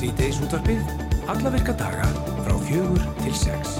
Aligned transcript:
Sýteis 0.00 0.38
útvarpið, 0.40 0.78
alla 1.28 1.50
virka 1.52 1.74
daga 1.76 2.06
frá 2.40 2.54
fjögur 2.64 3.02
til 3.18 3.34
sex. 3.36 3.74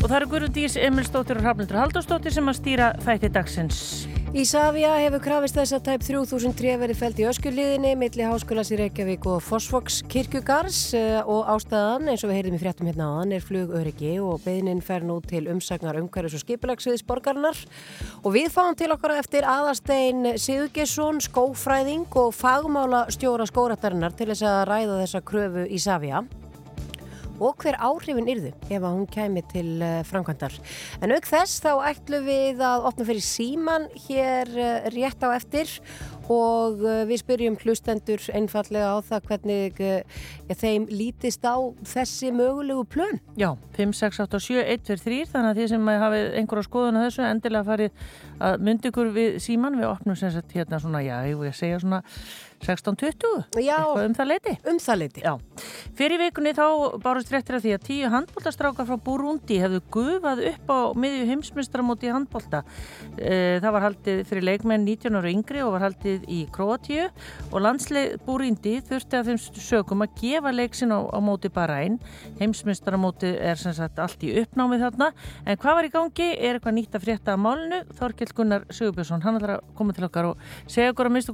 Og 0.00 0.06
það 0.06 0.16
eru 0.16 0.28
Guðrundís 0.32 0.78
Emilstóttir 0.80 1.36
og 1.36 1.44
Hrafnildur 1.44 1.76
Haldurstóttir 1.76 2.32
sem 2.32 2.48
að 2.48 2.56
stýra 2.56 2.86
þætti 3.04 3.28
dagsins. 3.34 3.82
Ísafja 4.30 4.92
hefur 4.94 5.18
krafist 5.24 5.56
þess 5.58 5.74
að 5.74 5.86
tæp 5.88 6.02
3000 6.06 6.52
tré 6.54 6.76
verið 6.78 7.00
fælt 7.00 7.18
í 7.18 7.24
öskulíðinni 7.26 7.96
milli 7.98 8.22
Háskólas 8.22 8.68
í 8.70 8.76
Reykjavík 8.78 9.24
og 9.26 9.40
Fossvoks 9.42 9.96
kirkugars 10.06 10.78
eh, 10.94 11.16
og 11.26 11.48
ástæðan 11.50 12.12
eins 12.12 12.22
og 12.22 12.30
við 12.30 12.38
heyrðum 12.38 12.54
í 12.54 12.60
fréttum 12.62 12.86
hérna 12.86 13.08
áðan 13.10 13.34
er 13.34 13.42
flugöryggi 13.42 14.12
og 14.22 14.38
beðnin 14.44 14.84
fer 14.86 15.02
nú 15.02 15.16
til 15.26 15.48
umsagnar 15.50 15.98
umhverjus 15.98 16.36
og 16.38 16.44
skipilagsviðs 16.44 17.02
borgarnar 17.08 17.58
og 18.22 18.36
við 18.36 18.46
fáum 18.54 18.78
til 18.78 18.92
okkar 18.94 19.16
eftir 19.18 19.48
aðastein 19.50 20.36
Sigurgesson, 20.38 21.18
skófræðing 21.26 22.06
og 22.22 22.30
fagmála 22.30 23.08
stjóra 23.10 23.50
skóratarnar 23.50 24.14
til 24.14 24.30
þess 24.30 24.46
að 24.46 24.62
ræða 24.70 25.00
þessa 25.02 25.24
kröfu 25.26 25.66
Ísafja 25.74 26.22
og 27.40 27.56
hver 27.62 27.78
áhrifin 27.80 28.28
yrðu 28.30 28.52
ef 28.68 28.78
að 28.78 28.94
hún 28.94 29.08
kæmi 29.10 29.42
til 29.50 29.80
uh, 29.80 30.00
framkvæmdar. 30.08 30.56
En 31.00 31.14
auk 31.16 31.28
þess 31.28 31.62
þá 31.64 31.72
ætlum 31.90 32.26
við 32.28 32.62
að 32.64 32.88
opna 32.90 33.06
fyrir 33.08 33.24
síman 33.24 33.88
hér 34.06 34.52
uh, 34.54 34.88
rétt 34.94 35.24
á 35.24 35.28
eftir 35.32 35.72
og 36.30 36.84
uh, 36.84 37.02
við 37.08 37.22
spyrjum 37.22 37.58
hlustendur 37.62 38.26
einfallega 38.36 38.92
á 38.94 38.98
það 39.08 39.30
hvernig 39.30 39.80
ja, 39.80 40.56
þeim 40.60 40.86
lítist 40.92 41.44
á 41.48 41.56
þessi 41.88 42.30
mögulegu 42.36 42.84
plön. 42.92 43.22
Já, 43.40 43.54
5, 43.78 43.96
6, 43.96 44.20
8 44.26 44.38
og 44.38 44.46
7, 44.46 44.60
1, 44.76 44.84
2, 44.90 45.00
3 45.06 45.22
þannig 45.32 45.50
að 45.50 45.62
því 45.62 45.70
sem 45.72 45.90
hafið 46.04 46.28
einhverja 46.42 46.68
skoðun 46.68 47.00
á 47.00 47.04
þessu 47.06 47.26
endilega 47.26 47.68
farið 47.70 48.06
að 48.40 48.62
myndi 48.68 48.92
ykkur 48.92 49.10
við 49.16 49.40
síman 49.42 49.80
við 49.80 49.90
opnum 49.90 50.16
sem 50.18 50.32
sagt 50.34 50.54
hérna 50.56 50.80
svona, 50.82 51.02
já, 51.04 51.16
ég 51.28 51.40
voru 51.40 51.50
að 51.50 51.58
segja 51.60 51.82
svona 51.82 52.00
16.20, 52.60 53.46
eitthvað 53.56 54.02
um 54.04 54.14
það 54.16 54.28
leiti. 54.28 54.52
Um 54.68 54.78
það 54.80 54.98
leiti. 55.00 55.22
Já. 55.24 55.32
Fyrir 55.96 56.20
vikunni 56.20 56.52
þá 56.56 56.64
bárust 57.00 57.30
réttir 57.32 57.56
af 57.56 57.62
því 57.64 57.72
að 57.72 57.84
tíu 57.86 58.10
handbóltastrákar 58.12 58.86
frá 58.88 58.98
Burundi 59.00 59.56
hefðu 59.62 59.80
gufað 59.94 60.42
upp 60.50 60.68
á 60.68 60.78
miðju 60.92 61.26
heimsmyndstamóti 61.30 62.10
handbólta. 62.12 62.62
Eh, 63.16 63.56
það 63.64 63.74
var 63.76 63.86
haldið 63.86 64.20
fyrir 64.28 64.44
leikmenn 64.44 64.84
19 64.84 65.16
ára 65.16 65.32
yngri 65.32 65.62
og 65.64 65.72
var 65.76 65.86
haldið 65.86 66.26
í 66.28 66.42
Kroatíu 66.52 67.08
og 67.50 67.64
landsleik 67.64 68.20
Burundi 68.26 68.76
þurfti 68.84 69.18
að 69.18 69.30
þeim 69.30 69.40
sögum 69.60 70.04
að 70.04 70.14
gefa 70.20 70.52
leiksin 70.52 70.92
á, 70.92 71.00
á 71.00 71.18
móti 71.24 71.48
bara 71.52 71.80
einn. 71.80 71.96
Heimsmyndstamóti 72.40 73.32
er 73.40 73.56
sem 73.60 73.72
sagt 73.76 73.98
allt 74.00 74.20
í 74.20 74.34
uppnámið 74.44 74.84
þarna. 74.84 75.10
En 75.46 75.56
hvað 75.60 75.80
var 75.80 75.88
í 75.88 75.92
gangi? 75.96 76.28
Er 76.36 76.60
eitthvað 76.60 76.76
nýtt 76.76 76.96
að 76.96 77.04
frétta 77.08 77.36
af 77.36 77.40
málinu? 77.40 77.82
Þorkild 77.96 78.36
Gunnar 78.36 78.68
Sigurbjörnsson, 78.68 79.24
hann 79.24 79.40
ætlar 79.40 79.56
að 79.58 79.74
koma 79.80 79.96
til 79.96 80.04
okkar 80.08 80.32
og 80.34 80.48
segja 80.68 80.92
okkur 80.92 81.08
að 81.08 81.16
mista 81.16 81.32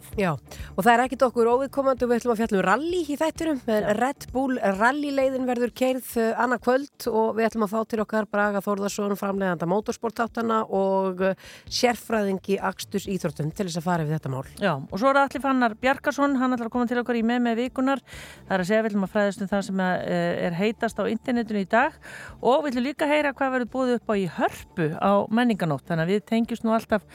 málið. 0.00 0.18
Já, 0.20 0.32
og 0.76 0.84
það 0.84 0.92
er 0.92 1.02
ekkit 1.04 1.24
okkur 1.26 1.50
óviðkomandi 1.54 2.04
og 2.04 2.10
við 2.10 2.18
ætlum 2.20 2.32
að 2.34 2.40
fjalla 2.40 2.58
um 2.58 2.64
rally 2.66 3.00
í 3.00 3.16
þætturum. 3.20 3.60
Red 4.00 4.26
Bull 4.32 4.58
rallyleiðin 4.58 5.46
verður 5.48 5.72
keirð 5.76 6.10
eh, 6.20 6.40
annað 6.40 6.62
kvöld 6.66 7.06
og 7.10 7.36
við 7.36 7.48
ætlum 7.48 7.66
að 7.66 7.72
fá 7.74 7.80
til 7.90 8.00
okkar 8.04 8.28
Braga 8.30 8.62
Þórðarsson, 8.64 9.16
framleganda 9.18 9.68
motorsportáttana 9.70 10.60
og 10.66 11.22
eh, 11.24 11.48
sérfræðingi 11.68 12.58
Akstus 12.70 13.08
Íþróttum 13.10 13.52
til 13.54 13.68
þess 13.68 13.80
að 13.80 13.86
fara 13.88 14.06
við 14.06 14.16
þetta 14.18 14.32
mál. 14.32 14.44
Já, 14.60 14.72
og 14.78 14.96
svo 14.96 15.10
er 15.12 15.22
allir 15.24 15.44
fannar 15.44 15.76
Bjarkarsson, 15.80 16.38
hann 16.40 16.56
ætlar 16.56 16.70
að 16.70 16.74
koma 16.76 16.90
til 16.90 17.00
okkar 17.02 17.18
í 17.20 17.24
með 17.26 17.44
með 17.46 17.62
vikunar. 17.64 18.04
Það 18.48 18.56
er 18.56 18.64
að 18.64 18.70
segja, 18.70 18.84
við 18.84 18.92
ætlum 18.92 19.08
að 19.08 19.14
fræðast 19.14 19.44
um 19.44 19.50
það 19.50 19.66
sem 19.68 19.84
eh, 19.86 20.46
er 20.48 20.58
heitast 20.58 21.00
á 21.00 21.04
internetinu 21.10 21.64
í 21.64 21.70
dag 21.70 21.96
og 22.40 22.64
við 22.64 22.72
ætlum 22.72 22.88
líka 22.88 23.06
að 23.06 23.14
heyra 23.14 23.34
hvað 23.36 23.54
verður 23.56 23.72
búið 23.74 23.94
upp 23.98 24.12
á 24.12 24.14
í 24.16 24.26
hörpu 24.38 24.88
á 24.96 25.12
menninganótt. 25.30 25.86
Þannig 25.88 26.06
að 26.06 26.12
við 26.14 26.24
tengjumst 26.30 26.66
nú 26.66 26.74
alltaf 26.74 27.06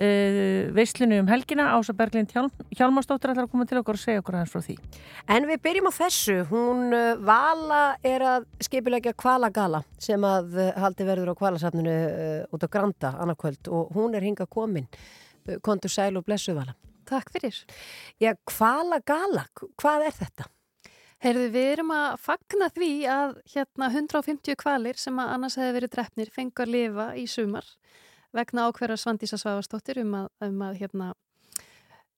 uh, 0.00 0.70
veislinu 0.76 1.20
um 1.22 1.30
helgina. 1.30 1.70
Ása 1.76 1.94
Berglind 1.96 2.29
Hjálm, 2.30 2.50
Hjálmarsdóttir 2.78 3.32
ætlar 3.32 3.48
að 3.48 3.52
koma 3.52 3.66
til 3.66 3.80
okkur 3.80 3.96
og 3.98 4.02
segja 4.02 4.20
okkur 4.22 4.36
aðeins 4.38 4.52
frá 4.52 4.62
því. 4.62 4.76
En 5.34 5.48
við 5.48 5.62
byrjum 5.64 5.88
á 5.90 5.92
þessu. 5.96 6.36
Hún 6.50 6.94
uh, 6.94 7.22
Vala 7.26 7.80
er 8.06 8.26
að 8.36 8.46
skipilegja 8.62 9.14
Kvalagala 9.18 9.82
sem 9.98 10.26
að 10.26 10.54
uh, 10.58 10.70
haldi 10.78 11.08
verður 11.08 11.32
á 11.34 11.40
Kvalasafninu 11.40 11.96
út 12.54 12.66
á 12.66 12.68
Granda 12.70 13.16
annarkvöld 13.24 13.72
og 13.74 13.90
hún 13.96 14.14
er 14.14 14.26
hinga 14.26 14.46
komin. 14.46 14.86
Kontur 15.66 15.90
Sæl 15.90 16.14
og 16.20 16.26
Blessu 16.28 16.54
Vala. 16.54 16.76
Takk 17.10 17.32
fyrir. 17.34 17.56
Já, 18.22 18.36
Kvalagala, 18.46 19.48
hvað 19.80 20.06
er 20.06 20.18
þetta? 20.20 20.46
Heyrðu, 21.20 21.48
við 21.52 21.66
erum 21.74 21.90
að 21.92 22.12
fagna 22.22 22.70
því 22.72 22.92
að 23.12 23.32
hérna 23.52 23.90
150 23.92 24.56
kvalir 24.60 25.00
sem 25.00 25.18
að 25.20 25.32
annars 25.34 25.56
hefði 25.58 25.74
verið 25.76 25.92
drefnir 25.96 26.30
fengur 26.32 26.64
að 26.64 26.72
lifa 26.76 27.08
í 27.20 27.26
sumar 27.28 27.66
vegna 28.32 28.68
ákverðar 28.70 29.00
Svandísa 29.02 29.36
Svavastóttir 29.40 30.00
um 30.00 30.14
að, 30.22 30.30
um 30.46 30.62
að 30.64 30.78
hérna, 30.80 31.10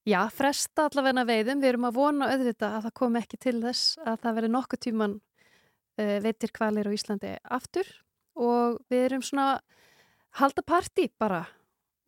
já, 0.09 0.21
fresta 0.35 0.89
allavegna 0.89 1.25
veiðum. 1.29 1.61
Við 1.63 1.73
erum 1.73 1.89
að 1.89 1.99
vona 1.99 2.31
auðvitað 2.33 2.79
að 2.79 2.87
það 2.87 2.97
kom 3.01 3.19
ekki 3.21 3.41
til 3.43 3.59
þess 3.63 3.99
að 4.05 4.19
það 4.25 4.39
veri 4.39 4.53
nokkuð 4.57 4.83
tíman 4.87 5.19
uh, 5.19 6.19
veitir 6.25 6.55
kvalir 6.55 6.91
á 6.91 6.97
Íslandi 6.97 7.35
aftur 7.59 7.91
og 8.39 8.81
við 8.91 9.07
erum 9.11 9.25
svona 9.25 9.49
halda 10.41 10.65
parti 10.65 11.11
bara 11.21 11.45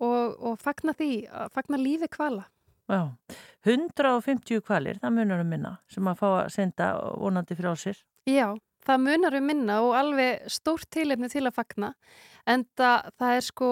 og, 0.01 0.37
og 0.41 0.59
fagna 0.61 0.95
því, 0.97 1.13
fagna 1.55 1.81
lífi 1.81 2.09
kvala. 2.13 2.47
Já, 2.91 3.17
150 3.65 4.61
kvalir, 4.65 4.99
það 5.01 5.15
munar 5.17 5.41
um 5.41 5.49
minna 5.49 5.73
sem 5.89 6.09
að 6.09 6.19
fá 6.21 6.27
að 6.29 6.49
senda 6.53 6.89
vonandi 7.17 7.57
frá 7.57 7.71
sér. 7.81 8.01
Já, 8.29 8.53
það 8.85 9.05
munar 9.07 9.37
um 9.39 9.47
minna 9.49 9.79
og 9.85 9.95
alveg 9.97 10.45
stórt 10.53 10.91
tilefni 10.93 11.31
til 11.33 11.47
að 11.47 11.57
fagna 11.57 11.95
en 12.51 12.67
það, 12.77 13.09
það 13.21 13.39
er 13.39 13.47
sko 13.47 13.71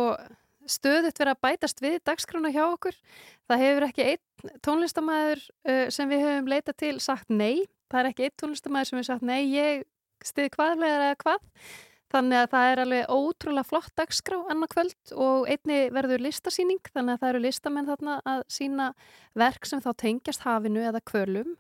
stöðut 0.71 1.19
verið 1.19 1.35
að 1.35 1.43
bætast 1.47 1.83
við 1.83 2.01
dagskrána 2.07 2.53
hjá 2.55 2.65
okkur. 2.65 2.99
Það 3.51 3.63
hefur 3.65 3.87
ekki 3.89 4.09
einn 4.13 4.59
tónlistamæður 4.67 5.47
uh, 5.69 5.87
sem 5.95 6.11
við 6.11 6.27
höfum 6.27 6.51
leitað 6.53 6.79
til 6.83 6.97
sagt 7.03 7.33
nei. 7.33 7.65
Það 7.93 8.01
er 8.01 8.11
ekki 8.11 8.27
einn 8.27 8.37
tónlistamæður 8.43 8.91
sem 8.91 9.01
hefur 9.01 9.11
sagt 9.11 9.27
nei, 9.29 9.41
ég 9.53 9.87
stiði 10.27 10.53
hvaðlega 10.57 11.01
eða 11.01 11.19
hvað. 11.25 11.49
Þannig 12.13 12.39
að 12.43 12.51
það 12.53 12.71
er 12.71 12.81
alveg 12.83 13.13
ótrúlega 13.17 13.65
flott 13.65 13.93
dagskrá 13.97 14.39
annarkvöld 14.53 15.13
og 15.17 15.47
einni 15.49 15.79
verður 15.97 16.21
listasýning 16.27 16.91
þannig 16.93 17.15
að 17.15 17.23
það 17.23 17.31
eru 17.31 17.41
listamenn 17.47 17.89
þarna 17.89 18.17
að 18.29 18.43
sína 18.53 18.89
verk 19.39 19.69
sem 19.69 19.81
þá 19.81 19.91
tengjast 20.03 20.45
hafinu 20.45 20.83
eða 20.85 21.01
kvölum 21.09 21.55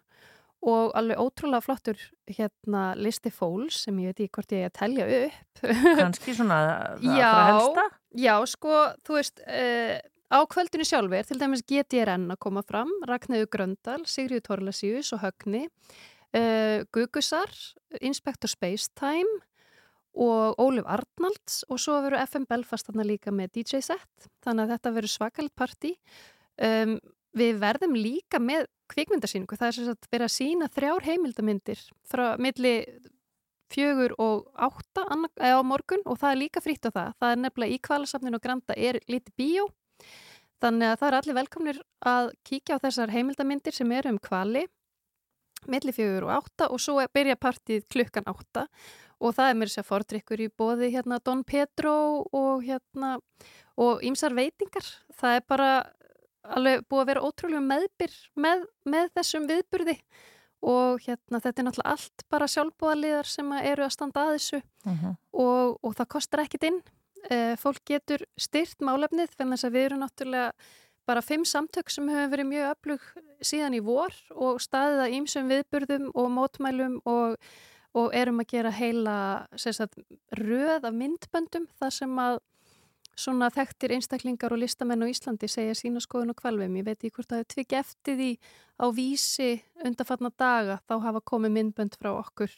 og 0.62 0.93
alveg 0.99 1.19
ótrúlega 1.19 1.65
flottur 1.65 1.99
hérna 2.31 2.93
listi 2.95 3.33
fólks 3.34 3.83
sem 3.87 3.99
ég 3.99 4.12
veit 4.12 4.23
ekki 4.23 4.37
hvort 4.37 4.55
ég 4.55 4.65
er 4.65 4.71
að 4.71 4.78
telja 4.78 5.09
upp. 5.19 5.62
Kanski 5.99 6.37
svona 6.39 6.61
það 6.62 7.06
já, 7.09 7.27
að 7.27 7.50
helsta? 7.50 7.87
Já, 8.23 8.34
sko, 8.53 8.81
þú 9.03 9.19
veist 9.19 9.43
uh, 9.43 9.97
á 10.31 10.39
kvöldinu 10.55 10.87
sjálfi 10.87 11.19
er 11.19 11.28
til 11.28 11.39
dæmis 11.41 11.65
GTRN 11.67 12.28
að 12.34 12.43
koma 12.47 12.62
fram 12.67 12.93
Ragnæðu 13.11 13.49
Gröndal, 13.53 14.01
Sigriður 14.06 14.47
Torlasíus 14.47 15.11
og 15.17 15.25
Högni 15.25 15.65
uh, 15.67 16.84
Gugusar, 16.95 17.51
Inspector 18.01 18.53
Spacetime 18.53 19.43
og 20.12 20.61
Óluf 20.61 20.87
Arnalds 20.87 21.62
og 21.72 21.81
svo 21.81 21.97
verður 22.05 22.22
FM 22.27 22.47
Belfast 22.51 22.87
þarna 22.87 23.09
líka 23.09 23.33
með 23.34 23.56
DJ 23.59 23.83
set. 23.83 24.31
Þannig 24.45 24.67
að 24.67 24.75
þetta 24.77 24.95
verður 24.95 25.15
svakalit 25.17 25.55
parti 25.56 25.93
um, 26.61 26.99
við 27.37 27.59
verðum 27.62 27.97
líka 27.97 28.41
með 28.43 28.66
kvikmyndasýningu, 28.93 29.56
það 29.56 29.69
er 29.69 29.76
sem 29.76 29.88
sagt 29.88 30.09
verið 30.12 30.28
að 30.28 30.34
sína 30.34 30.69
þrjár 30.72 31.06
heimildamindir 31.06 31.84
frá 32.09 32.25
milli 32.41 32.75
fjögur 33.72 34.12
og 34.20 34.50
átta 34.53 35.06
á 35.09 35.60
morgun 35.65 36.04
og 36.04 36.19
það 36.21 36.34
er 36.34 36.41
líka 36.42 36.60
fritt 36.60 36.84
á 36.84 36.91
það. 36.92 37.15
Það 37.21 37.31
er 37.31 37.41
nefnilega 37.41 37.72
í 37.72 37.81
kvalasafninu 37.87 38.38
og 38.38 38.44
Granda 38.44 38.76
er 38.76 39.00
liti 39.09 39.32
bíó 39.38 39.69
þannig 40.62 40.92
að 40.92 40.98
það 41.00 41.09
er 41.09 41.16
allir 41.19 41.38
velkomnir 41.38 41.81
að 42.12 42.31
kíkja 42.47 42.78
á 42.78 42.82
þessar 42.84 43.15
heimildamindir 43.15 43.75
sem 43.75 43.97
eru 43.97 44.12
um 44.12 44.21
kvali 44.22 44.66
milli 45.71 45.94
fjögur 45.94 46.26
og 46.26 46.37
átta 46.41 46.69
og 46.75 46.82
svo 46.82 47.00
byrja 47.15 47.38
partið 47.38 47.87
klukkan 47.91 48.28
átta 48.31 48.66
og 49.22 49.37
það 49.37 49.48
er 49.48 49.59
mér 49.59 49.71
sér 49.71 49.87
fordrykkur 49.87 50.42
í 50.42 50.51
bóði 50.59 50.91
hérna 50.95 51.21
Don 51.22 51.45
Pedro 51.47 52.27
og 52.34 52.65
hérna 52.66 53.16
og 53.80 54.03
ýmsar 54.04 54.34
veitingar. 54.36 54.84
Það 55.16 55.36
er 55.39 55.45
bara 55.48 55.68
alveg 56.42 56.84
búið 56.89 57.03
að 57.03 57.10
vera 57.12 57.24
ótrúlega 57.27 57.65
meðbyr 57.66 58.15
með, 58.34 58.65
með 58.84 59.10
þessum 59.16 59.48
viðburði 59.50 59.97
og 60.62 61.03
hérna 61.03 61.41
þetta 61.42 61.62
er 61.62 61.66
náttúrulega 61.66 61.94
allt 61.97 62.24
bara 62.30 62.50
sjálfbúðaliðar 62.50 63.30
sem 63.30 63.54
eru 63.59 63.86
að 63.86 63.94
standa 63.97 64.27
að 64.27 64.34
þessu 64.36 64.60
uh 64.60 64.91
mhm. 64.92 64.98
-huh. 65.03 65.16
og, 65.33 65.78
og 65.83 65.97
það 65.98 66.12
kostar 66.16 66.44
ekkit 66.44 66.68
inn 66.71 66.80
e, 67.30 67.56
fólk 67.59 67.83
getur 67.86 68.24
styrt 68.36 68.80
málefnið 68.80 69.34
fyrir 69.34 69.53
þess 69.54 69.68
að 69.68 69.77
við 69.77 69.86
erum 69.89 70.03
náttúrulega 70.03 70.53
bara 71.06 71.22
fimm 71.22 71.44
samtök 71.44 71.91
sem 71.91 72.09
hefur 72.09 72.30
verið 72.30 72.47
mjög 72.47 72.71
öflug 72.71 73.06
síðan 73.42 73.74
í 73.74 73.83
vor 73.83 74.15
og 74.30 74.60
staðið 74.62 75.03
að 75.03 75.15
ímsum 75.18 75.50
viðburðum 75.50 76.10
og 76.15 76.30
mótmælum 76.30 77.00
og, 77.10 77.36
og 77.98 78.15
erum 78.15 78.41
að 78.41 78.50
gera 78.54 78.71
heila 78.71 79.16
sagt, 79.56 79.98
röð 80.38 80.86
af 80.86 80.95
myndböndum 80.95 81.66
þar 81.80 81.91
sem 81.91 82.18
að 82.22 82.38
svona 83.18 83.48
þekktir 83.53 83.92
einstaklingar 83.97 84.54
og 84.54 84.60
listamenn 84.62 85.04
á 85.04 85.06
Íslandi 85.10 85.48
segja 85.50 85.74
sína 85.76 86.00
skoðun 86.03 86.32
og 86.32 86.38
kvalvum. 86.38 86.76
Ég 86.80 86.86
veit 86.86 86.98
ekki 86.98 87.12
hvort 87.16 87.32
það 87.32 87.42
er 87.42 87.48
tviki 87.53 87.78
eftir 87.78 88.14
því 88.18 88.30
á 88.82 88.86
vísi 88.97 89.50
undarfatna 89.84 90.30
daga 90.38 90.78
þá 90.88 90.94
hafa 91.04 91.20
komið 91.28 91.54
myndbönd 91.56 91.98
frá 92.00 92.10
okkur 92.14 92.53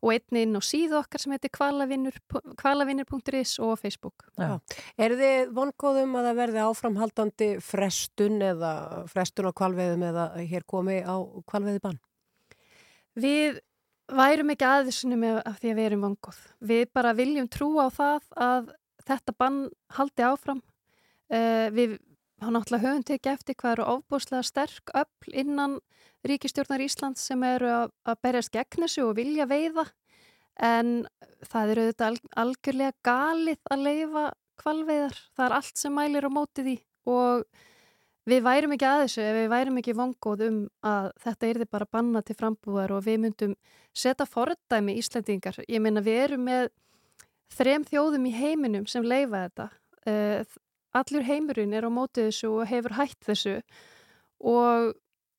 og 0.00 0.12
einni 0.14 0.46
inn 0.46 0.56
á 0.56 0.62
síðu 0.64 1.00
okkar 1.00 1.20
sem 1.20 1.34
heitir 1.34 1.52
kvalavinnur.is 1.52 3.58
og 3.64 3.74
Facebook. 3.80 4.28
Já. 4.38 4.56
Er 4.96 5.16
þið 5.18 5.52
vongóðum 5.56 6.16
að 6.16 6.30
það 6.30 6.40
verði 6.40 6.66
áframhaldandi 6.70 7.50
frestun 7.64 8.40
eða 8.46 8.72
frestun 9.10 9.50
á 9.50 9.52
kvalveðum 9.58 10.02
eða 10.12 10.24
hér 10.40 10.64
komi 10.68 10.96
á 11.02 11.16
kvalveði 11.48 11.82
bann? 11.84 12.00
Við 13.16 13.60
værum 14.12 14.52
ekki 14.54 14.68
aðeins 14.68 15.04
með 15.10 15.38
af 15.42 15.60
því 15.60 15.68
að 15.72 15.78
við 15.78 15.86
erum 15.90 16.06
vangóð. 16.06 16.40
Við 16.62 16.84
bara 16.94 17.16
viljum 17.16 17.48
trúa 17.50 17.88
á 17.88 17.90
það 17.90 18.20
að 18.46 18.74
þetta 19.08 19.34
bann 19.38 19.66
haldi 19.96 20.26
áfram. 20.26 20.62
Uh, 21.26 21.68
við 21.74 21.98
náttúrulega 22.42 22.84
höfum 22.84 23.04
tekið 23.06 23.32
eftir 23.32 23.56
hvað 23.58 23.76
eru 23.76 23.86
ofbúslega 23.96 24.46
sterk 24.46 24.92
öll 24.94 25.36
innan 25.42 25.78
ríkistjórnar 26.26 26.84
Íslands 26.84 27.22
sem 27.24 27.42
eru 27.46 27.70
að, 27.72 27.94
að 28.04 28.18
berjast 28.26 28.52
gegn 28.54 28.84
þessu 28.84 29.06
og 29.06 29.16
vilja 29.16 29.46
veiða 29.48 29.86
en 30.66 30.90
það 31.44 31.72
eru 31.72 31.86
auðvitað 31.86 32.06
al 32.10 32.18
algjörlega 32.42 32.96
galið 33.06 33.72
að 33.72 33.86
leifa 33.86 34.26
kvalveiðar. 34.60 35.16
Það 35.36 35.46
er 35.46 35.56
allt 35.58 35.80
sem 35.80 35.96
mælir 35.96 36.28
á 36.28 36.30
mótið 36.32 36.70
í 36.72 36.76
og 37.06 37.46
Við 38.26 38.40
værum 38.42 38.72
ekki 38.74 38.86
að 38.88 39.00
þessu 39.04 39.24
við 39.36 39.44
værum 39.52 39.76
ekki 39.78 39.92
vongóð 39.94 40.40
um 40.48 40.56
að 40.90 41.04
þetta 41.22 41.46
er 41.46 41.58
þið 41.60 41.68
bara 41.76 41.86
banna 41.94 42.22
til 42.26 42.34
frambúðar 42.34 42.94
og 42.96 43.04
við 43.06 43.20
myndum 43.22 43.52
setja 43.94 44.26
fordæmi 44.26 44.96
Íslandingar. 44.98 45.60
Ég 45.70 45.82
meina 45.84 46.02
við 46.02 46.18
erum 46.24 46.42
með 46.48 46.72
þrem 47.54 47.86
þjóðum 47.86 48.28
í 48.28 48.34
heiminum 48.36 48.86
sem 48.90 49.06
leifa 49.06 49.46
þetta. 49.46 49.68
Uh, 50.06 50.56
allur 50.96 51.26
heimurinn 51.26 51.74
er 51.76 51.86
á 51.86 51.90
mótið 51.92 52.30
þessu 52.30 52.52
og 52.54 52.70
hefur 52.70 52.96
hætt 52.96 53.18
þessu 53.26 53.56
og 54.46 54.94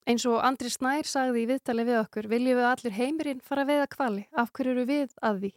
eins 0.08 0.26
og 0.30 0.40
Andri 0.46 0.70
Snær 0.72 1.08
sagði 1.08 1.44
í 1.44 1.48
viðtali 1.50 1.86
við 1.88 2.02
okkur, 2.02 2.28
viljum 2.32 2.60
við 2.60 2.68
allir 2.70 2.96
heimurinn 2.96 3.44
fara 3.44 3.66
að 3.66 3.72
veiða 3.74 3.88
kvali? 3.92 4.26
Af 4.32 4.52
hverju 4.56 4.74
eru 4.76 4.86
við 4.88 5.16
að 5.26 5.42
því? 5.44 5.54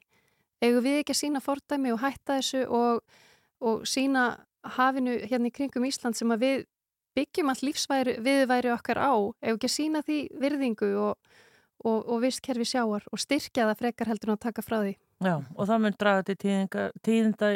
Egu 0.67 0.83
við 0.85 0.99
ekki 1.01 1.15
að 1.15 1.21
sína 1.21 1.43
fordæmi 1.45 1.93
og 1.95 2.03
hætta 2.03 2.39
þessu 2.41 2.65
og, 2.67 3.05
og 3.65 3.85
sína 3.89 4.25
hafinu 4.77 5.17
hérna 5.25 5.49
í 5.49 5.55
kringum 5.55 5.87
Ísland 5.89 6.19
sem 6.19 6.35
að 6.35 6.45
við 6.45 6.67
byggjum 7.17 7.53
allt 7.53 7.65
lífsværi 7.67 8.17
viðværi 8.25 8.73
okkar 8.75 9.01
á 9.01 9.13
ef 9.41 9.55
ekki 9.55 9.71
að 9.71 9.77
sína 9.77 10.03
því 10.07 10.19
virðingu 10.43 10.91
og, 11.01 11.15
og, 11.85 11.99
og 12.05 12.21
vistkerfi 12.27 12.67
sjáar 12.69 13.07
og 13.11 13.23
styrkja 13.23 13.71
það 13.71 13.81
frekar 13.85 14.13
heldur 14.13 14.33
en 14.33 14.37
að 14.37 14.45
taka 14.49 14.67
frá 14.67 14.79
því. 14.83 14.95
Já, 15.21 15.35
og 15.37 15.67
það 15.69 15.81
mun 15.85 15.95
draga 16.01 16.23
til 16.25 16.35
tíðinda, 16.41 16.83
tíðinda 17.05 17.49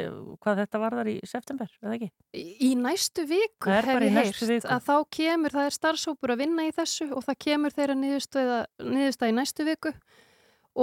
hvað 0.44 0.58
þetta 0.61 0.81
varðar 0.82 1.08
í 1.08 1.14
september, 1.25 1.70
eða 1.81 1.94
ekki? 1.96 2.08
Í, 2.37 2.72
næstu 2.76 3.22
viku 3.25 3.70
hef 3.72 3.87
ég 4.05 4.19
heyrt 4.19 4.66
að 4.69 4.82
þá 4.84 4.96
kemur, 5.16 5.55
það 5.55 5.69
er 5.70 5.76
starfsópur 5.78 6.34
að 6.34 6.43
vinna 6.43 6.66
í 6.69 6.75
þessu 6.76 7.06
og 7.16 7.25
það 7.25 7.38
kemur 7.46 7.72
þeirra 7.72 7.96
niðurstað 7.96 9.31
í 9.31 9.37
næstu 9.38 9.64
viku. 9.64 9.94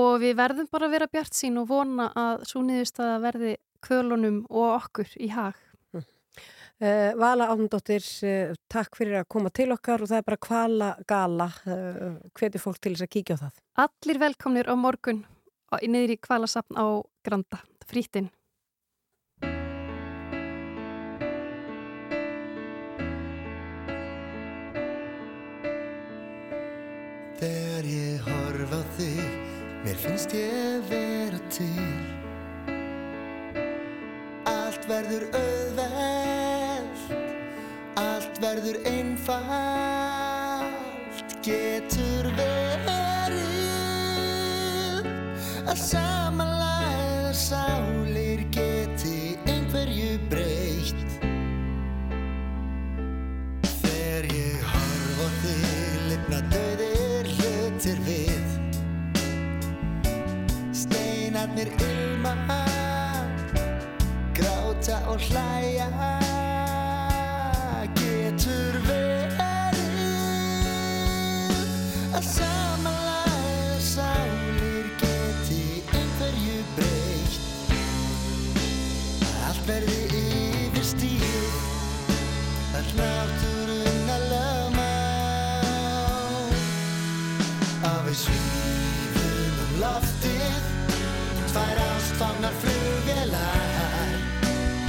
Og 0.01 0.15
við 0.23 0.33
verðum 0.39 0.69
bara 0.71 0.87
að 0.87 0.95
vera 0.95 1.07
bjart 1.11 1.37
sín 1.37 1.59
og 1.61 1.67
vona 1.69 2.07
að 2.17 2.47
svo 2.49 2.63
niðurstað 2.65 3.13
verði 3.27 3.51
kvölunum 3.85 4.39
og 4.49 4.71
okkur 4.79 5.13
í 5.21 5.29
hag. 5.35 5.59
Uh, 6.81 7.11
Vala 7.13 7.51
Átnundóttir, 7.53 8.01
uh, 8.25 8.55
takk 8.71 8.97
fyrir 8.97 9.19
að 9.19 9.27
koma 9.29 9.51
til 9.53 9.67
okkar 9.75 10.01
og 10.01 10.09
það 10.09 10.17
er 10.17 10.25
bara 10.31 10.39
kvala 10.41 10.87
gala 11.05 11.45
uh, 11.45 11.75
eh, 11.75 12.15
hvetur 12.39 12.63
fólk 12.63 12.81
til 12.81 12.95
þess 12.95 13.05
að 13.05 13.11
kíkja 13.13 13.37
á 13.37 13.41
það. 13.43 13.61
Allir 13.85 14.21
velkomnir 14.23 14.71
á 14.71 14.73
morgun 14.73 15.21
niður 15.87 16.15
í 16.15 16.19
kvalasapn 16.21 16.75
á 16.77 16.99
Granda. 17.23 17.59
Frítinn 17.87 18.29
Þegar 27.41 27.85
ég 27.89 28.21
horfa 28.27 28.81
þig 28.99 29.31
mér 29.81 29.97
finnst 30.03 30.35
ég 30.37 30.83
vera 30.91 31.39
til. 31.49 31.89
Allt 34.51 34.85
verður 34.91 35.25
auðveld 35.33 36.21
allt 37.97 38.37
verður 38.43 38.77
einfalt. 38.85 40.29
Getur 41.41 42.29
verið 42.37 42.40
að 45.71 45.79
samanlæða 45.87 47.31
sálir 47.31 48.41
geti 48.51 49.37
einhverju 49.47 50.17
breytt. 50.27 51.13
Þegar 53.79 54.27
ég 54.35 54.65
horf 54.67 55.21
á 55.23 55.27
þig 55.39 55.95
lifna 56.09 56.39
döðir 56.51 57.25
hlutir 57.37 58.03
við. 58.03 58.49
Steinarnir 60.75 61.71
ilma 61.87 62.35
gráta 64.35 64.99
og 65.07 65.23
hlæja. 65.29 65.87
Getur 67.95 68.75
verið. 68.89 69.31
Að 72.11 72.23
samanlæða 72.27 72.80
ástfagnar 92.21 92.53
flugvelar 92.61 94.09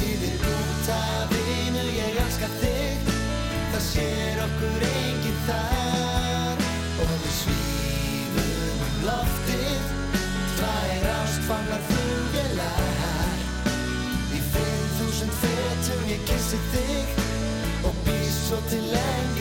yfir 0.04 0.42
út 0.52 0.88
af 0.92 1.32
einu 1.32 1.84
ég 1.96 2.18
elska 2.24 2.48
þig. 2.60 3.08
Það 3.72 3.84
sér 3.86 4.42
okkur 4.44 4.84
enginn 4.88 5.40
þar. 5.46 6.60
Og 7.00 7.14
við 7.22 7.32
svífum 7.38 8.84
um 8.88 9.00
loftið. 9.08 9.88
Tvær 10.58 11.08
ástfangnar 11.14 11.82
flugvelar 11.88 13.34
í 14.36 14.44
5000 14.52 15.36
fetum 15.40 16.08
ég 16.12 16.24
kissi 16.28 16.60
þig. 16.74 17.20
Og 17.88 17.96
býð 18.04 18.32
svo 18.42 18.60
til 18.68 18.84
endingar 18.84 19.31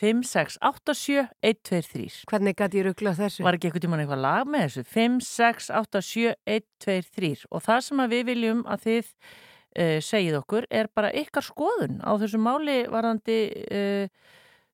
5687123 0.00 2.24
Hvernig 2.30 2.54
gæti 2.56 2.80
ég 2.80 2.86
ruggla 2.88 3.12
þessu? 3.18 3.44
Var 3.44 3.54
ekki 3.58 3.66
eitthvað 3.68 3.84
tíman 3.84 4.00
eitthvað 4.04 4.24
lag 4.24 4.44
með 4.48 4.62
þessu 4.66 4.82
5687123 4.96 7.44
og 7.50 7.58
það 7.68 7.80
sem 7.86 7.98
við 8.14 8.22
viljum 8.32 8.60
að 8.64 8.78
þið 8.88 9.06
uh, 9.06 9.98
segið 10.08 10.34
okkur 10.40 10.64
er 10.70 10.86
bara 10.96 11.16
ykkar 11.22 11.44
skoðun 11.46 11.96
á 12.00 12.12
þessu 12.22 12.38
máli 12.42 12.78
varandi 12.90 13.38
uh, 13.68 14.06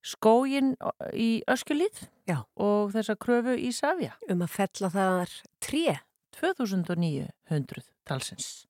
skógin 0.06 0.68
í 1.12 1.42
Öskjulíð 1.50 1.96
Já. 2.30 2.38
og 2.54 2.94
þessa 2.94 3.14
kröfu 3.18 3.58
í 3.58 3.74
Savja 3.74 4.14
Um 4.30 4.42
að 4.46 4.54
fella 4.60 4.88
þar 4.94 5.28
tré. 5.62 5.98
2900 6.36 7.82
talsins 8.04 8.66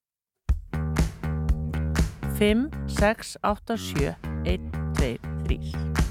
5, 2.39 2.71
6, 2.87 3.37
8, 3.43 3.77
7, 3.77 4.15
1, 4.45 4.71
2, 5.01 5.19
3 5.49 6.06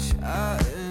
see 0.00 0.16
that 0.18 0.87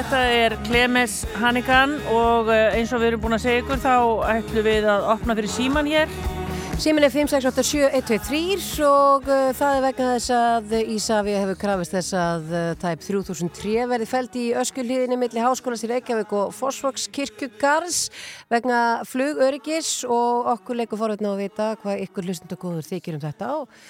Þetta 0.00 0.20
er 0.32 0.54
Klemes 0.64 1.14
Hannigan 1.36 1.90
og 2.08 2.48
eh, 2.48 2.78
eins 2.78 2.88
og 2.96 3.02
við 3.02 3.10
erum 3.10 3.20
búin 3.20 3.36
að 3.36 3.42
segja 3.42 3.60
ykkur 3.60 3.82
þá 3.82 3.96
ætlum 4.32 4.64
við 4.64 4.86
að 4.88 5.04
opna 5.12 5.36
fyrir 5.36 5.52
síman 5.52 5.90
hér. 5.92 6.14
Símin 6.80 7.04
er 7.04 7.12
5687123 7.12 8.86
og 8.88 9.28
uh, 9.28 9.50
það 9.58 9.76
er 9.76 9.84
vegna 9.84 10.08
þess 10.14 10.32
að 10.38 10.72
Ísafja 10.94 11.42
hefur 11.42 11.60
krafist 11.60 11.98
þess 11.98 12.16
að 12.16 12.48
uh, 12.48 12.64
tæp 12.80 13.04
3000 13.10 13.52
tré 13.60 13.84
verði 13.92 14.08
fælt 14.08 14.40
í 14.40 14.48
öskulíðinni 14.62 15.20
milli 15.20 15.44
háskólas 15.44 15.84
í 15.84 15.92
Reykjavík 15.92 16.32
og 16.32 16.56
Fossvoks 16.56 17.10
kirkjugars 17.12 18.06
vegna 18.48 18.82
flugöryggis 19.04 19.98
og 20.08 20.48
okkur 20.56 20.80
leikur 20.80 21.04
forveitna 21.04 21.34
að 21.36 21.44
vita 21.44 21.72
hvað 21.84 22.06
ykkur 22.08 22.30
hlustundagóður 22.30 22.88
þykir 22.88 23.20
um 23.20 23.26
þetta 23.28 23.56
og 23.58 23.80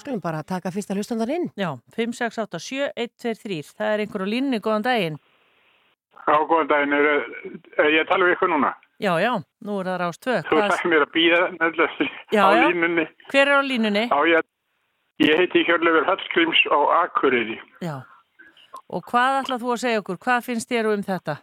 skulum 0.00 0.24
bara 0.24 0.46
taka 0.48 0.72
fyrsta 0.72 0.96
hlustandar 0.96 1.36
inn. 1.36 1.50
Já, 1.60 1.74
5, 1.92 2.22
6, 2.24 2.44
8, 2.48 2.68
7, 2.72 2.94
1, 2.96 3.18
2, 3.20 3.40
3. 3.44 3.66
Það 3.76 3.90
er 3.92 4.06
einhver 4.06 4.24
á 4.24 4.32
línni, 4.32 4.64
góðan 4.64 4.88
daginn. 4.88 5.26
Já, 6.28 6.36
góðan 6.44 6.68
daginn. 6.68 6.92
Er, 6.92 7.08
er 7.80 7.90
ég 7.94 8.08
tala 8.10 8.26
við 8.26 8.36
ykkur 8.36 8.52
núna? 8.52 8.74
Já, 9.00 9.12
já, 9.22 9.30
nú 9.64 9.78
er 9.80 9.88
það 9.88 9.98
rást 10.02 10.22
tvö. 10.26 10.36
Þú 10.48 10.60
sagði 10.60 10.90
mér 10.92 11.04
að 11.06 11.12
býða 11.14 11.40
nefnilega 11.54 12.06
Já, 12.34 12.42
á 12.44 12.50
línunni. 12.66 13.04
Hver 13.30 13.46
er 13.46 13.54
á 13.56 13.62
línunni? 13.64 14.04
Já, 14.10 14.18
ég, 14.28 14.48
ég 15.24 15.40
heiti 15.40 15.62
Hjörlefur 15.68 16.08
Hallgríms 16.08 16.62
á 16.68 16.78
Akureyri. 17.04 17.56
Já. 17.84 17.94
Og 18.88 19.04
hvað 19.08 19.38
ætlað 19.42 19.64
þú 19.64 19.72
að 19.72 19.80
segja 19.84 20.02
okkur? 20.02 20.20
Hvað 20.26 20.44
finnst 20.48 20.72
þér 20.72 20.90
um 20.92 21.06
þetta? 21.06 21.38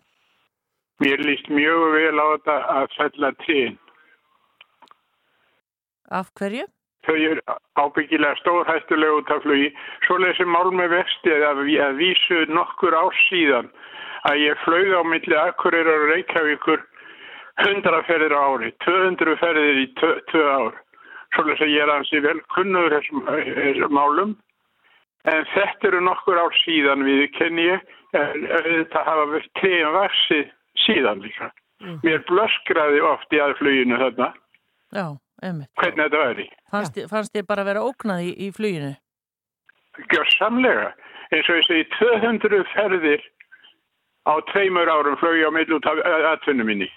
Mér 1.01 1.25
líst 1.25 1.49
mjög 1.51 1.87
vel 1.95 2.21
á 2.21 2.25
þetta 2.35 2.59
að 2.75 2.85
fella 2.99 3.31
tíðin. 3.41 3.79
Af 6.13 6.29
hverju? 6.37 6.67
Þau 7.05 7.15
eru 7.15 7.41
ábyggilega 7.79 8.37
stórhættulega 8.41 9.17
út 9.19 9.33
af 9.33 9.43
flugi. 9.45 9.71
Svoleiðis 10.05 10.39
sem 10.41 10.49
mál 10.49 10.69
með 10.73 10.95
vexti 10.99 11.33
að, 11.39 11.65
að 11.87 11.99
vísu 12.01 12.45
nokkur 12.51 12.97
ár 12.97 13.15
síðan 13.25 13.69
að 14.29 14.41
ég 14.41 14.61
flög 14.63 14.91
á 14.95 15.01
milli 15.05 15.35
Akureyrar 15.37 16.05
og 16.05 16.11
Reykjavíkur 16.13 16.81
100 17.65 18.01
ferðir 18.07 18.33
á 18.35 18.41
ári, 18.51 18.71
200 18.83 19.35
ferðir 19.39 19.77
í 19.83 19.85
tvö, 19.99 20.11
tvö 20.31 20.43
ár. 20.51 20.79
Svoleiðis 21.35 21.61
að 21.65 21.71
ég 21.73 21.83
er 21.85 21.91
hansi 21.93 22.21
vel 22.23 22.39
kunnur 22.55 22.91
þessum, 22.95 23.21
þessum 23.27 23.93
málum. 23.95 24.33
En 25.25 25.45
þetta 25.53 25.87
eru 25.89 26.01
nokkur 26.05 26.37
ár 26.39 26.53
síðan 26.63 27.03
við 27.07 27.23
kenni 27.37 27.69
ég, 27.69 27.85
en 28.15 28.43
þetta 28.49 29.05
hafa 29.07 29.23
verið 29.31 29.47
tegum 29.61 29.95
vaksið 29.97 30.51
síðan 30.85 31.23
líka. 31.23 31.49
Mér 32.05 32.21
blöskraði 32.29 33.01
oft 33.03 33.33
í 33.35 33.39
aðfluginu 33.43 33.97
þarna, 33.99 34.29
Já, 34.95 35.05
einmitt. 35.43 35.69
hvernig 35.81 36.05
þetta 36.05 36.21
væri. 36.21 36.45
Fannst, 36.71 36.99
fannst 37.11 37.33
þér 37.35 37.47
bara 37.49 37.65
að 37.65 37.71
vera 37.71 37.83
ógnað 37.89 38.21
í, 38.27 38.29
í 38.47 38.51
fluginu? 38.55 38.93
Gjörsamlega. 40.11 40.91
Eins 41.33 41.49
og 41.49 41.57
ég 41.59 41.67
segi 41.67 41.85
200 41.97 42.63
ferðir 42.75 43.23
á 44.25 44.33
tveimur 44.51 44.89
árum 44.89 45.17
flög 45.21 45.39
ég 45.39 45.49
á 45.49 45.51
mill 45.53 45.77
út 45.77 45.85
af 45.85 46.47
minni. 46.65 46.89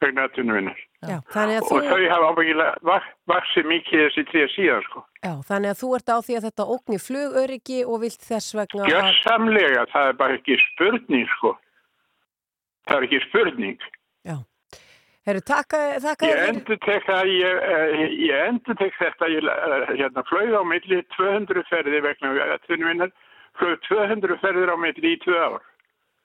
Vegna 0.00 0.24
atvinnum 0.28 0.56
minni. 0.56 0.76
Já, 1.00 1.16
þannig 1.32 1.56
að 1.56 1.64
Og 1.64 1.70
þú, 1.70 1.76
þau 1.88 2.02
hafa 2.12 2.28
ábyggilega 2.30 2.96
vaksið 3.30 3.68
mikið 3.70 4.02
þessi 4.04 4.24
tré 4.28 4.42
síðan 4.52 4.82
sko. 4.84 5.00
já, 5.24 5.32
þannig 5.48 5.70
að 5.72 5.78
þú 5.80 5.88
ert 5.96 6.12
á 6.12 6.16
því 6.26 6.36
að 6.36 6.44
þetta 6.46 6.66
ógni 6.74 6.98
flugöryggi 7.00 7.78
og 7.86 8.02
vilt 8.02 8.26
þess 8.28 8.56
vegna 8.58 8.84
að... 8.84 8.90
Gjörsamlega, 8.92 9.86
það 9.94 10.10
er 10.10 10.18
bara 10.20 10.36
ekki 10.36 10.58
spurning 10.66 11.32
sko. 11.38 11.54
Það 12.84 12.96
er 12.98 13.06
ekki 13.08 13.22
spurning. 13.28 13.88
Já. 14.28 14.36
Herru, 15.28 15.40
takk, 15.44 15.78
takk 16.04 16.26
Ég 16.28 16.44
endur 16.50 16.78
tek 16.84 17.08
eh, 17.08 19.00
þetta, 19.00 19.32
ég 19.32 19.48
eh, 19.48 19.90
hérna, 20.02 20.24
flög 20.28 20.52
á 20.52 20.62
milli 20.68 21.00
200 21.16 21.64
ferðir 21.72 22.04
vegna 22.04 22.36
atvinnum 22.58 22.92
minnar, 22.92 23.12
flög 23.56 23.80
200 23.88 24.40
ferðir 24.44 24.72
á 24.72 24.76
milli 24.80 25.16
í 25.16 25.20
tvö 25.24 25.36
ár. 25.36 25.60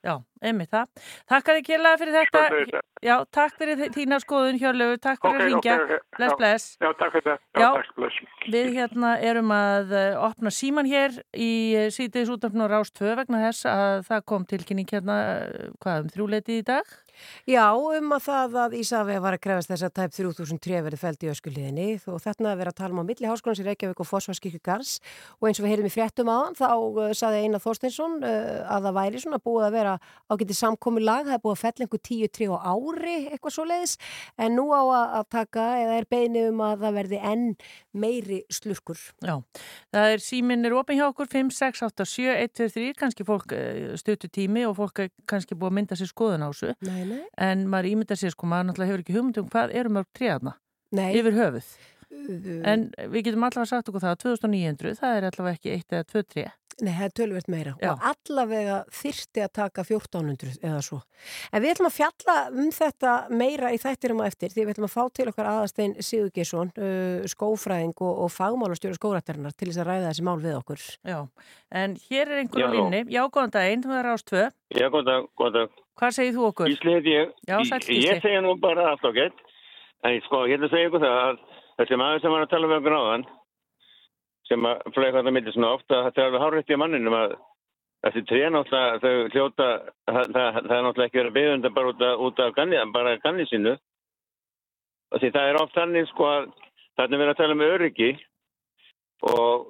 Já, 0.06 0.20
einmitt 0.46 0.70
það. 0.70 0.90
Takk 1.32 1.48
að 1.50 1.56
þið 1.58 1.64
kérlega 1.66 1.98
fyrir 2.02 2.16
þetta. 2.20 2.42
Svoleiðis. 2.46 2.84
Já, 3.06 3.14
takk 3.34 3.56
fyrir 3.58 3.80
þína 3.96 4.20
skoðun, 4.22 4.60
Hjörlegu. 4.62 5.00
Takk 5.02 5.24
fyrir 5.24 5.34
Ok, 5.36 5.42
að 5.42 5.50
ringja. 5.50 5.78
ok, 5.82 5.94
ok. 5.96 6.04
Bless, 6.20 6.36
bless. 6.42 6.68
Já, 6.84 6.90
takk 7.00 7.16
fyrir 7.16 7.26
það. 7.32 7.40
Já, 7.64 7.68
takk, 7.80 7.90
bless. 7.98 8.20
Við 8.54 8.70
hérna 8.78 9.14
erum 9.32 9.54
að 9.56 9.96
eh, 9.98 10.20
opna 10.28 10.54
síman 10.54 10.86
hér 10.92 11.18
í 11.34 11.50
sítiðis 11.96 12.30
útafn 12.36 12.62
og 12.68 12.70
rást 12.76 12.94
2 13.02 13.16
vegna 13.24 13.42
þess 13.48 13.66
að 13.74 14.06
það 14.12 14.24
kom 14.30 14.46
tilkynning 14.54 14.94
hérna, 14.94 15.18
eh, 15.42 15.74
hvað 15.82 16.06
um 16.06 16.14
þrjúleiti 16.14 16.60
í 16.62 16.68
dag? 16.70 16.86
Já, 17.50 17.66
um 17.76 18.14
að 18.16 18.24
það 18.26 18.58
að 18.64 18.76
Ísafið 18.80 19.22
var 19.24 19.38
að 19.38 19.44
krefast 19.46 19.72
þess 19.72 19.86
að 19.88 19.94
tæp 20.00 20.16
3000 20.16 20.62
tré 20.64 20.82
verið 20.86 21.02
fælt 21.02 21.26
í 21.26 21.30
öskuliðinni 21.32 21.88
og 22.12 22.22
þetta 22.24 22.50
að 22.52 22.60
vera 22.62 22.74
að 22.74 22.80
tala 22.80 22.96
um 22.96 23.02
á 23.04 23.10
milli 23.10 23.30
háskólan 23.30 23.58
sem 23.60 23.68
Reykjavík 23.68 24.02
og 24.02 24.10
Fossvarskirkju 24.10 24.62
Gars 24.66 24.98
og 25.40 25.50
eins 25.50 25.60
og 25.60 25.66
við 25.66 25.74
heyrum 25.74 25.90
í 25.90 25.94
fréttum 25.94 26.32
á 26.32 26.40
þá 26.58 26.68
uh, 26.74 27.12
saði 27.18 27.44
Einar 27.46 27.64
Þorsteinsson 27.64 28.18
uh, 28.26 28.66
að 28.76 28.88
það 28.88 28.98
væri 29.00 29.22
svona 29.24 29.42
búið 29.46 29.68
að 29.68 29.78
vera 29.78 29.96
ágætið 30.32 30.60
samkomi 30.60 31.04
lag, 31.04 31.26
það 31.28 31.38
er 31.38 31.44
búið 31.46 31.56
að 31.56 31.62
fell 31.64 31.86
einhver 31.86 32.04
10 32.10 32.34
tré 32.36 32.50
á 32.50 32.58
ári, 32.66 33.16
eitthvað 33.32 33.56
svo 33.56 33.68
leiðis 33.70 33.96
en 34.42 34.58
nú 34.58 34.68
á 34.74 34.82
að, 34.82 35.28
taka, 35.36 35.68
eða 35.84 36.00
er 36.00 36.10
beðni 36.12 36.46
um 36.50 36.64
að 36.66 36.86
það 36.86 37.00
verði 37.00 37.22
enn 37.32 37.46
meiri 37.96 38.42
slurkur. 38.52 39.00
Já, 39.24 39.38
það 39.96 40.16
er 40.16 40.24
síminn 40.24 40.68
er 40.68 40.76
opin 40.76 41.00
hjá 41.00 41.08
okkur 41.08 41.30
5, 41.32 41.54
6, 41.56 41.86
8, 41.90 42.08
7, 42.12 42.28
1, 42.34 42.56
2, 42.60 42.70
3 42.76 42.98
kannski 43.00 43.28
fólk 43.28 43.56
stötu 44.00 44.30
tími 44.32 44.66
og 44.68 44.76
fólk 44.80 45.06
kannski 45.30 45.58
búið 45.58 45.72
að 45.72 45.78
mynda 45.80 46.00
sér 46.00 46.12
skoðun 46.12 46.46
á 46.46 46.50
þessu. 46.50 46.76
Nei, 46.86 47.05
nei. 47.10 47.24
en 47.48 47.66
maður 47.72 47.92
ímyndar 47.94 48.22
sér 48.22 48.36
sko, 48.36 48.50
maður 48.50 48.70
náttúrulega 48.70 48.92
hefur 48.92 49.06
ekki 49.06 49.18
hugmynd 49.18 49.42
um 49.42 49.50
hvað 49.52 49.76
eru 49.82 49.96
mörg 49.98 50.10
tríðarna 50.18 50.56
Nei, 50.96 51.10
yfir 51.20 51.38
höfuð 51.40 51.72
uh, 51.72 52.60
en 52.72 52.90
við 53.14 53.30
getum 53.30 53.48
allavega 53.48 53.72
sagt 53.72 53.90
okkur 53.92 54.06
það 54.06 54.16
að 54.16 54.22
2900 54.28 55.00
það 55.02 55.18
er 55.18 55.30
allavega 55.32 55.60
ekki 55.60 55.76
eitt 55.76 55.98
eða 55.98 56.10
tvö 56.12 56.26
tré 56.26 56.48
Nei, 56.84 56.92
það 56.92 57.06
er 57.06 57.12
tölvert 57.16 57.48
meira 57.52 57.74
Já. 57.80 57.94
og 57.94 58.02
allavega 58.10 58.80
þyrsti 58.92 59.44
að 59.46 59.52
taka 59.56 59.84
1400 59.86 60.58
eða 60.60 60.82
svo. 60.84 60.98
En 61.56 61.64
við 61.64 61.72
ætlum 61.72 61.88
að 61.88 61.96
fjalla 61.96 62.36
um 62.52 62.68
þetta 62.76 63.14
meira 63.32 63.72
í 63.72 63.80
þættirum 63.80 64.20
á 64.20 64.28
eftir 64.28 64.52
því 64.52 64.66
við 64.66 64.74
ætlum 64.74 64.88
að 64.90 64.96
fá 64.98 65.06
til 65.16 65.28
okkar 65.32 65.50
aðastein 65.54 65.96
Sigur 66.04 66.34
Gesson, 66.36 66.74
uh, 66.76 67.24
skófræðing 67.32 67.96
og, 67.96 68.20
og 68.26 68.34
fagmálastjóru 68.36 69.00
skórættarinnar 69.00 69.56
til 69.56 69.70
þess 69.70 69.86
að 69.86 69.90
ræða 69.92 70.10
þessi 70.10 70.28
mál 70.28 70.36
við 70.44 70.60
okkur. 70.60 70.84
Já, 71.08 71.20
en 71.72 71.96
hér 72.10 72.28
er 72.28 72.44
einhverju 72.44 72.68
Já. 72.68 72.76
línni 72.76 73.02
Já, 73.08 73.24
góðan 73.24 73.56
daginn, 73.56 73.88
þú 73.88 73.96
er 73.96 74.12
ástvö 74.12 74.46
Já, 74.76 74.90
góðan 74.90 75.12
dag, 75.14 75.32
góðan 75.40 75.60
dag. 75.62 75.82
Hvað 75.96 76.16
segir 76.18 76.36
þú 76.36 76.46
okkur? 76.50 76.72
Heiti 76.72 77.14
ég. 77.14 77.34
Já, 77.48 77.56
Gísli. 77.64 78.00
Ég 78.04 78.22
segja 78.24 78.42
nú 78.44 78.56
bara 78.60 78.90
allt 78.92 79.06
ágætt. 79.08 79.38
En 80.04 80.20
sko, 80.28 80.44
ég 80.50 80.60
ætla 80.60 80.68
að 80.68 80.76
segja 80.76 80.90
ykkur 80.90 81.04
það 81.06 81.20
að 81.22 81.38
þessi 81.80 82.00
maður 82.00 82.22
sem 82.22 82.34
var 82.36 82.44
að 82.46 82.52
tala 82.52 82.68
um 82.68 82.74
okkur 82.76 82.96
áðan, 83.00 83.26
sem 84.50 84.68
að 84.70 84.84
flega 84.96 85.24
það 85.24 85.36
millir 85.38 85.56
svona 85.56 85.72
ofta, 85.78 86.02
þetta 86.08 86.22
er 86.22 86.28
alveg 86.28 86.44
hárreitt 86.44 86.74
í 86.76 86.80
manninum 86.82 87.16
að 87.18 87.36
þessi 88.06 88.24
tré 88.30 88.42
náttúrulega, 88.52 89.00
þau 89.02 89.16
hljóta, 89.34 89.70
það, 90.12 90.22
það, 90.36 90.60
það 90.60 90.76
er 90.76 90.86
náttúrulega 90.86 91.10
ekki 91.10 91.22
verið 91.22 91.36
byggja 91.40 91.56
undan 91.56 91.76
bara 91.80 91.94
út 91.94 92.06
út 92.28 92.44
af 92.44 92.54
ganni, 92.60 92.84
bara 92.94 93.16
ganni 93.24 93.48
sínu. 93.50 93.74
Og 95.16 95.24
því 95.24 95.32
það 95.32 95.50
er 95.50 95.62
oft 95.62 95.80
þannig 95.80 96.12
sko 96.12 96.28
að 96.30 96.48
þarna 97.00 97.16
er 97.16 97.24
verið 97.24 97.34
að 97.34 97.42
tala 97.42 97.56
um 97.56 97.66
öryggi 97.66 98.12
og 99.32 99.66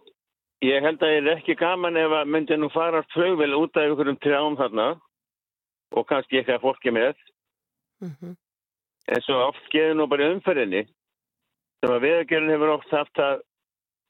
ég 0.65 0.84
held 0.84 1.03
að 1.05 1.13
ég 1.13 1.22
er 1.22 1.34
ekki 1.38 1.58
gaman 1.60 2.00
ef 2.01 2.13
að 2.17 2.32
myndi 2.34 2.58
nú 2.58 2.70
fara 2.74 3.03
flugvel 3.13 3.53
út 3.62 3.77
af 3.77 3.94
ykkurum 3.94 4.17
trjám 4.24 4.58
þarna 4.60 4.88
og 5.94 6.08
kannski 6.10 6.42
ekki 6.42 6.56
að 6.56 6.65
fólki 6.65 6.96
með 6.96 7.13
Mm 8.04 8.36
en 9.12 9.25
svo 9.25 9.42
oft 9.50 9.68
geður 9.74 10.00
nú 10.00 10.08
bara 10.10 10.27
í 10.27 10.36
umferðinni 10.36 10.84
sem 10.86 11.94
að 11.94 12.06
viðgerðin 12.08 12.54
hefur 12.56 12.74
oft 12.75 12.94
haft 12.96 13.22
að, 13.22 13.44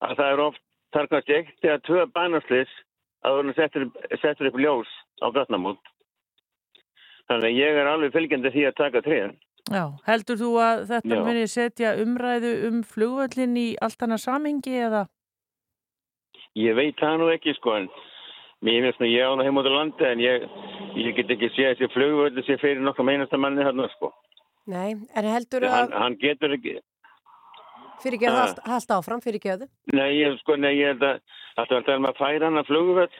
að 0.07 0.13
það 0.19 0.29
er 0.33 0.43
oft 0.45 0.61
þar 0.95 1.09
kannski 1.11 1.39
eitt 1.39 1.67
eða 1.67 1.81
tvö 1.87 2.05
bænaslis 2.15 2.77
að 3.25 3.39
það 3.39 3.57
settur, 3.57 3.87
settur 4.21 4.51
upp 4.51 4.61
ljós 4.61 4.93
á 5.19 5.27
gatnamót 5.35 5.91
þannig 7.27 7.49
að 7.49 7.59
ég 7.59 7.81
er 7.81 7.91
alveg 7.91 8.15
fylgjandi 8.15 8.53
því 8.53 8.69
að 8.69 8.79
taka 8.79 9.03
tréin 9.05 9.35
Já, 9.65 9.89
heldur 10.05 10.37
þú 10.37 10.49
að 10.61 10.81
þetta 10.91 11.15
Já. 11.15 11.21
muni 11.25 11.45
setja 11.49 11.93
umræðu 11.97 12.51
um 12.67 12.81
flugvöllin 12.85 13.55
í 13.57 13.69
allt 13.81 14.03
annað 14.05 14.21
samhengi 14.27 14.75
eða? 14.87 15.07
ég 16.55 16.77
veit 16.77 16.95
það 17.01 17.17
nú 17.19 17.31
ekki 17.33 17.55
sko 17.57 17.79
en 17.81 17.89
mér 18.65 18.87
finnst 18.87 19.03
nú 19.03 19.09
ég 19.11 19.25
á 19.25 19.31
það 19.35 19.45
heim 19.47 19.61
út 19.61 19.69
á 19.69 19.73
landi 19.77 20.09
en 20.09 20.23
ég, 20.25 20.47
ég 20.99 21.15
get 21.19 21.31
ekki 21.35 21.51
séð 21.53 21.71
þessi 21.75 21.91
flugvöldu 21.93 22.43
sér 22.47 22.61
fyrir 22.63 22.83
nokkuð 22.83 23.09
meinasta 23.11 23.37
manni 23.41 23.65
þarna 23.67 23.89
sko 23.95 24.11
Nei, 24.65 24.95
en 25.13 25.25
heldur 25.29 25.61
hann, 25.69 25.91
að 25.93 25.99
hann 26.01 26.19
getur 26.21 26.55
ekki 26.57 26.79
fyrir 28.01 28.17
ekki 28.19 28.29
að 28.29 28.37
Ha. 28.37 28.45
halda, 28.73 28.99
áfram, 28.99 29.21
fyrir 29.23 29.39
ekki 29.39 29.51
að 29.53 29.67
Nei, 29.93 30.09
ég, 30.19 30.37
sko, 30.41 30.57
nei, 30.57 30.73
ég 30.77 30.93
held 30.95 31.05
að 31.05 31.19
var 31.55 31.71
að 31.71 31.85
tala 31.87 31.97
um 32.01 32.07
að 32.09 32.17
færa 32.19 32.47
hann 32.49 32.59
að 32.59 32.69
fluguvöld. 32.69 33.19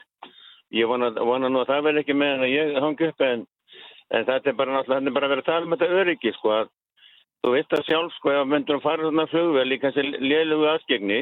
Ég 0.76 0.88
vona, 0.90 1.10
vona 1.14 1.48
nú 1.48 1.62
að 1.62 1.70
það 1.70 1.84
verði 1.86 2.02
ekki 2.02 2.16
með 2.18 2.32
hann 2.34 2.44
að 2.46 2.52
ég 2.52 2.74
hangi 2.84 3.08
upp 3.10 3.22
en, 3.26 3.44
en 4.10 4.26
þetta 4.28 4.50
er 4.50 4.56
bara 4.58 4.74
náttúrulega, 4.74 5.00
þetta 5.00 5.10
er 5.12 5.16
bara 5.16 5.28
að 5.28 5.32
vera 5.34 5.44
að 5.44 5.48
tala 5.50 5.66
um 5.68 5.74
þetta 5.76 6.00
öryggi, 6.00 6.32
sko, 6.36 6.52
að 6.56 6.72
þú 7.42 7.52
veist 7.54 7.70
það 7.72 7.84
sjálf, 7.88 8.16
sko, 8.18 8.32
ef 8.34 8.50
myndur 8.50 8.78
að 8.78 8.84
fara 8.86 9.06
svona 9.06 9.26
fluguvöld 9.30 9.76
í 9.76 9.78
kannski 9.82 10.04
lélugu 10.26 10.68
aðskegni, 10.72 11.20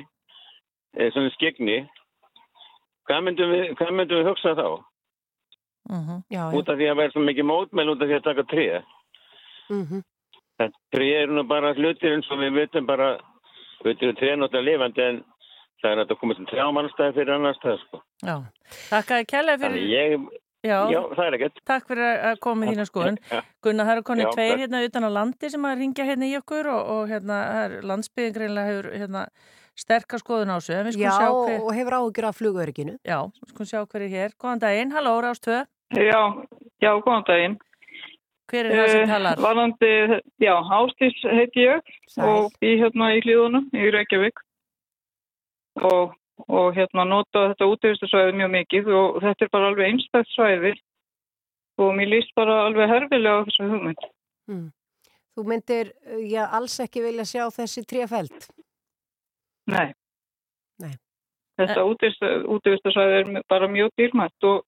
eða 0.96 1.14
svona 1.14 1.34
skegni, 1.36 1.78
hvað 3.08 3.22
myndum 3.28 3.52
við, 3.54 3.64
hvað 3.78 3.92
myndum 3.98 4.20
við 4.22 4.28
hugsa 4.30 4.54
þá? 4.58 4.66
Mm 5.90 6.22
Já, 6.32 6.38
já. 6.38 6.44
Út 6.56 6.68
af 6.72 6.78
því 6.80 6.86
að 6.90 6.96
vera 7.02 7.12
svo 7.12 7.22
mikið 7.26 7.44
mótmæl 7.50 7.90
út 7.92 8.02
af 8.02 8.08
því 8.08 8.16
að 8.18 8.26
taka 8.30 8.44
tríða. 8.52 8.82
Mm 9.70 10.02
Það 10.54 10.74
tríða 10.94 11.22
er 11.24 11.32
nú 11.34 11.42
bara 11.50 11.74
hlutir 11.74 12.12
eins 12.14 12.28
og 12.30 12.38
við 12.38 12.52
veitum 12.60 12.86
bara, 12.86 13.08
við 13.82 13.88
veitum 13.90 14.12
tríða 14.20 14.36
náttúrulega 14.38 14.68
lifandi 14.70 15.02
en 15.02 15.16
það 15.82 15.90
er 15.90 16.00
að 16.04 16.08
það 16.12 16.20
komið 16.20 16.36
sem 16.38 16.46
trjámanstæði 16.52 17.14
fyrir 17.16 17.32
annar 17.34 17.56
stað, 17.58 17.80
sko. 17.82 18.00
Já, 18.22 18.36
þakka 18.92 19.18
að 19.18 19.26
kella 19.34 19.56
fyrir 19.64 19.88
ég, 19.90 20.28
Já, 20.64 20.78
Já, 20.88 21.00
það 21.12 21.26
er 21.26 21.34
ekkert. 21.36 21.58
takk 21.68 21.88
fyrir 21.90 22.22
að 22.30 22.38
koma 22.40 22.68
þína 22.70 22.86
skoðun 22.88 23.18
Gunnar, 23.66 23.84
það 23.84 23.92
eru 23.98 24.04
konið 24.08 24.30
tveir 24.32 24.54
takk. 24.54 24.62
hérna 24.62 24.80
utan 24.86 25.04
á 25.04 25.10
landi 25.12 25.50
sem 25.52 25.66
að 25.68 25.82
ringja 25.82 26.06
hérna 26.08 26.30
í 26.30 26.38
okkur 26.38 26.70
og, 26.72 26.86
og 26.94 27.10
hérna, 27.10 27.40
það 27.50 27.64
er 27.66 27.88
landsbyðin 27.90 28.36
greinlega 28.38 28.70
hefur 28.70 28.88
hérna 28.94 29.24
sterkar 29.74 30.20
skoðun 30.22 30.52
á 30.54 30.58
þessu 30.62 30.94
Já, 31.00 31.12
hver, 31.18 31.60
og 31.62 31.72
hefur 31.74 31.96
áhugjur 31.98 32.26
af 32.28 32.36
flugörygginu. 32.38 32.96
já, 33.04 33.18
við 33.42 33.48
skulum 33.52 33.66
sjá 33.70 33.80
hver 33.86 34.02
er 34.06 34.12
hér 34.14 34.34
Góðan 34.38 34.60
daginn, 34.62 34.92
halló, 34.94 35.14
Rástvö 35.24 35.64
Já, 35.94 36.20
já, 36.82 36.90
góðan 37.04 37.24
daginn. 37.28 37.56
Hver 38.50 38.66
er 38.66 38.72
það 38.76 38.88
sem 38.92 39.00
Eh, 39.02 39.06
talar? 39.08 39.36
Varðandi, 39.40 39.92
já, 40.42 40.54
Ástís 40.78 41.16
heiti 41.24 41.64
ég 41.64 41.80
Sæl. 42.08 42.24
og 42.28 42.52
bý 42.60 42.74
hérna 42.80 43.12
í 43.16 43.20
hlýðunum 43.24 43.68
í 43.72 43.90
Reykjavík 43.94 44.38
og, 45.82 46.14
og 46.48 46.74
hérna 46.76 47.04
nota 47.08 47.48
þetta 47.52 47.68
útvistarsvæði 47.72 48.34
mjög 48.40 48.50
mikið 48.58 48.90
og 48.94 49.20
þetta 49.22 49.44
er 49.46 49.52
bara 49.52 49.68
alveg 49.72 49.88
einstætt 49.90 50.28
svæði 50.34 50.74
og 51.78 51.94
mér 51.98 52.10
líst 52.12 52.34
bara 52.36 52.60
alveg 52.68 52.88
herfilega 52.92 53.42
á 53.42 53.46
þessu 53.48 53.70
hugmynd. 53.72 54.04
Mm. 54.50 54.66
Þú 55.34 55.44
myndir, 55.50 55.88
uh, 56.06 56.20
já, 56.22 56.44
alls 56.54 56.76
ekki 56.84 57.02
vilja 57.02 57.24
sjá 57.26 57.48
þessi 57.50 57.82
tréfæld. 57.90 58.46
Nei. 59.70 59.92
Nei. 60.82 60.94
Þetta 61.60 61.80
eh. 61.80 62.46
útvistarsvæði 62.56 63.20
er 63.20 63.44
bara 63.48 63.70
mjög 63.70 63.92
dýrmætt 64.00 64.48
og, 64.50 64.64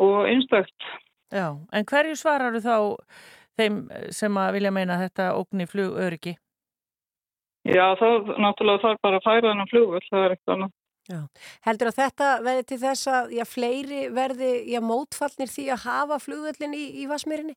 og 0.00 0.28
einstætt. 0.30 0.90
Já, 1.34 1.48
en 1.74 1.88
hverju 1.90 2.14
svarar 2.18 2.60
þá 2.62 2.76
þeim 3.58 3.82
sem 4.14 4.38
að 4.38 4.52
vilja 4.58 4.72
meina 4.74 5.00
þetta 5.00 5.32
ógni 5.38 5.66
flugöryggi? 5.66 6.36
Já, 7.64 7.94
það 7.96 8.34
náttúrulega 8.44 8.82
þarf 8.82 9.02
bara 9.02 9.18
að 9.18 9.26
færa 9.26 9.50
þennan 9.50 9.70
flugvöld, 9.70 10.08
það 10.10 10.24
er 10.24 10.34
eitthvað 10.34 10.54
annað. 10.54 10.72
Heldur 11.64 11.90
að 11.90 11.98
þetta 11.98 12.28
verði 12.44 12.64
til 12.68 12.78
þess 12.80 13.08
að 13.12 13.32
já, 13.36 13.44
fleiri 13.48 14.02
verði 14.14 14.52
já, 14.72 14.80
mótfallnir 14.84 15.50
því 15.52 15.64
að 15.74 15.84
hafa 15.84 16.18
flugvöllin 16.20 16.76
í, 16.76 16.84
í 17.02 17.08
Vasmýrinni? 17.08 17.56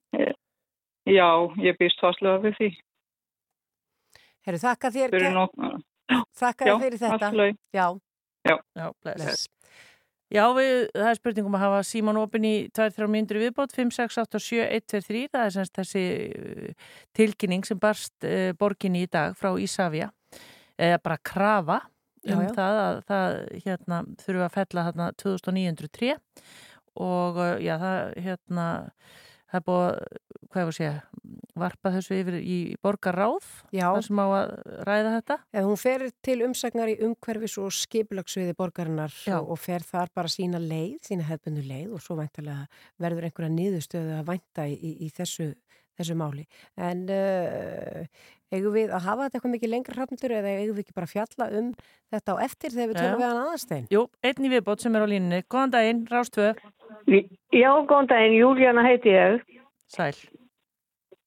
Já, 1.08 1.30
ég 1.64 1.78
býst 1.80 2.02
fastlega 2.04 2.42
við 2.44 2.58
því. 2.58 2.70
Herru, 4.48 4.60
þakka 4.64 4.92
þér, 4.96 5.16
Fyrir 5.16 5.36
nóg, 5.36 5.56
þakka 6.42 6.68
já, 6.68 6.74
þér 6.74 6.84
fyrir 6.86 7.00
þetta. 7.04 7.20
allt 7.28 7.34
í 7.38 7.42
lagi. 7.42 7.58
Já, 7.76 7.88
Já, 8.48 8.92
bless. 9.04 9.22
bless. 9.24 9.46
Já, 10.28 10.44
við, 10.52 10.74
það 10.92 11.10
er 11.10 11.18
spurningum 11.22 11.56
að 11.56 11.62
hafa 11.64 11.84
síman 11.88 12.18
opin 12.20 12.44
í 12.48 12.54
2-3 12.76 13.08
myndur 13.12 13.38
viðbót, 13.40 13.72
5, 13.76 13.94
6, 13.96 14.18
8, 14.26 14.40
7, 14.44 14.64
1, 14.76 14.86
2, 14.92 15.00
3, 15.08 15.22
það 15.32 15.46
er 15.46 15.54
semst 15.56 15.78
þessi 15.80 16.04
uh, 16.28 16.88
tilkynning 17.16 17.64
sem 17.68 17.80
barst 17.80 18.28
uh, 18.28 18.50
borginni 18.60 19.06
í 19.06 19.10
dag 19.12 19.38
frá 19.40 19.54
Ísafja, 19.64 20.10
eða 20.76 21.00
bara 21.04 21.18
krafa 21.24 21.80
Já, 22.28 22.34
um 22.36 22.44
já. 22.44 22.50
það 22.58 22.82
að 22.84 22.98
það 23.08 23.38
hérna, 23.64 24.02
þurfa 24.20 24.48
að 24.50 24.56
fella 24.58 24.84
hérna 24.90 25.08
2903 25.24 26.12
og 27.08 27.40
uh, 27.40 27.54
já, 27.64 27.76
það 27.80 28.14
hérna, 28.26 28.68
það 29.48 29.60
er 29.60 29.66
búið 29.68 30.62
að, 30.62 30.72
segja, 30.76 30.94
varpa 31.58 31.92
þessu 31.96 32.18
yfir 32.18 32.38
í 32.40 32.58
borgarráð, 32.84 33.48
Já, 33.76 33.88
það 33.88 34.02
sem 34.08 34.22
á 34.22 34.26
að 34.28 34.54
ræða 34.90 35.14
þetta. 35.18 35.38
ef 35.60 35.68
hún 35.68 35.82
fer 35.82 36.06
til 36.26 36.38
umsagnar 36.48 36.92
í 36.92 36.98
umhverfis 37.08 37.58
og 37.62 37.76
skiplagsviði 37.76 38.56
borgarinnar 38.58 39.14
Já. 39.26 39.38
og, 39.40 39.56
fer 39.62 39.86
þar 39.88 40.14
bara 40.16 40.32
sína 40.32 40.62
leið, 40.64 40.98
sína 41.08 41.28
hefbundu 41.30 41.66
leið 41.68 41.94
og 41.96 42.04
svo 42.04 42.20
verður 42.20 43.30
einhverja 43.30 43.54
niðurstöðu 43.54 44.18
að 44.20 44.32
vænta 44.32 44.68
í, 44.68 44.76
í, 44.76 44.96
í 45.08 45.12
þessu, 45.16 45.54
þessu 45.98 46.18
máli. 46.20 46.48
En 46.76 47.06
uh, 47.10 48.04
eigum 48.54 48.76
við 48.76 48.92
að 48.96 49.06
hafa 49.08 49.26
þetta 49.26 49.38
eitthvað 49.38 49.54
mikið 49.56 49.72
lengra 49.74 49.98
hrafndur 49.98 50.34
eða 50.38 50.54
eigum 50.62 50.78
við 50.78 50.84
ekki 50.86 50.96
bara 50.96 51.08
að 51.08 51.14
fjalla 51.14 51.48
um 51.60 51.72
þetta 52.14 52.36
á 52.36 52.36
eftir 52.46 52.76
þegar 52.76 52.92
við 52.92 53.00
tölum 53.02 53.22
við 53.22 53.28
hann 53.28 53.42
aðastein? 53.44 53.88
Jú, 53.92 54.04
einn 54.24 54.48
í 54.48 54.52
viðbót 54.54 54.84
sem 54.84 54.96
er 54.96 55.04
á 55.04 55.08
línunni. 55.12 55.42
Góðan 55.52 55.74
daginn, 55.76 56.04
Rástvö, 56.12 56.54
Já, 57.08 57.72
góðan 57.88 58.10
daginn, 58.12 58.38
Júlíana 58.40 58.84
heiti 58.84 59.14
ég. 59.14 59.42
sæl. 59.88 60.14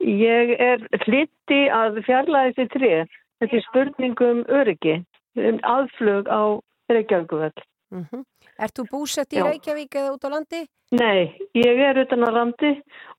Ég 0.00 0.54
er 0.60 0.84
hlitti 1.04 1.60
að 1.68 2.00
fjarlæði 2.06 2.54
þessi 2.56 2.72
tré. 2.72 2.92
Þetta 3.40 3.56
er 3.56 3.64
spurning 3.68 4.20
um 4.24 4.42
öryggi, 4.48 4.96
um 5.36 5.60
aðflug 5.64 6.28
á 6.28 6.60
Reykjavíkuvöld. 6.92 7.64
Mm 7.92 8.24
Ert 8.60 8.76
þú 8.76 8.84
búsett 8.90 9.32
í 9.32 9.38
Já. 9.40 9.46
Reykjavík 9.48 9.94
eða 9.96 10.12
út 10.12 10.24
á 10.24 10.28
landi? 10.28 10.66
Nei, 10.92 11.32
ég 11.56 11.78
er 11.80 11.96
utan 12.02 12.26
að 12.26 12.34
landi 12.36 12.72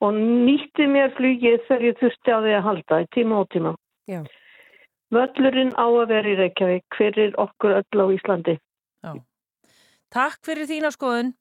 og 0.05 0.13
nýtti 0.13 0.85
mér 0.91 1.15
flugið 1.17 1.63
þegar 1.65 1.85
ég 1.87 1.97
þurfti 1.97 2.35
á 2.35 2.37
því 2.43 2.53
að 2.57 2.65
halda 2.67 2.99
í 3.01 3.07
tíma 3.15 3.39
og 3.41 3.49
tíma. 3.49 3.71
Já. 4.11 4.21
Völlurinn 5.11 5.73
á 5.73 5.85
að 5.89 6.11
vera 6.13 6.29
í 6.29 6.37
Reykjavík 6.39 6.97
fyrir 6.97 7.33
okkur 7.41 7.73
öll 7.79 8.03
á 8.03 8.05
Íslandi. 8.13 8.55
Já. 9.01 9.11
Takk 10.13 10.45
fyrir 10.45 10.69
þína 10.69 10.93
skoðun. 10.93 11.33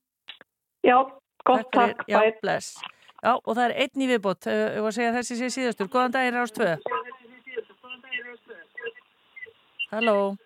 Já, 0.84 0.96
gott 1.44 1.66
fyrir- 1.68 1.94
takk, 1.96 2.04
já, 2.08 2.18
bæ. 2.20 2.40
bless. 2.40 2.74
Já, 3.22 3.34
og 3.36 3.56
það 3.56 3.64
er 3.68 3.74
einn 3.84 4.00
í 4.00 4.08
viðbót. 4.08 4.46
Ég 4.48 4.80
var 4.80 4.90
að 4.90 4.96
segja 4.96 5.12
þessi 5.18 5.36
sé 5.36 5.48
síðastur. 5.52 5.88
Góðan 5.92 6.12
daginn, 6.14 6.34
Rás 6.40 6.52
2. 6.56 6.78
Halló. 9.90 10.36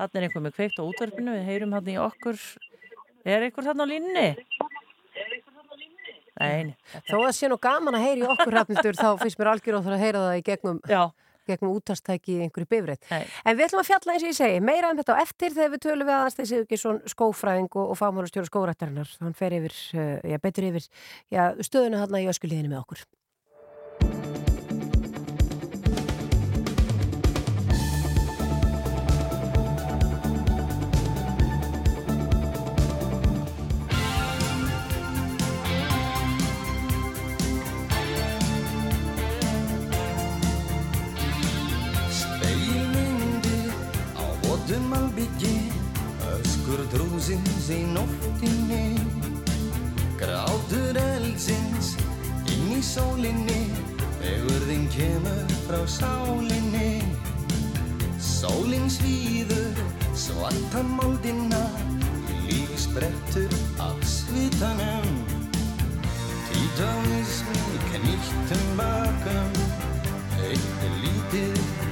Þannig 0.00 0.16
er 0.16 0.24
einhver 0.26 0.44
með 0.44 0.54
kveikt 0.56 0.78
á 0.80 0.82
útvarpinu. 0.86 1.34
Við 1.36 1.48
heyrum 1.48 1.72
hann 1.76 1.88
í 1.92 1.96
okkur. 2.00 2.38
Er 3.28 3.42
einhver 3.44 3.66
þarna 3.66 3.84
á 3.84 3.90
línni? 3.90 4.28
Nei, 6.40 6.62
nei. 6.70 6.76
Þó 7.10 7.16
að 7.26 7.34
sé 7.36 7.50
nú 7.52 7.58
gaman 7.60 7.98
að 7.98 8.04
heyra 8.06 8.22
í 8.24 8.28
okkur 8.32 8.54
rafnildur 8.56 8.96
þá 8.96 9.08
finnst 9.20 9.36
mér 9.40 9.50
algjör 9.52 9.76
á 9.76 9.84
það 9.84 9.96
að 9.96 10.04
heyra 10.04 10.22
það 10.24 10.38
í 10.40 10.44
gegnum, 10.46 10.78
gegnum 11.50 11.76
útastæki 11.76 12.38
í 12.38 12.40
einhverju 12.46 12.70
bifrið. 12.70 13.06
En 13.10 13.58
við 13.58 13.66
ætlum 13.68 13.82
að 13.82 13.90
fjalla 13.90 14.16
eins 14.16 14.26
og 14.26 14.32
ég 14.32 14.38
segi, 14.40 14.64
meira 14.64 14.92
um 14.92 15.00
þetta 15.00 15.16
á 15.18 15.22
eftir 15.22 15.56
þegar 15.56 15.72
við 15.76 15.84
tölum 15.86 16.10
við 16.10 16.16
aðans 16.16 16.40
þessi 16.40 16.60
ekki 16.64 16.80
svona 16.80 17.14
skófræðing 17.14 17.70
og, 17.74 17.94
og 17.94 18.00
fámálastjóra 18.00 18.50
skórættarinnar. 18.50 19.16
Hann 19.20 19.38
fer 19.38 19.56
yfir, 19.60 19.78
uh, 19.94 20.12
já, 20.32 20.40
betur 20.42 20.70
yfir 20.70 20.90
já, 21.32 21.42
stöðuna 21.60 22.04
þarna 22.04 22.22
í 22.24 22.30
öskuliðinu 22.32 22.72
með 22.72 22.84
okkur. 22.84 23.08
Votum 44.90 44.92
albyggi 44.92 45.72
Öskur 46.40 46.80
drúsins 46.92 47.70
í 47.70 47.84
nóttinni 47.86 48.98
Grátur 50.18 50.96
eldsins 50.96 51.96
inn 52.50 52.72
í 52.74 52.82
sólinni 52.82 53.70
Egurðin 54.20 54.86
kemur 54.92 55.48
frá 55.66 55.80
sálinni. 55.88 57.00
Sólin 58.20 58.90
svíður 58.90 59.78
svarta 60.14 60.82
moldina 60.82 61.62
Líf 62.44 62.74
sprettur 62.76 63.52
af 63.78 63.96
svitanum. 64.04 65.08
Títáismi 66.50 67.78
knýttum 67.88 68.66
bakum 68.76 69.54
Eitt 70.40 70.84
lítið, 71.00 71.89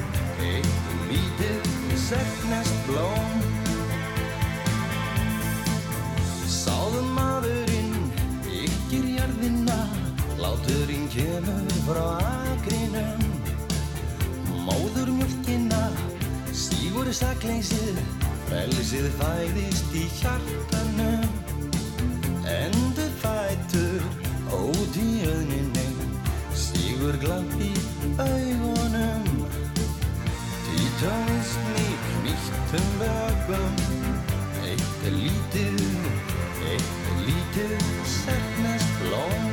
Segnast 2.09 2.73
blóm. 2.87 3.41
Sáðum 6.49 7.11
maðurinn 7.13 8.07
Ykkir 8.49 9.05
jarðina 9.19 9.77
Láturinn 10.41 11.05
kemur 11.13 11.69
frá 11.85 12.07
akrinum. 12.31 13.27
Móður 14.65 15.13
mjölkina 15.19 15.83
Stígur 16.57 17.13
sakleysið 17.13 18.01
Frelsið 18.49 19.11
fæðist 19.21 19.93
í 19.93 20.07
hjartanum. 20.23 21.29
Endur 22.57 23.13
fætur 23.21 24.01
í 25.05 25.11
öðninni 25.29 25.91
Stígur 26.57 27.21
glamp 27.21 27.61
í 27.61 27.75
augunum 28.17 29.38
Títaist 30.99 31.59
mig 31.75 31.99
nýttum 32.25 32.89
bögum 32.99 33.77
Eitt 34.67 35.05
er 35.07 35.15
lítið, 35.15 35.85
eitt 36.73 37.07
er 37.13 37.21
lítið 37.23 37.85
Sernest 38.03 38.99
blóm 39.05 39.48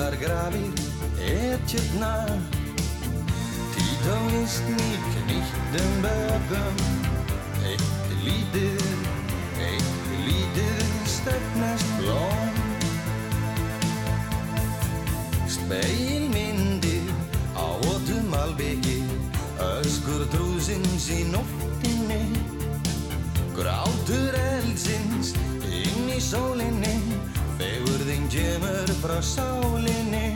Votar 0.00 0.16
grafir 0.16 0.72
etjurnar 1.20 2.30
Títóist 3.74 4.64
nýtt 4.68 5.10
knýttum 5.12 5.92
bögum 6.00 6.78
Eitt 7.68 8.14
lítið, 8.24 8.80
eitt 9.60 10.08
lítið 10.24 10.80
stefnast 11.04 11.92
blóm 11.98 12.56
Speilmyndir 15.44 17.12
á 17.52 17.68
ótum 17.92 18.32
albyggi 18.40 19.04
Öskur 19.68 20.24
drúsins 20.32 21.10
í 21.12 21.26
nóttinni 21.28 22.24
Grátur 23.52 24.40
eldsins 24.48 25.36
inn 25.68 26.08
í 26.08 26.20
sólinni 26.24 27.09
kemur 28.30 28.86
frá 29.02 29.18
sálinni 29.22 30.29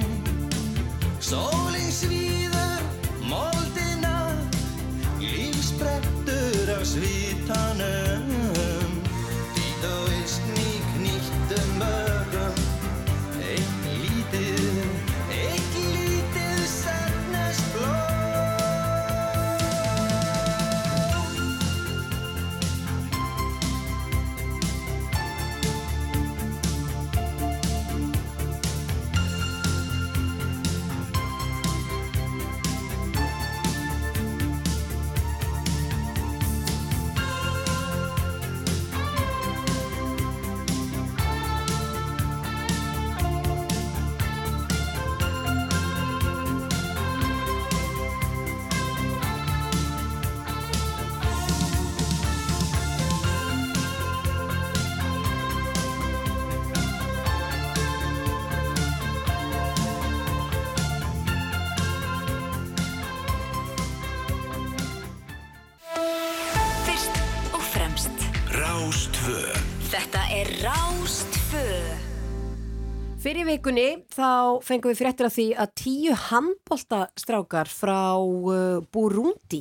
vikunni 73.54 74.02
þá 74.10 74.58
fengum 74.66 74.90
við 74.90 74.98
fréttir 74.98 75.28
af 75.28 75.34
því 75.36 75.44
að 75.62 75.74
tíu 75.78 76.14
handbóltastrákar 76.18 77.68
frá 77.70 78.18
uh, 78.18 78.80
Burundi 78.90 79.60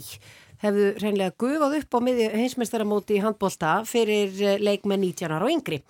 hefðu 0.64 0.88
reynlega 1.04 1.36
gufað 1.38 1.76
upp 1.82 1.98
á 1.98 2.00
heimsmeistaramóti 2.40 3.20
í 3.20 3.22
handbólta 3.22 3.76
fyrir 3.86 4.34
uh, 4.40 4.56
leikmenn 4.64 5.04
19 5.04 5.36
ára 5.36 5.46
og 5.46 5.54
yngri. 5.54 5.84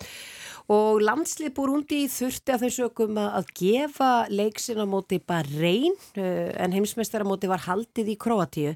Og 0.73 0.99
landslið 1.03 1.53
Burundi 1.55 2.01
þurfti 2.11 2.55
að 2.55 2.65
þau 2.65 2.75
sögum 2.79 3.21
að 3.23 3.49
gefa 3.55 4.11
leiksin 4.31 4.83
á 4.83 4.85
móti 4.89 5.21
Bahrein 5.23 5.95
uh, 5.95 6.51
en 6.59 6.75
heimsmeistaramóti 6.75 7.51
var 7.51 7.63
haldið 7.69 8.15
í 8.15 8.19
Kroatíu. 8.19 8.75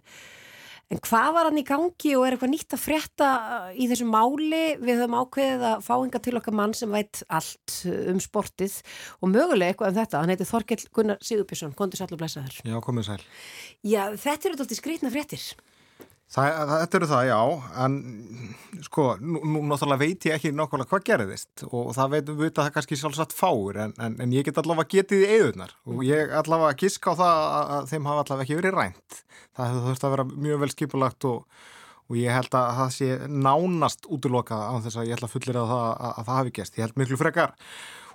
En 0.87 1.01
hvað 1.03 1.33
var 1.35 1.49
hann 1.49 1.59
í 1.59 1.65
gangi 1.67 2.13
og 2.15 2.21
er 2.23 2.35
eitthvað 2.37 2.51
nýtt 2.53 2.75
að 2.77 2.79
frétta 2.79 3.29
í 3.75 3.89
þessu 3.91 4.05
máli? 4.07 4.77
Við 4.79 5.01
höfum 5.01 5.17
ákveðið 5.19 5.65
að 5.67 5.81
fá 5.83 5.93
enga 5.97 6.21
til 6.23 6.35
okkar 6.39 6.55
mann 6.55 6.75
sem 6.79 6.93
veit 6.95 7.19
allt 7.27 7.73
um 8.07 8.21
sportið 8.23 8.77
og 9.19 9.33
mögulega 9.33 9.73
eitthvað 9.73 9.91
um 9.91 9.97
þetta. 9.99 10.21
Hann 10.23 10.31
heiti 10.31 10.47
Þorkell 10.47 10.85
Gunnar 10.95 11.19
Sigurbjörnsson, 11.19 11.75
kontur 11.75 11.99
sæl 11.99 12.07
og 12.07 12.21
blessaður. 12.21 12.61
Já, 12.63 12.77
komið 12.85 13.09
sæl. 13.09 13.19
Já, 13.83 14.03
þetta 14.15 14.47
eru 14.47 14.55
alltaf 14.55 14.79
skrýtna 14.79 15.11
fréttir. 15.11 15.43
Það, 16.27 16.57
þetta 16.73 16.97
eru 16.97 17.07
það, 17.07 17.25
já, 17.29 17.37
en 17.85 17.93
sko, 18.83 19.03
nú, 19.23 19.39
nú 19.47 19.61
náttúrulega 19.69 20.01
veit 20.01 20.25
ég 20.27 20.33
ekki 20.35 20.49
nákvæmlega 20.51 20.91
hvað 20.91 21.05
gerðist 21.07 21.63
og 21.69 21.93
það 21.95 22.09
veit, 22.17 22.31
veit 22.41 22.51
að 22.51 22.65
það 22.65 22.73
kannski 22.75 22.99
sjálfsagt 22.99 23.35
fáur 23.35 23.79
en, 23.85 23.93
en, 24.03 24.17
en 24.25 24.33
ég 24.35 24.43
get 24.43 24.59
allavega 24.59 24.91
getið 24.91 25.23
í 25.23 25.29
eðunar 25.37 25.71
og 25.87 26.03
ég 26.03 26.33
allavega 26.35 26.75
giska 26.83 27.15
á 27.15 27.19
það 27.21 27.31
að, 27.45 27.71
að 27.77 27.87
þeim 27.93 28.11
hafa 28.11 28.25
allavega 28.25 28.43
ekki 28.43 28.59
verið 28.59 28.75
rænt. 28.75 29.23
Það 29.55 29.71
hefur 29.71 29.87
þurft 29.87 30.03
að 30.03 30.15
vera 30.17 30.27
mjög 30.33 30.61
vel 30.65 30.71
skipulagt 30.75 31.29
og, 31.31 31.63
og 32.11 32.19
ég 32.19 32.35
held 32.35 32.59
að 32.59 32.75
það 32.81 32.93
sé 32.97 33.09
nánast 33.47 34.11
útlokað 34.11 34.67
á 34.67 34.73
þess 34.83 34.99
að 34.99 35.07
ég 35.07 35.15
held 35.15 35.27
að 35.29 35.35
fullir 35.37 35.63
að 35.63 35.71
það, 35.71 35.87
að, 35.87 36.11
að 36.11 36.27
það 36.27 36.39
hafi 36.41 36.55
gæst. 36.59 36.75
Ég 36.75 36.83
held 36.89 36.99
miklu 36.99 37.23
frekar 37.23 37.55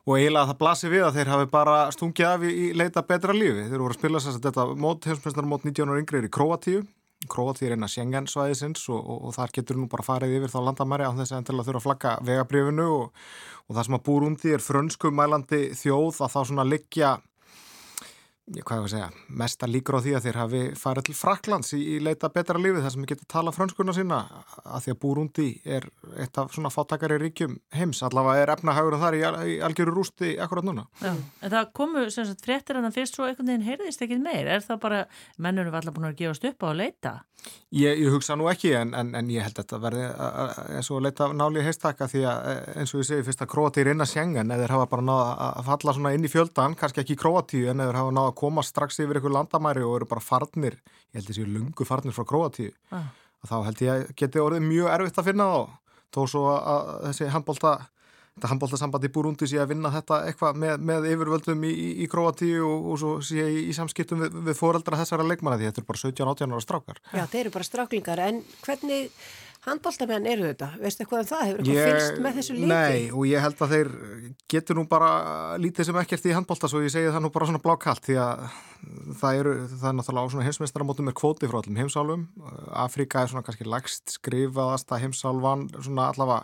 og 0.03 0.19
eiginlega 0.19 0.51
það 0.53 0.61
blasir 0.61 0.93
við 0.93 1.09
að 1.09 1.17
þeir 1.17 1.33
hafi 1.33 1.53
bara 1.57 1.83
stungið 1.97 2.29
af 2.29 2.45
í, 2.45 2.53
í 2.53 2.73
leita 2.77 3.09
betra 3.09 3.33
lífi. 3.33 3.71
Þeir 3.71 3.81
voru 3.87 3.97
að 3.97 4.03
spila 4.03 4.21
þess 4.21 4.37
að 4.37 4.51
þetta 4.51 4.73
mót, 4.77 5.09
hefnsmestnar 7.23 7.47
mót 7.47 7.61
19 7.61 7.63
ára 7.63 7.63
yngri 7.63 7.67
er 7.67 7.73
er 7.73 7.77
eina 7.77 7.89
Schengen 7.89 8.27
svæðisins 8.27 8.89
og, 8.89 9.01
og, 9.01 9.25
og 9.27 9.35
þar 9.35 9.53
getur 9.53 9.77
nú 9.77 9.89
bara 9.89 10.03
farið 10.03 10.37
yfir 10.39 10.51
þá 10.51 10.61
landamæri 10.67 11.07
á 11.07 11.13
þess 11.15 11.33
að 11.33 11.39
endilega 11.39 11.67
þurfa 11.69 11.79
að 11.79 11.87
flagga 11.87 12.19
vegabrifinu 12.27 12.87
og, 12.91 13.11
og 13.69 13.77
það 13.77 13.85
sem 13.85 13.95
að 13.95 14.05
Búrundi 14.07 14.53
er 14.53 14.63
frönsku 14.63 15.11
mælandi 15.11 15.61
þjóð 15.75 16.23
að 16.23 16.33
þá 16.33 16.41
svona 16.45 16.65
liggja 16.67 17.19
hvað 18.51 18.81
ég 18.81 18.87
að 18.87 18.91
segja, 18.91 19.09
mesta 19.39 19.69
líkur 19.71 19.97
á 19.97 20.01
því 20.03 20.13
að 20.19 20.25
þeir 20.27 20.39
hafi 20.41 20.63
farið 20.79 21.05
til 21.07 21.15
Fraklands 21.15 21.69
í, 21.77 21.79
í 21.95 21.99
leita 22.03 22.31
betra 22.35 22.59
lífi 22.59 22.83
þar 22.83 22.95
sem 22.95 23.05
við 23.05 23.13
getum 23.13 23.29
tala 23.31 23.53
frönskuna 23.55 23.95
sína 23.95 24.19
að 24.65 24.87
því 24.87 24.95
að 24.95 24.99
Búrundi 25.05 25.47
er 25.63 25.87
eitt 26.19 26.41
af 26.43 26.51
svona 26.51 26.73
fátakari 26.75 27.21
ríkjum 27.23 27.55
heims 27.79 28.03
allavega 28.03 28.43
er 28.43 28.55
efnahagur 28.57 28.99
þar 28.99 29.19
í, 29.19 29.23
í 29.55 29.57
algjöru 29.63 29.95
rústi 29.95 30.35
akkurat 30.43 30.67
núna. 30.67 30.89
Já, 30.99 31.15
en 31.15 31.55
það 31.55 31.71
komu 31.79 32.07
sem 32.11 32.27
sagt 32.27 32.43
fréttir 32.43 32.81
að 32.81 32.89
það 32.89 32.99
fyrst 32.99 33.19
svo 33.19 33.29
einhvern 33.29 33.53
veginn 33.53 33.69
heyrðist 33.69 34.03
ekkit 34.03 34.25
meir, 34.27 34.51
er 34.51 34.67
það 34.67 34.83
bara 34.89 35.05
mennunum 35.39 35.79
alltaf 35.79 35.95
búin 35.95 36.11
að 36.11 36.19
gefast 36.25 36.49
upp 36.51 36.67
á 36.67 36.69
að 36.73 36.81
leita? 36.83 37.21
Ég, 37.75 37.99
ég 37.99 38.13
hugsa 38.13 38.37
nú 38.39 38.47
ekki 38.51 38.71
en, 38.79 38.93
en, 38.95 39.15
en 39.19 39.31
ég 39.33 39.43
held 39.43 39.57
að 39.57 39.65
þetta 39.65 39.79
verði 39.83 40.05
eins 40.77 40.91
og 40.95 41.01
leita 41.03 41.27
náli 41.35 41.65
heistaka 41.67 42.07
því 42.11 42.23
að 42.31 42.51
eins 42.79 42.93
og 42.93 43.01
ég 43.03 43.09
segi 43.09 43.25
fyrst 43.27 43.43
að 43.43 43.51
Króati 43.51 43.83
er 43.83 43.91
inn 43.91 44.05
að 44.05 44.11
að 48.33 48.35
að 48.35 48.41
koma 48.43 48.65
strax 48.67 48.99
yfir 49.05 49.21
einhver 49.21 49.37
landamæri 49.37 49.85
og 49.87 50.01
eru 50.01 50.09
bara 50.11 50.25
farnir, 50.25 50.81
ég 51.13 51.21
held 51.21 51.31
þessi 51.31 51.47
lungu 51.47 51.87
farnir 51.89 52.17
frá 52.17 52.25
Króati 52.27 52.71
Ah. 52.91 53.13
þá 53.47 53.57
held 53.69 53.81
ég 53.87 53.93
að 53.95 54.13
geti 54.17 54.43
orðið 54.43 54.67
mjög 54.69 54.93
erfitt 54.97 55.19
að 55.23 55.29
finna 55.31 55.49
þá 55.53 55.63
þó 56.13 56.23
svo 56.29 56.43
að 56.53 56.91
þessi 57.09 57.31
handbólta 57.33 57.73
þetta 58.33 58.49
handbóltasambandi 58.49 59.09
í 59.11 59.13
Búrundi 59.13 59.47
sé 59.49 59.59
að 59.61 59.73
vinna 59.75 59.91
þetta 59.93 60.23
eitthvað 60.29 60.57
með, 60.57 60.79
með 60.89 61.07
yfirvöldum 61.11 61.65
í, 61.69 61.73
í, 61.73 61.89
í 62.01 62.07
Króatíu 62.09 62.63
og, 62.65 62.87
og 62.95 63.01
svo 63.03 63.11
sé 63.21 63.45
í, 63.45 63.59
í 63.69 63.75
samskiptum 63.77 64.23
við, 64.25 64.39
við 64.49 64.57
foreldra 64.57 64.97
þessara 65.03 65.27
leikmanna 65.29 65.59
því 65.61 65.69
þetta 65.69 65.83
er 65.83 65.89
bara 65.91 66.01
17-18 66.01 66.55
ára 66.57 66.65
strákar 66.65 67.01
Já, 67.13 67.27
þeir 67.29 67.41
eru 67.43 67.53
bara 67.59 67.69
stráklingar, 67.69 68.23
en 68.31 68.41
hvernig 68.65 69.11
handbóltamenn 69.67 70.27
eru 70.27 70.49
þetta? 70.49 70.69
Veistu 70.83 71.05
eitthvað 71.05 71.23
um 71.23 71.29
það? 71.31 71.43
Hefur 71.49 71.63
eitthvað 71.63 71.91
fylst 71.91 72.23
með 72.25 72.39
þessu 72.39 72.57
lífi? 72.57 72.71
Nei, 72.73 73.01
og 73.15 73.27
ég 73.31 73.45
held 73.45 73.63
að 73.63 73.75
þeir 73.77 73.91
getur 74.55 74.79
nú 74.79 74.85
bara 74.91 75.11
lítið 75.63 75.89
sem 75.89 76.01
ekkert 76.03 76.27
í 76.27 76.35
handbólta 76.37 76.71
svo 76.71 76.83
ég 76.83 76.95
segi 76.95 77.13
það 77.15 77.25
nú 77.27 77.33
bara 77.35 77.49
svona 77.51 77.63
blákallt 77.63 78.07
því 78.09 78.19
að 78.23 78.47
það 79.21 79.43
eru, 79.43 79.53
það 79.71 79.89
er 79.91 79.99
náttúrulega 79.99 80.27
á 80.27 80.33
svona 80.35 80.47
heimsmeistaramótum 80.49 81.13
er 81.13 81.19
kvóti 81.23 81.51
frá 81.51 81.61
allum 81.61 81.79
heimsálfum 81.79 82.25
Afrika 82.85 83.23
er 83.23 83.31
svona 83.31 83.47
kannski 83.47 83.69
lagst 83.69 84.17
skrifaðasta 84.17 84.99
heimsálfan 85.03 85.69
svona 85.79 86.11
allavega 86.11 86.43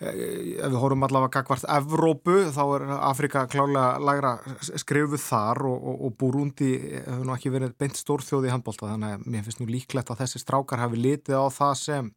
ef 0.00 0.70
við 0.72 0.78
horfum 0.80 1.04
allavega 1.04 1.40
gagvart 1.40 1.66
Evrópu 1.68 2.38
þá 2.54 2.62
er 2.78 2.86
Afrika 2.96 3.44
klálega 3.52 4.00
lagra 4.00 4.32
skrifuð 4.60 5.20
þar 5.20 5.60
og, 5.68 5.76
og, 5.76 6.00
og 6.06 6.16
Burundi 6.20 6.72
hefur 7.04 7.26
nú 7.28 7.36
ekki 7.36 7.52
verið 7.52 7.76
beint 7.80 8.00
stórþjóði 8.00 8.48
í 8.48 8.54
handbólta 8.54 8.94
þannig 8.94 9.18
að 9.18 9.28
mér 9.28 9.46
finnst 9.46 9.60
nú 9.60 9.68
líklegt 9.68 10.12
að 10.12 10.24
þessi 10.24 10.40
strákar 10.40 10.80
hafi 10.86 11.00
litið 11.00 11.36
á 11.36 11.46
það 11.52 11.76
sem 11.84 12.10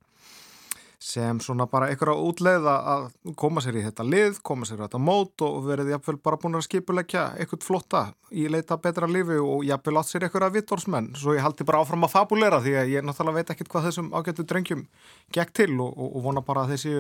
sem 1.04 1.40
svona 1.44 1.66
bara 1.68 1.90
einhverja 1.92 2.16
útleið 2.30 2.68
að 2.72 3.08
koma 3.36 3.60
sér 3.64 3.76
í 3.76 3.82
þetta 3.84 4.06
lið, 4.08 4.38
koma 4.48 4.64
sér 4.64 4.78
í 4.80 4.84
þetta 4.86 5.02
mót 5.04 5.44
og 5.44 5.58
verið 5.66 5.92
jafnvel 5.92 6.16
bara 6.24 6.40
búin 6.40 6.56
að 6.56 6.64
skipulegja 6.70 7.26
eitthvað 7.36 7.66
flotta 7.68 8.04
í 8.32 8.46
leita 8.48 8.78
betra 8.80 9.10
lifi 9.12 9.36
og 9.44 9.66
jafnvel 9.68 10.00
átt 10.00 10.14
sér 10.14 10.28
einhverja 10.30 10.54
vittorsmenn 10.56 11.12
svo 11.20 11.36
ég 11.36 11.44
haldi 11.44 11.68
bara 11.68 11.82
áfram 11.84 12.08
að 12.08 12.14
fabulera 12.16 12.62
því 12.64 12.78
að 12.80 12.94
ég 12.94 13.04
náttúrulega 13.04 13.42
veit 13.42 13.52
ekkert 13.52 13.74
hvað 13.74 13.90
þessum 13.90 14.14
ágættu 14.16 14.48
drengjum 14.48 14.86
gekk 15.36 15.52
til 15.60 15.74
og, 15.76 15.92
og, 15.92 16.08
og 16.08 16.26
vona 16.30 16.46
bara 16.48 16.64
að 16.64 16.78
þessi 16.78 16.96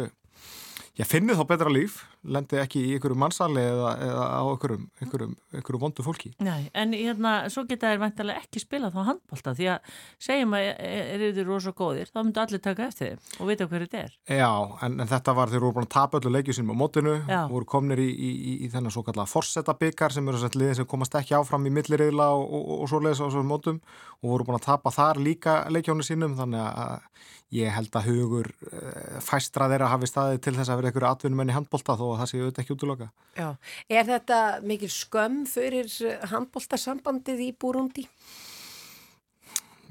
ég 0.99 1.09
finni 1.09 1.33
þá 1.33 1.45
betra 1.49 1.71
líf, 1.73 2.03
lendi 2.23 2.59
ekki 2.61 2.81
í 2.87 2.93
einhverju 2.95 3.17
mannsali 3.19 3.63
eða, 3.63 3.93
eða 4.05 4.25
á 4.31 4.41
einhverjum, 4.47 4.85
einhverjum, 5.01 5.33
einhverjum 5.53 5.83
vondu 5.83 6.05
fólki. 6.05 6.31
Nei, 6.43 6.69
en 6.77 6.95
hérna, 6.95 7.33
svo 7.53 7.65
geta 7.69 7.91
þær 7.91 8.01
væntalega 8.05 8.43
ekki 8.43 8.63
spilað 8.63 8.95
þá 8.95 9.09
handbólta 9.09 9.55
því 9.57 9.69
að 9.73 9.97
segjum 10.27 10.55
að 10.57 10.67
eru 10.87 11.31
þið 11.37 11.49
rosa 11.49 11.73
góðir, 11.77 12.11
þá 12.13 12.19
myndu 12.21 12.43
allir 12.43 12.63
taka 12.63 12.87
eftir 12.87 13.11
þið 13.13 13.41
og 13.43 13.51
vita 13.51 13.67
hverju 13.71 13.89
þetta 13.89 14.03
er. 14.03 14.15
Já, 14.39 14.51
en, 14.87 14.97
en 15.03 15.11
þetta 15.11 15.35
var 15.39 15.53
þeir 15.53 15.65
voru 15.65 15.77
búin 15.79 15.89
að 15.89 15.93
tapa 15.97 16.21
öllu 16.21 16.33
leikju 16.37 16.57
sínum 16.57 16.75
á 16.75 16.81
mótinu, 16.83 17.17
voru 17.51 17.69
komnir 17.75 18.03
í, 18.03 18.09
í, 18.09 18.31
í, 18.33 18.55
í 18.67 18.71
þennan 18.73 18.93
svo 18.93 19.05
kallega 19.07 19.29
forsetabikar 19.29 20.15
sem 20.15 20.27
eru 20.31 20.41
sett 20.41 20.57
liðin 20.59 20.81
sem 20.81 20.89
komast 20.89 21.19
ekki 21.19 21.35
áfram 21.37 21.67
í 21.67 21.73
milliriðla 21.75 22.31
og, 22.37 22.45
og, 22.47 22.63
og, 22.63 22.83
og 22.83 22.91
svo 22.91 23.03
leiðis 23.03 23.23
á 23.23 23.27
þessum 23.27 23.51
mótum 23.51 23.81
og 24.23 24.31
voru 24.31 24.47
búin 24.47 24.59
að 24.61 24.67
tapa 24.69 24.93
þar 24.93 25.21
líka 25.23 25.59
leikjónu 25.73 26.05
sínum 26.05 26.37
þannig 26.39 26.63
að 26.63 27.01
ég 27.53 27.73
held 27.73 27.93
að 27.97 28.07
hugur 28.09 28.49
uh, 28.49 29.19
fæstra 29.23 29.67
þeirra 29.71 29.91
hafi 29.91 30.09
staðið 30.09 30.39
til 30.45 30.55
þess 30.57 30.71
að 30.71 30.79
vera 30.79 30.89
einhverju 30.89 31.09
atvinnumenn 31.09 31.51
í 31.51 31.55
handbólta 31.57 31.95
þó 31.99 32.05
að 32.13 32.23
það 32.23 32.31
sé 32.31 32.39
auðvitað 32.39 32.63
ekki 32.63 32.75
útloka. 32.77 33.09
Já, 33.37 33.47
er 33.99 34.09
þetta 34.09 34.39
mikil 34.63 34.89
skömm 34.93 35.43
fyrir 35.49 35.93
handbóltasambandið 36.31 37.45
í 37.47 37.51
Búrundi? 37.59 38.07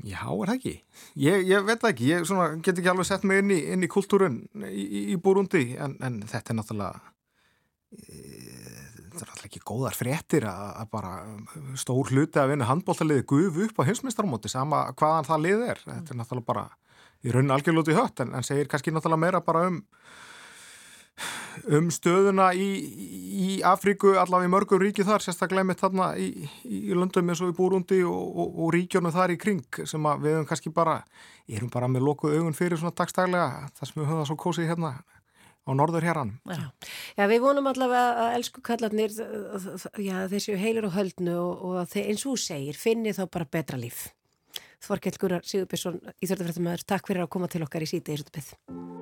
Já, 0.03 0.25
er 0.27 0.51
það 0.51 0.57
ekki? 0.57 0.75
Ég, 1.23 1.45
ég 1.47 1.67
veit 1.67 1.79
það 1.79 1.93
ekki, 1.93 2.07
ég 2.11 2.27
svona, 2.27 2.49
get 2.65 2.79
ekki 2.81 2.91
alveg 2.91 3.07
sett 3.07 3.27
mig 3.29 3.43
inn 3.43 3.53
í, 3.55 3.59
inn 3.75 3.87
í 3.87 3.91
kultúrun 3.91 4.41
í, 4.67 4.83
í, 4.83 5.03
í 5.15 5.19
Búrundi 5.23 5.77
en, 5.79 5.95
en 6.03 6.17
þetta 6.27 6.51
er 6.51 6.59
náttúrulega 6.59 7.13
e, 7.95 8.17
þetta 9.13 9.21
er 9.21 9.29
náttúrulega 9.29 9.51
ekki 9.51 9.63
góðar 9.69 9.99
fréttir 9.99 10.47
að, 10.51 10.65
að 10.83 10.91
bara 10.97 11.13
stór 11.79 12.11
hluti 12.11 12.43
að 12.43 12.51
vinna 12.55 12.71
handbóltaliði 12.71 13.27
gufu 13.31 13.69
upp 13.69 13.79
á 13.79 13.87
heimsmeistarmóti 13.91 14.51
sama 14.51 14.89
hvaðan 14.99 15.29
það 15.29 15.45
lið 15.47 15.65
er 15.69 15.85
þetta 15.85 16.17
er 16.17 16.21
náttúrulega 16.23 16.51
bara 16.51 16.67
í 17.23 17.37
raunin 17.37 17.55
algjörlúti 17.55 17.95
hött 17.95 18.25
en, 18.25 18.35
en 18.35 18.47
segir 18.47 18.71
kannski 18.71 18.95
náttúrulega 18.95 19.23
meira 19.23 19.45
bara 19.45 19.69
um 19.71 19.83
um 21.79 21.88
stöðuna 21.92 22.51
í, 22.57 22.68
í 23.46 23.48
Afríku, 23.66 24.14
allavega 24.18 24.48
í 24.48 24.53
mörgum 24.53 24.83
ríki 24.83 25.05
þar, 25.07 25.25
sérstaklega 25.25 25.68
með 25.68 25.81
þarna 25.85 26.09
í, 26.18 26.29
í 26.66 26.83
löndum 26.96 27.31
eins 27.31 27.42
og 27.44 27.53
í 27.53 27.57
Búrundi 27.57 28.03
og, 28.09 28.22
og, 28.33 28.61
og 28.64 28.72
ríkjónu 28.77 29.12
þar 29.14 29.35
í 29.35 29.40
kring 29.40 29.83
sem 29.88 30.09
við 30.22 30.38
höfum 30.38 30.48
kannski 30.51 30.72
bara, 30.75 31.01
erum 31.51 31.70
bara 31.72 31.90
með 31.92 32.07
lokuð 32.09 32.38
augun 32.38 32.57
fyrir 32.57 32.81
svona 32.81 32.96
dagstæglega 32.98 33.68
þar 33.79 33.90
sem 33.90 34.01
við 34.01 34.09
höfum 34.09 34.22
það 34.22 34.31
svo 34.31 34.38
kósið 34.42 34.72
hérna 34.72 34.94
á 35.62 35.70
norður 35.79 36.07
hérann. 36.09 36.33
Já. 36.48 36.64
já, 37.18 37.25
við 37.31 37.44
vonum 37.44 37.68
allavega 37.70 38.25
að 38.25 38.38
elsku 38.40 38.64
kallarnir, 38.66 39.14
já, 40.03 40.16
þessu 40.33 40.57
heilir 40.59 40.88
og 40.88 40.96
höldnu 40.96 41.37
og, 41.38 41.62
og 41.68 41.92
þeir, 41.92 42.09
eins 42.11 42.27
og 42.27 42.40
segir, 42.42 42.79
finni 42.79 43.14
þá 43.14 43.25
bara 43.29 43.46
betra 43.46 43.79
líf. 43.79 44.09
Þorkell 44.83 45.14
Gunnar 45.22 45.46
Sigurbjörnsson, 45.46 46.01
Íþjórnafrættumöður, 46.18 46.83
takk 46.90 47.07
fyrir 47.07 47.22
að 47.22 47.31
koma 47.37 47.51
til 47.53 47.62
okkar 47.62 47.87
í 47.87 47.92
síti 47.92 48.11
í 48.11 48.18
Ísutbyggð. 48.18 49.02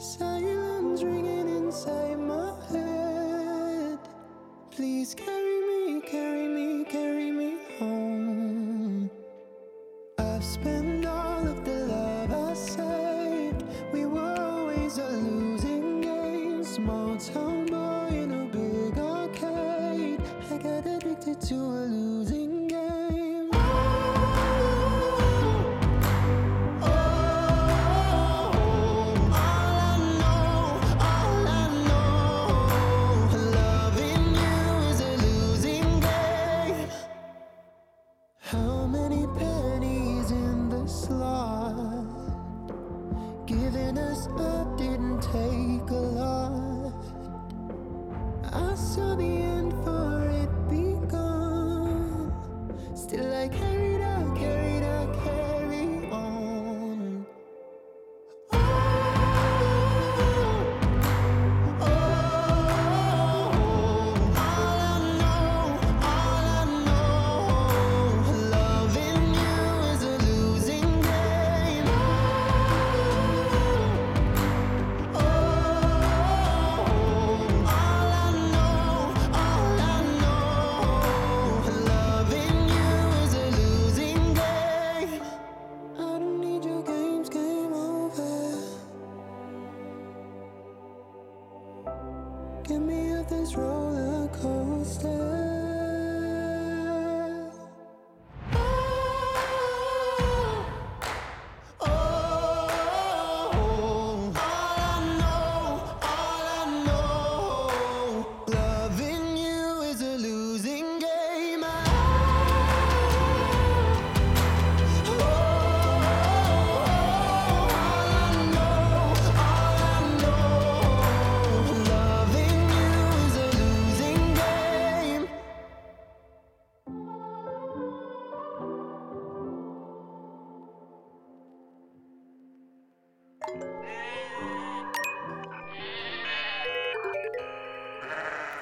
Silence 0.00 1.02
ringing 1.02 1.46
inside 1.46 2.18
my 2.18 2.54
head. 2.70 3.98
Please 4.70 5.14
carry 5.14 5.60
me, 5.60 6.00
carry 6.00 6.48
me, 6.48 6.84
carry 6.86 7.30
me 7.30 7.58
home. 7.78 9.10
I've 10.16 10.42
spent 10.42 11.04
all 11.04 11.46
of 11.46 11.66
the 11.66 11.84
love 11.84 12.32
I 12.32 12.54
saved. 12.54 13.62
We 13.92 14.06
were 14.06 14.36
always 14.40 14.96
a 14.96 15.06
losing 15.06 16.00
game. 16.00 16.64
Small 16.64 17.18
town 17.18 17.66
boy 17.66 18.08
in 18.10 18.32
a 18.32 18.46
big 18.46 18.98
arcade. 18.98 20.22
I 20.50 20.56
got 20.56 20.86
addicted 20.86 21.42
to 21.42 21.54
a 21.56 21.84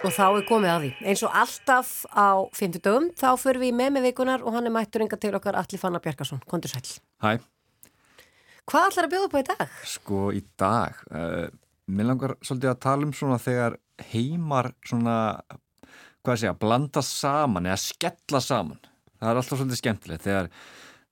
Og 0.09 0.14
þá 0.16 0.25
er 0.31 0.47
komið 0.49 0.73
að 0.73 0.83
því. 0.87 0.90
Eins 1.12 1.23
og 1.27 1.35
alltaf 1.37 1.92
á 2.16 2.29
50 2.57 2.81
dögum, 2.88 3.09
þá 3.18 3.29
förum 3.42 3.64
við 3.66 3.77
með 3.77 3.94
með 3.99 4.07
vikunar 4.09 4.44
og 4.47 4.57
hann 4.57 4.68
er 4.71 4.73
mættur 4.73 5.05
yngar 5.05 5.21
til 5.21 5.35
okkar 5.37 5.59
Alli 5.61 5.81
Fannar 5.81 6.01
Bjarkarsson. 6.05 6.40
Kondur 6.49 6.73
sæl. 6.73 6.85
Hæ, 7.25 7.38
Hvað 8.68 8.90
ætlar 8.90 9.07
að 9.09 9.12
bjóða 9.14 9.27
upp 9.29 9.37
á 9.37 9.40
í 9.40 9.47
dag? 9.49 9.77
sko 9.88 10.18
í 10.37 10.40
dag 10.61 10.99
uh, 11.16 11.47
Mér 11.88 12.09
langar 12.11 12.35
svolítið 12.44 12.68
að 12.75 12.81
tala 12.85 13.07
um 13.07 13.14
svona 13.16 13.38
þegar 13.40 13.79
heimar 14.11 14.68
svona 14.85 15.14
hvað 16.21 16.40
sé 16.42 16.51
að 16.51 16.59
blanda 16.61 17.01
saman 17.05 17.68
eða 17.71 17.79
skella 17.81 18.42
saman 18.44 18.83
það 18.83 19.31
er 19.31 19.40
alltaf 19.40 19.57
svolítið 19.62 19.81
skemmtilegt 19.81 20.27
þegar, 20.27 20.51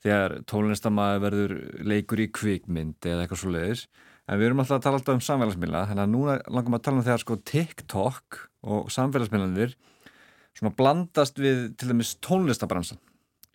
þegar 0.05 0.35
tónlistamæður 0.53 1.23
verður 1.25 1.55
leikur 1.89 2.23
í 2.27 2.29
kvikmynd 2.37 3.09
eða 3.09 3.25
eitthvað 3.25 3.41
svo 3.41 3.55
leiðis 3.57 3.87
en 4.27 4.37
við 4.43 4.51
erum 4.51 4.61
alltaf 4.61 4.77
að 4.77 4.85
tala 4.85 5.01
alltaf 5.01 5.17
um 5.17 5.25
samfélagsmiðla 5.31 5.85
þannig 5.89 6.05
að 6.05 6.13
núna 6.13 6.37
maður 6.53 6.77
að 6.77 6.85
tala 6.91 7.01
um 7.01 7.07
þegar 7.09 7.25
sko 7.25 7.39
TikTok 7.55 8.41
og 8.67 8.91
samfélagsmiðlanir 8.93 9.77
svona 10.57 10.75
blandast 10.77 11.39
við 11.41 11.69
til 11.79 11.93
dæmis 11.93 12.17
tónlistabransan 12.25 13.01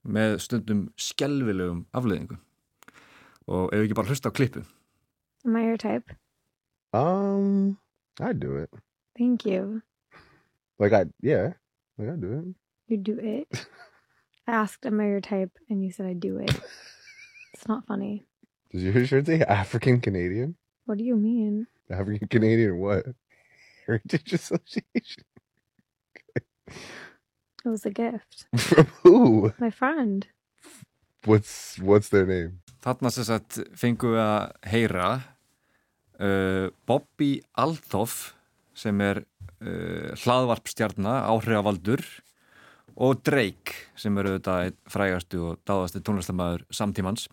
með 0.01 0.37
stundum 0.45 0.85
skelvilegum 0.99 1.85
afleiðingum 1.97 2.39
og 3.51 3.67
ef 3.69 3.81
við 3.81 3.87
ekki 3.89 3.99
bara 3.99 4.11
hlusta 4.11 4.31
á 4.31 4.37
klippu 4.37 4.63
Am 5.43 5.55
I 5.57 5.63
your 5.65 5.77
type? 5.77 6.11
Um, 6.93 7.79
I 8.19 8.31
do 8.33 8.57
it. 8.57 8.69
Thank 9.17 9.43
you. 9.43 9.81
Like 10.77 10.93
I, 10.93 11.05
yeah, 11.19 11.53
like 11.97 12.09
I 12.09 12.15
do 12.15 12.31
it. 12.31 12.55
You 12.87 12.97
do 12.97 13.17
it. 13.19 13.47
I 14.47 14.51
asked, 14.51 14.85
Am 14.85 14.99
I 14.99 15.07
your 15.07 15.21
type? 15.21 15.49
And 15.67 15.83
you 15.83 15.91
said, 15.91 16.05
I 16.05 16.13
do 16.13 16.37
it. 16.37 16.51
It's 17.53 17.67
not 17.67 17.87
funny. 17.87 18.25
Does 18.71 18.83
your 18.83 19.05
shirt 19.05 19.25
say 19.25 19.41
African 19.41 19.99
Canadian? 19.99 20.55
What 20.85 20.97
do 20.97 21.03
you 21.03 21.15
mean? 21.15 21.67
African 21.89 22.27
Canadian 22.27 22.77
what? 22.77 23.05
Heritage 23.85 24.33
Association. 24.39 25.23
It 27.63 27.69
was 27.69 27.85
a 27.85 27.91
gift. 27.91 28.45
From 28.57 28.87
who? 29.03 29.53
My 29.59 29.69
friend. 29.69 30.27
What's 31.25 31.77
what's 31.79 32.09
their 32.09 32.25
name? 32.25 32.61
Þarna 32.81 33.11
sem 33.13 33.27
sagt 33.27 33.59
fengum 33.77 34.15
við 34.15 34.23
að 34.23 34.71
heyra 34.71 35.09
uh, 36.17 36.71
Bobby 36.89 37.35
Althoff 37.61 38.31
sem 38.73 38.97
er 39.05 39.21
uh, 39.21 40.15
hlaðvarpstjarnar, 40.23 41.27
áhrifavaldur 41.29 42.01
og 43.01 43.21
Drake 43.25 43.75
sem 43.99 44.17
er 44.17 44.31
auðvitað 44.31 44.65
einn 44.65 44.79
frægastu 44.89 45.43
og 45.51 45.61
dáðasti 45.67 46.01
tónlistamæður 46.01 46.65
samtímans. 46.73 47.27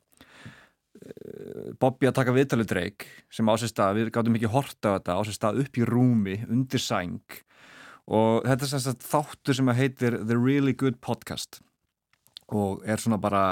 Uh, 0.98 1.37
Bobby 1.80 2.08
að 2.08 2.16
taka 2.20 2.34
viðtalið 2.36 2.70
Drake 2.72 3.08
sem 3.34 3.48
á 3.48 3.54
sér 3.60 3.72
stað, 3.72 3.98
við 3.98 4.12
gáttum 4.14 4.38
ekki 4.38 4.50
horta 4.52 4.92
á 4.92 4.96
þetta, 4.98 5.16
á 5.18 5.22
sér 5.26 5.38
stað 5.38 5.62
upp 5.64 5.80
í 5.80 5.86
rúmi, 5.88 6.36
undir 6.48 6.82
sæng. 6.82 7.40
Og 8.08 8.46
þetta 8.46 8.64
er 8.64 8.70
sem 8.72 8.84
sagt 8.84 9.08
þáttur 9.08 9.58
sem 9.58 9.68
að 9.68 9.80
heitir 9.82 10.18
The 10.22 10.38
Really 10.38 10.74
Good 10.78 11.00
Podcast. 11.04 11.60
Og 12.48 12.80
er 12.88 13.02
svona 13.02 13.20
bara 13.20 13.42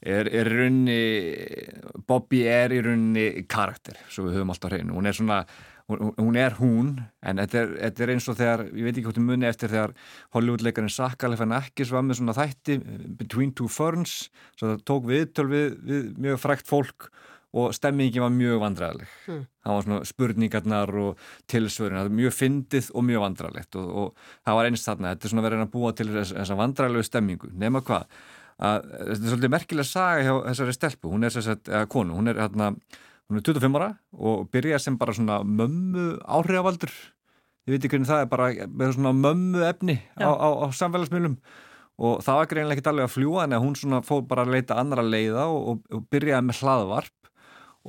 er, 0.00 0.28
í 0.28 0.44
rauninni 0.44 1.00
Bobby 2.08 2.42
er 2.48 2.74
í 2.76 2.82
rauninni 2.84 3.46
karakter, 3.48 4.00
svo 4.12 4.26
við 4.26 4.40
höfum 4.40 4.52
alltaf 4.54 4.74
hreinu. 4.74 4.96
Hún 4.96 5.08
er 5.08 5.16
svona, 5.16 5.42
hún, 5.90 6.36
er 6.38 6.54
hún 6.60 6.92
en 7.26 7.40
þetta 7.42 7.62
er, 7.62 7.72
þetta 7.86 8.04
er 8.04 8.12
eins 8.14 8.28
og 8.30 8.38
þegar 8.38 8.62
ég 8.68 8.86
veit 8.86 8.92
ekki 8.94 9.06
hvort 9.08 9.20
ég 9.20 9.26
muni 9.26 9.48
eftir 9.48 9.72
þegar 9.72 9.94
Hollywoodleikarinn 10.36 10.92
Sakka 10.94 11.30
Lefanakis 11.30 11.90
var 11.94 12.06
með 12.06 12.20
svona 12.20 12.36
þætti 12.36 12.78
Between 13.18 13.52
Two 13.56 13.70
Ferns, 13.72 14.30
svo 14.58 14.72
það 14.74 14.86
tók 14.92 15.10
viðtöl 15.10 15.48
við, 15.50 15.76
við 15.90 16.08
mjög 16.26 16.40
frækt 16.44 16.70
fólk 16.70 17.10
og 17.50 17.72
stemmingi 17.74 18.22
var 18.22 18.30
mjög 18.30 18.60
vandræðileg 18.62 19.14
Hmm. 19.26 19.46
það 19.64 19.74
var 19.74 19.86
svona 19.86 20.04
spurningarnar 20.06 20.92
og 21.02 21.18
tilsvörin, 21.50 22.12
mjög 22.14 22.34
fyndið 22.36 22.90
og 22.94 23.04
mjög 23.04 23.24
vandræðilegt 23.26 23.76
og, 23.80 23.88
og 23.90 24.14
það 24.46 24.58
var 24.58 24.68
eins 24.70 24.86
þarna 24.86 25.14
þetta 25.14 25.26
er 25.26 25.32
svona 25.34 25.46
verið 25.46 25.64
að 25.64 25.72
búa 25.74 25.92
til 25.92 26.08
þess, 26.14 26.34
þessa 26.38 26.58
vandræðilegu 26.60 27.08
stemmingu. 27.08 27.50
Nema 27.58 27.82
hvað, 27.82 28.06
að 28.60 28.88
þetta 28.92 29.18
er 29.18 29.30
svolítið 29.32 29.54
merkilega 29.56 29.90
saga 29.90 30.24
hjá 30.26 30.34
þessari 30.46 30.76
stelpu 30.76 31.12
hún 31.12 31.26
er 31.26 31.34
þess 31.34 31.52
að, 31.54 31.62
eða 31.72 31.90
konu, 31.90 32.18
hún 32.18 32.30
er 32.30 32.40
hérna 32.44 32.72
hún 33.30 33.38
er 33.38 33.46
25 33.46 33.78
ára 33.78 33.90
og 34.18 34.50
byrja 34.50 34.80
sem 34.82 34.98
bara 34.98 35.14
svona 35.14 35.40
mömmu 35.46 36.18
áhrifavaldur. 36.26 36.90
Ég 37.68 37.76
veit 37.76 37.84
ekki 37.84 37.94
hvernig 37.94 38.10
það 38.10 38.24
er 38.24 38.30
bara 38.32 38.48
með 38.66 38.94
svona 38.96 39.12
mömmu 39.14 39.62
efni 39.68 39.96
á, 40.18 40.34
á, 40.34 40.48
á 40.50 40.66
samfélagsmiðlum. 40.74 41.36
Og 42.00 42.22
það 42.24 42.38
var 42.40 42.50
greinlega 42.50 42.80
ekki 42.80 42.90
alveg 42.90 43.06
að 43.06 43.14
fljúa 43.14 43.44
en 43.44 43.56
hún 43.60 43.76
svona 43.78 44.00
fór 44.02 44.24
bara 44.26 44.46
að 44.46 44.54
leita 44.56 44.78
annara 44.80 45.04
leiða 45.04 45.46
og, 45.52 45.60
og, 45.70 45.82
og 45.94 46.06
byrjaði 46.10 46.48
með 46.48 46.62
hlaðvarp. 46.64 47.16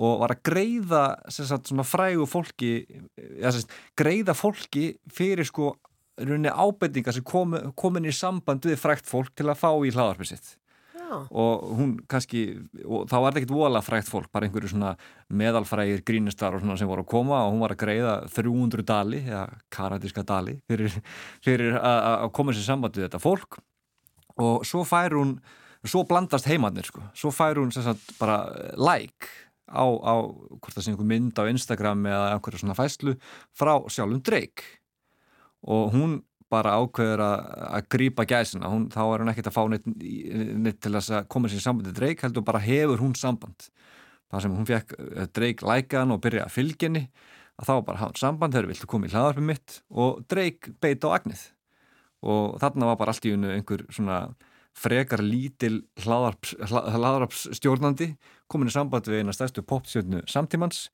Og 0.02 0.22
var 0.22 0.36
að 0.36 0.44
greiða 0.48 1.04
sagt, 1.32 1.72
svona 1.72 1.84
frægu 1.88 2.28
fólki 2.30 2.74
eða, 3.18 3.56
sagt, 3.58 3.74
greiða 4.00 4.36
fólki 4.38 4.92
fyrir 5.12 5.48
sko 5.48 5.74
rauninni 6.22 6.52
ábendingar 6.52 7.16
sem 7.16 7.26
kom, 7.26 7.56
komin 7.80 8.08
í 8.08 8.14
samband 8.14 8.68
við 8.68 8.80
frækt 8.80 9.10
fólk 9.10 9.34
til 9.36 9.50
að 9.50 9.60
fá 9.64 9.72
í 9.74 9.92
hlaðarpið 9.96 10.36
sitt. 10.36 10.54
Og 11.12 11.66
hún 11.78 11.94
kannski 12.10 12.44
og 12.86 13.08
þá 13.10 13.16
var 13.18 13.32
þetta 13.32 13.42
ekkert 13.42 13.56
voðalega 13.56 13.88
frækt 13.88 14.12
fólk 14.12 14.32
bara 14.34 14.48
einhverju 14.48 14.74
svona 14.74 14.94
meðalfrægir 15.42 16.04
grínistar 16.08 16.56
og 16.56 16.64
svona 16.64 16.78
sem 16.80 16.90
voru 16.90 17.06
að 17.06 17.12
koma 17.14 17.44
og 17.46 17.56
hún 17.56 17.64
var 17.64 17.76
að 17.76 17.82
greiða 17.84 18.16
300 18.32 18.88
dali, 18.88 19.22
eða 19.28 19.46
karatíska 19.74 20.26
dali 20.28 20.58
fyrir, 20.72 20.98
fyrir 21.46 21.78
að 21.80 22.30
koma 22.38 22.56
sér 22.56 22.68
samband 22.68 22.98
við 22.98 23.08
þetta 23.10 23.22
fólk. 23.24 23.62
Og 24.42 24.66
svo 24.68 24.86
fær 24.88 25.18
hún 25.18 25.38
svo 25.86 26.04
blandast 26.08 26.48
heimarnir 26.50 26.88
sko, 26.88 27.04
svo 27.18 27.32
fær 27.34 27.60
hún 27.60 27.72
sagt 27.74 28.14
bara 28.20 28.44
like 28.78 29.30
á, 29.72 29.86
á 29.86 30.16
hvort 30.28 30.76
það 30.76 30.84
sé 30.84 30.92
einhver 30.94 31.10
mynd 31.10 31.40
á 31.40 31.44
Instagram 31.50 32.06
eða 32.10 32.28
einhverja 32.36 32.62
svona 32.62 32.78
fæslu 32.78 33.16
frá 33.58 33.74
sjálfum 33.90 34.22
Drake. 34.24 34.68
Og 35.62 35.94
hún 35.96 36.20
bara 36.52 36.76
ákveður 36.82 37.24
að, 37.24 37.86
grípa 37.94 38.26
gæsina, 38.28 38.70
hún, 38.72 38.90
þá 38.92 39.02
er 39.06 39.24
hún 39.24 39.32
ekkert 39.32 39.50
að 39.52 39.56
fá 39.56 39.62
neitt, 39.72 39.88
neitt 39.88 40.82
til 40.84 40.94
þess 40.98 41.14
að 41.16 41.30
koma 41.32 41.52
sér 41.52 41.62
í 41.62 41.66
samband 41.66 41.88
til 41.90 41.96
Drake, 41.98 42.26
heldur 42.26 42.46
bara 42.48 42.62
hefur 42.64 43.02
hún 43.04 43.16
samband. 43.18 43.70
Það 44.32 44.44
sem 44.46 44.58
hún 44.60 44.68
fekk 44.70 44.94
eh, 45.00 45.26
Drake 45.40 45.68
lækaðan 45.68 46.14
og 46.16 46.22
byrja 46.24 46.46
að 46.48 46.56
fylginni 46.58 47.06
að 47.62 47.72
þá 47.72 47.74
bara 47.88 48.02
hafa 48.04 48.12
hún 48.14 48.22
samband, 48.22 48.56
þegar 48.56 48.70
viltu 48.72 48.92
koma 48.92 49.08
í 49.10 49.14
hlaðarpið 49.16 49.48
mitt? 49.50 49.80
Og 49.92 50.22
Drake 50.32 50.76
beit 50.84 51.08
á 51.08 51.10
agnið. 51.16 51.44
Og 52.22 52.56
þarna 52.62 52.92
var 52.92 53.00
bara 53.02 53.16
allt 53.16 53.28
í 53.28 53.34
unnu 53.36 53.52
einhver 53.56 53.88
svona 53.90 54.22
frekar 54.78 55.20
lítil 55.24 55.82
hlaðarps, 56.00 56.54
hlaðarps 56.72 57.48
stjórnandi 57.58 58.14
komin 58.52 58.72
í 58.72 58.76
samband 58.76 59.10
við 59.10 59.24
eina 59.24 59.34
stærstu 59.36 59.64
popstjórnu 59.68 60.22
samtímans 60.32 60.86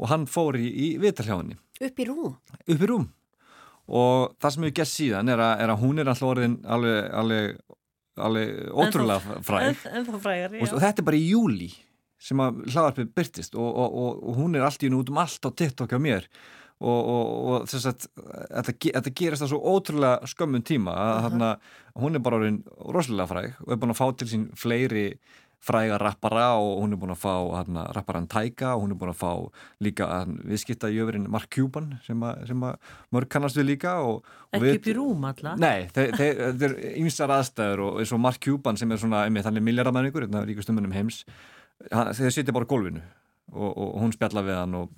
og 0.00 0.08
hann 0.12 0.24
fór 0.30 0.56
í, 0.56 0.68
í 0.68 0.86
vitalhjáðinni 1.02 1.58
Upp 1.84 2.00
í 2.00 2.06
rúm. 2.08 2.38
upp 2.38 2.72
í 2.72 2.88
rúm 2.88 3.04
og 3.88 4.36
það 4.40 4.54
sem 4.54 4.66
hefur 4.66 4.76
gert 4.78 4.92
síðan 4.92 5.32
er 5.32 5.40
að, 5.42 5.54
er 5.64 5.72
að 5.74 5.82
hún 5.82 5.98
er 6.02 6.10
alltaf 6.12 6.28
orðin 6.28 6.56
alveg, 6.68 6.98
alveg, 7.22 7.58
alveg 8.28 8.54
ótrúlega 8.84 9.42
fræg. 9.46 9.66
En, 9.68 9.74
frægari, 10.20 10.62
og 10.74 10.82
þetta 10.84 11.02
er 11.02 11.08
bara 11.08 11.20
í 11.20 11.28
júli 11.32 11.70
sem 12.18 12.40
að 12.42 12.62
hlaðarpið 12.72 13.10
byrtist 13.14 13.54
og, 13.54 13.68
og, 13.68 13.92
og, 14.02 14.22
og 14.28 14.38
hún 14.40 14.56
er 14.58 14.64
allt 14.66 14.82
í 14.82 14.88
hennu 14.88 15.00
út 15.04 15.12
um 15.12 15.20
allt 15.22 15.46
á 15.46 15.50
TikTok 15.54 15.92
á 15.94 15.98
mér. 16.02 16.26
Og, 16.78 17.08
og 17.10 17.64
þess 17.66 17.88
að 17.90 18.04
þetta, 18.06 18.72
ge- 18.78 18.92
þetta 18.94 19.12
gerist 19.18 19.42
það 19.42 19.48
svo 19.50 19.58
ótrúlega 19.72 20.28
skömmun 20.30 20.62
tíma 20.66 20.92
að 20.94 21.16
þarna, 21.24 21.48
hún 21.98 22.14
er 22.14 22.22
bara 22.22 22.38
orðin 22.38 22.60
rosalega 22.94 23.26
fræg 23.32 23.56
og 23.64 23.72
er 23.74 23.80
búin 23.82 23.94
að 23.94 23.98
fá 23.98 24.06
til 24.20 24.28
sín 24.30 24.44
fleiri 24.54 25.06
fræga 25.64 25.98
rappara 25.98 26.52
og 26.60 26.82
hún 26.82 26.94
er 26.94 27.00
búin 27.00 27.12
að 27.12 27.20
fá 27.22 27.32
hana, 27.58 27.84
rapparan 27.96 28.28
Taika 28.30 28.76
og 28.76 28.84
hún 28.84 28.94
er 28.94 29.00
búin 29.00 29.10
að 29.10 29.18
fá 29.18 29.32
líka 29.84 30.08
viðskipta 30.46 30.90
jöfurinn 30.92 31.26
Mark 31.30 31.50
Cuban 31.54 31.96
sem, 32.06 32.22
að, 32.22 32.44
sem 32.50 32.64
að 32.68 32.94
mörg 33.14 33.30
kannast 33.32 33.58
við 33.58 33.72
líka 33.72 33.96
og, 34.06 34.22
og 34.52 34.58
Ekki 34.58 34.78
upp 34.78 34.88
í 34.88 34.96
rúm 34.96 35.28
alla. 35.28 35.54
Nei, 35.58 35.88
þeir, 35.94 36.14
þeir 36.62 36.76
ymsar 37.02 37.34
aðstæður 37.34 37.84
og 37.88 38.00
eins 38.02 38.14
og 38.14 38.22
Mark 38.22 38.40
Cuban 38.44 38.78
sem 38.80 38.94
er 38.94 39.02
svona 39.02 39.24
einmitt 39.26 39.46
þannig 39.48 39.66
miljardamæningur, 39.66 40.28
þetta 40.28 40.44
er 40.44 40.50
ríkustum 40.52 40.78
um 40.82 40.94
heims 40.94 41.24
hann, 41.92 42.14
þeir 42.14 42.34
sitja 42.34 42.54
bara 42.54 42.68
á 42.68 42.72
gólfinu 42.72 43.02
og, 43.52 43.68
og, 43.68 43.84
og 43.90 44.00
hún 44.04 44.14
spjalla 44.14 44.44
við 44.46 44.58
hann 44.60 44.78
og, 44.78 44.96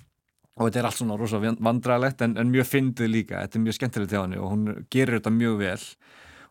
og 0.57 0.67
þetta 0.67 0.81
er 0.81 0.89
allt 0.89 1.01
svona 1.01 1.19
rosa 1.19 1.41
vandræðilegt 1.41 2.25
en, 2.25 2.37
en 2.41 2.53
mjög 2.53 2.69
fyndið 2.69 3.13
líka, 3.15 3.43
þetta 3.45 3.59
er 3.59 3.65
mjög 3.65 3.79
skemmtilegt 3.79 4.15
hjá 4.15 4.21
henni 4.23 4.41
og 4.41 4.51
hún 4.53 4.67
gerir 4.93 5.19
þetta 5.19 5.33
mjög 5.35 5.61
vel 5.61 5.79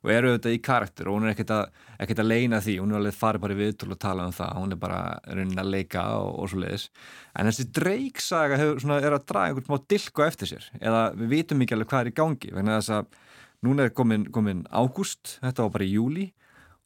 og 0.00 0.12
eru 0.14 0.32
þetta 0.34 0.52
í 0.54 0.60
karakter 0.64 1.08
og 1.08 1.18
hún 1.18 1.28
er 1.28 1.34
ekkert 1.34 1.52
að, 1.52 1.80
ekkert 2.00 2.22
að 2.22 2.30
leina 2.30 2.60
því, 2.64 2.76
hún 2.80 2.94
er 2.94 3.00
alveg 3.00 3.16
farið 3.20 3.44
bara 3.44 3.56
í 3.56 3.58
viðtölu 3.60 3.96
og 3.96 4.00
tala 4.00 4.26
um 4.28 4.36
það, 4.36 4.52
hún 4.56 4.74
er 4.74 4.80
bara 4.80 5.00
raunin 5.28 5.60
að 5.60 5.72
leika 5.74 6.04
og, 6.20 6.30
og 6.40 6.52
svo 6.52 6.60
leiðis 6.62 6.86
en 7.34 7.50
þessi 7.50 7.66
dreiksaga 7.76 8.60
hefur, 8.60 8.80
svona, 8.84 9.00
er 9.04 9.16
að 9.16 9.26
draga 9.28 9.50
einhvern 9.50 9.68
smá 9.68 9.90
dilko 9.92 10.24
eftir 10.24 10.52
sér. 10.54 10.68
Eða 10.80 11.02
við 11.18 11.34
vitum 11.34 11.64
ekki 11.64 11.76
alveg 11.76 11.92
hvað 11.92 12.04
er 12.04 12.12
í 12.12 12.16
gangi 12.20 12.54
vegna 12.56 12.78
þess 12.78 12.94
að 12.96 13.18
núna 13.66 13.86
er 13.86 13.96
komin, 13.96 14.28
komin 14.32 14.64
ágúst, 14.72 15.36
þetta 15.42 15.66
var 15.66 15.74
bara 15.76 15.88
í 15.88 15.92
júli 15.98 16.30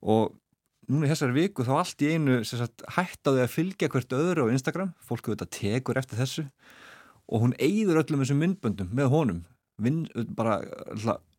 og 0.03 0.35
núna 0.91 1.07
í 1.07 1.13
þessari 1.13 1.39
viku 1.39 1.65
þá 1.65 1.75
allt 1.79 2.05
í 2.05 2.13
einu 2.17 2.41
sagt, 2.49 2.85
hættaði 2.97 3.45
að 3.45 3.53
fylgja 3.55 3.91
hvert 3.93 4.17
öðru 4.17 4.49
á 4.51 4.53
Instagram. 4.53 4.93
Fólk 5.01 5.31
auðvitað 5.31 5.53
tekur 5.55 6.01
eftir 6.01 6.21
þessu. 6.21 6.45
Og 7.31 7.41
hún 7.47 7.55
eigður 7.57 8.03
öllum 8.03 8.25
þessum 8.25 8.43
myndböndum 8.43 8.91
með 8.93 9.13
honum 9.15 9.45
Vin, 9.83 10.05
bara 10.39 10.61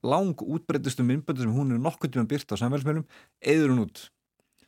lang 0.04 0.42
útbreytistu 0.44 1.06
myndböndu 1.08 1.46
sem 1.46 1.54
hún 1.56 1.72
er 1.72 1.80
nokkuð 1.80 2.16
tíma 2.16 2.28
byrt 2.28 2.52
á 2.52 2.56
samfélagsmiðlum 2.60 3.06
eigður 3.40 3.74
hún 3.74 3.86
út 3.88 4.10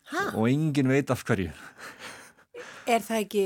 Ha? 0.07 0.29
og 0.39 0.45
engin 0.47 0.87
veit 0.87 1.09
af 1.11 1.25
hverju 1.27 1.51
Er 2.93 3.03
það 3.03 3.23
ekki 3.25 3.45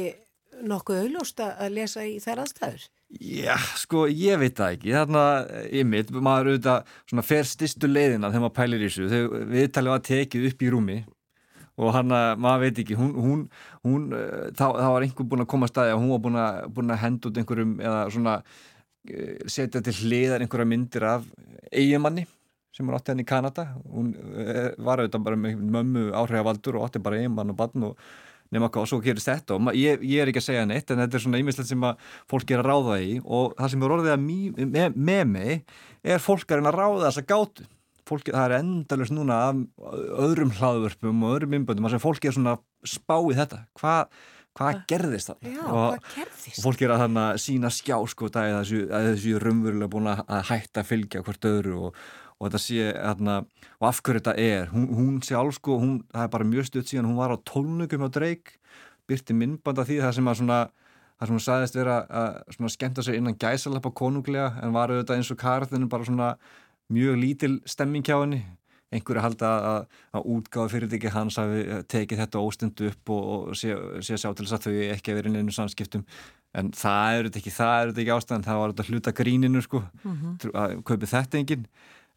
nokkuð 0.70 1.00
auðljóst 1.04 1.42
að 1.42 1.64
að 1.66 1.78
lesa 1.80 2.04
í 2.06 2.20
þær 2.22 2.44
aðstæður? 2.44 2.84
Já, 3.18 3.56
sko, 3.82 4.06
ég 4.08 4.38
veit 4.40 4.54
það 4.56 4.76
ekki 4.78 4.94
þarna, 4.94 5.24
ég 5.74 5.88
mitt, 5.90 6.12
maður 6.14 6.52
auðvitað 6.54 6.94
svona 7.10 7.26
fer 7.26 7.50
styrstu 7.50 7.90
leiðina 7.90 8.30
þegar 8.30 8.46
maður 8.46 8.58
pælir 8.60 8.86
í 8.86 8.88
þessu 8.88 9.10
þegar 9.12 9.50
viðtalið 9.56 9.94
var 9.96 10.06
tekið 10.08 10.48
upp 10.52 10.62
í 10.62 10.70
rúmi 10.72 10.98
og 11.82 11.94
hann 11.96 12.14
að, 12.14 12.30
maður 12.46 12.64
veit 12.66 12.80
ekki 12.84 12.98
hún, 13.00 13.12
hún, 13.26 13.44
hún 13.88 14.08
eh, 14.16 14.48
þá, 14.56 14.66
þá 14.78 14.88
var 14.94 15.06
einhver 15.08 15.28
búin 15.32 15.44
að 15.44 15.50
koma 15.52 15.68
að 15.68 15.74
staði 15.74 15.96
og 15.96 16.04
hún 16.04 16.14
var 16.14 16.24
búin 16.28 16.40
að, 16.40 16.60
búin 16.78 16.94
að 16.94 17.02
henda 17.02 17.32
út 17.32 17.42
einhverjum 17.42 17.74
eða 17.82 18.02
svona 18.14 18.36
eh, 18.38 18.46
setja 19.50 19.82
til 19.82 19.96
hliðar 20.04 20.44
einhverja 20.44 20.70
myndir 20.70 21.06
af 21.10 21.26
eigimanni 21.72 22.28
sem 22.72 22.88
hún 22.88 22.96
átti 22.96 23.12
hann 23.12 23.24
í 23.24 23.28
Kanada. 23.28 23.66
Hún 23.92 24.14
eh, 24.16 24.72
var 24.80 25.02
auðvitað 25.02 25.26
bara 25.26 25.40
með 25.40 25.64
mömmu 25.76 26.04
áhrifavaldur 26.16 26.78
og 26.80 26.86
átti 26.88 27.02
bara 27.04 27.20
eigimann 27.20 27.52
og 27.52 27.58
barn 27.60 27.90
og 27.90 28.06
nema 28.52 28.70
hvað 28.72 28.86
og 28.86 28.90
svo 28.92 29.02
gerist 29.04 29.28
þetta. 29.28 29.58
Og 29.58 29.76
ég, 29.76 30.02
ég 30.08 30.24
er 30.24 30.32
ekki 30.32 30.42
að 30.42 30.48
segja 30.48 30.64
neitt 30.68 30.92
en 30.92 31.02
þetta 31.04 31.20
er 31.20 31.24
svona 31.26 31.42
ýmislegt 31.42 31.72
sem 31.72 31.84
að 31.88 32.08
fólk 32.32 32.52
er 32.52 32.64
að 32.64 32.70
ráða 32.72 32.98
í. 33.04 33.12
Og 33.24 33.54
það 33.60 33.74
sem 33.74 33.86
er 33.86 33.94
orðið 33.98 34.16
að 34.16 34.26
mí- 34.26 34.66
með, 34.72 34.98
með 35.12 35.24
mig 35.36 35.78
er 36.04 36.24
fólk 36.24 36.52
að 36.52 36.68
að 36.72 36.78
ráða 36.80 37.06
þessa 37.10 37.28
gátu. 37.28 37.68
Fólk, 38.12 38.28
það 38.28 38.46
er 38.48 38.58
endalust 38.58 39.14
núna 39.16 39.38
öðrum 40.20 40.52
hlaðvörpum 40.58 41.22
og 41.28 41.36
öðrum 41.38 41.52
myndböndum 41.56 41.86
þar 41.88 41.94
sem 41.96 42.04
fólk 42.04 42.26
er 42.28 42.36
svona 42.36 42.56
að 42.58 42.64
spá 42.92 43.16
í 43.20 43.38
þetta. 43.38 43.62
Hvað 43.80 44.24
hvað 44.58 44.82
gerðist 44.92 45.32
það 45.32 45.52
Já, 45.52 45.62
og, 45.64 45.86
hvað 45.94 46.10
gerðist? 46.16 46.50
og 46.58 46.66
fólk 46.66 46.84
er 46.86 46.94
að 46.96 47.04
þannig 47.06 47.40
sína 47.46 47.72
skjá 47.72 47.96
sko 48.14 48.30
það 48.32 48.50
að 48.50 48.58
þessu, 48.60 48.82
að 48.92 49.08
þessu 49.10 49.40
raunverulega 49.46 49.94
búin 49.94 50.12
að 50.12 50.24
að 50.28 50.44
hætta 50.52 50.84
að 50.84 50.90
fylgja 50.92 51.24
hvert 51.28 51.48
öðru 51.52 51.78
og, 51.88 52.02
og 52.38 52.48
þetta 52.48 52.64
sé 52.66 52.92
þarna, 52.98 53.38
og 53.80 53.88
af 53.92 54.02
hverju 54.02 54.22
þetta 54.22 54.36
er. 54.42 54.70
Hún, 54.74 54.88
hún 54.98 55.18
sé 55.26 55.38
alls 55.38 55.60
sko, 55.62 55.78
hún, 55.82 55.98
það 56.12 56.28
er 56.28 56.34
bara 56.36 56.50
mjög 56.52 56.70
stutt 56.72 56.92
síðan 56.92 57.10
hún 57.12 57.20
var 57.22 57.36
á 57.36 57.38
tólnugum 57.48 58.08
á 58.08 58.10
Drake 58.12 58.58
byrti 59.10 59.36
myndbanda 59.38 59.86
því 59.88 60.00
það 60.06 60.16
sem 60.18 60.32
að 60.32 60.40
svona 60.42 60.62
það 61.22 61.30
sem 61.30 61.36
hún 61.38 61.44
sagðist 61.46 61.78
vera 61.78 62.00
að 62.10 62.30
svona 62.56 62.74
skemmta 62.74 63.04
sig 63.06 63.20
innan 63.20 63.38
gæsalappa 63.38 63.92
konunglega 63.94 64.56
en 64.64 64.74
var 64.74 64.90
auðvitað 64.90 65.20
eins 65.20 65.30
og 65.34 65.40
karðinu 65.42 65.90
bara 65.92 66.08
svona 66.08 66.30
mjög 66.92 67.20
lítil 67.22 67.54
stemming 67.70 68.06
hjá 68.08 68.16
henni 68.18 68.42
einhverju 68.92 69.22
halda 69.24 69.50
að, 69.72 69.86
að 70.18 70.26
útgáðu 70.36 70.72
fyrirtæki 70.74 71.12
hans 71.16 71.38
hafi 71.40 71.62
tekið 71.92 72.22
þetta 72.26 72.42
óstundu 72.44 72.90
upp 72.92 73.12
og, 73.16 73.30
og 73.52 73.56
sé, 73.56 73.76
sé 74.04 74.18
sjá 74.20 74.30
til 74.36 74.46
þess 74.46 74.58
að 74.58 74.66
þau 74.68 74.74
ekki 74.98 75.14
að 75.14 75.20
vera 75.22 75.32
inn 75.32 75.40
einu 75.42 75.56
samskiptum. 75.56 76.04
En 76.60 76.72
það 76.76 77.16
er 77.20 77.30
þetta 77.30 77.40
ekki, 77.42 77.54
það 77.56 77.74
er 77.78 77.92
þetta 77.94 78.02
ekki 78.04 78.16
ástæðan 78.18 78.44
það 78.50 78.60
var 78.62 78.74
þetta 78.74 78.88
hluta 78.90 79.14
gríninu 79.22 79.62
sko. 79.64 79.84
Mhm. 80.04 80.34
Trú- 80.44 80.56
að 80.60 80.76
kaupi 80.92 81.12
þetta 81.14 81.40
enginn. 81.40 81.66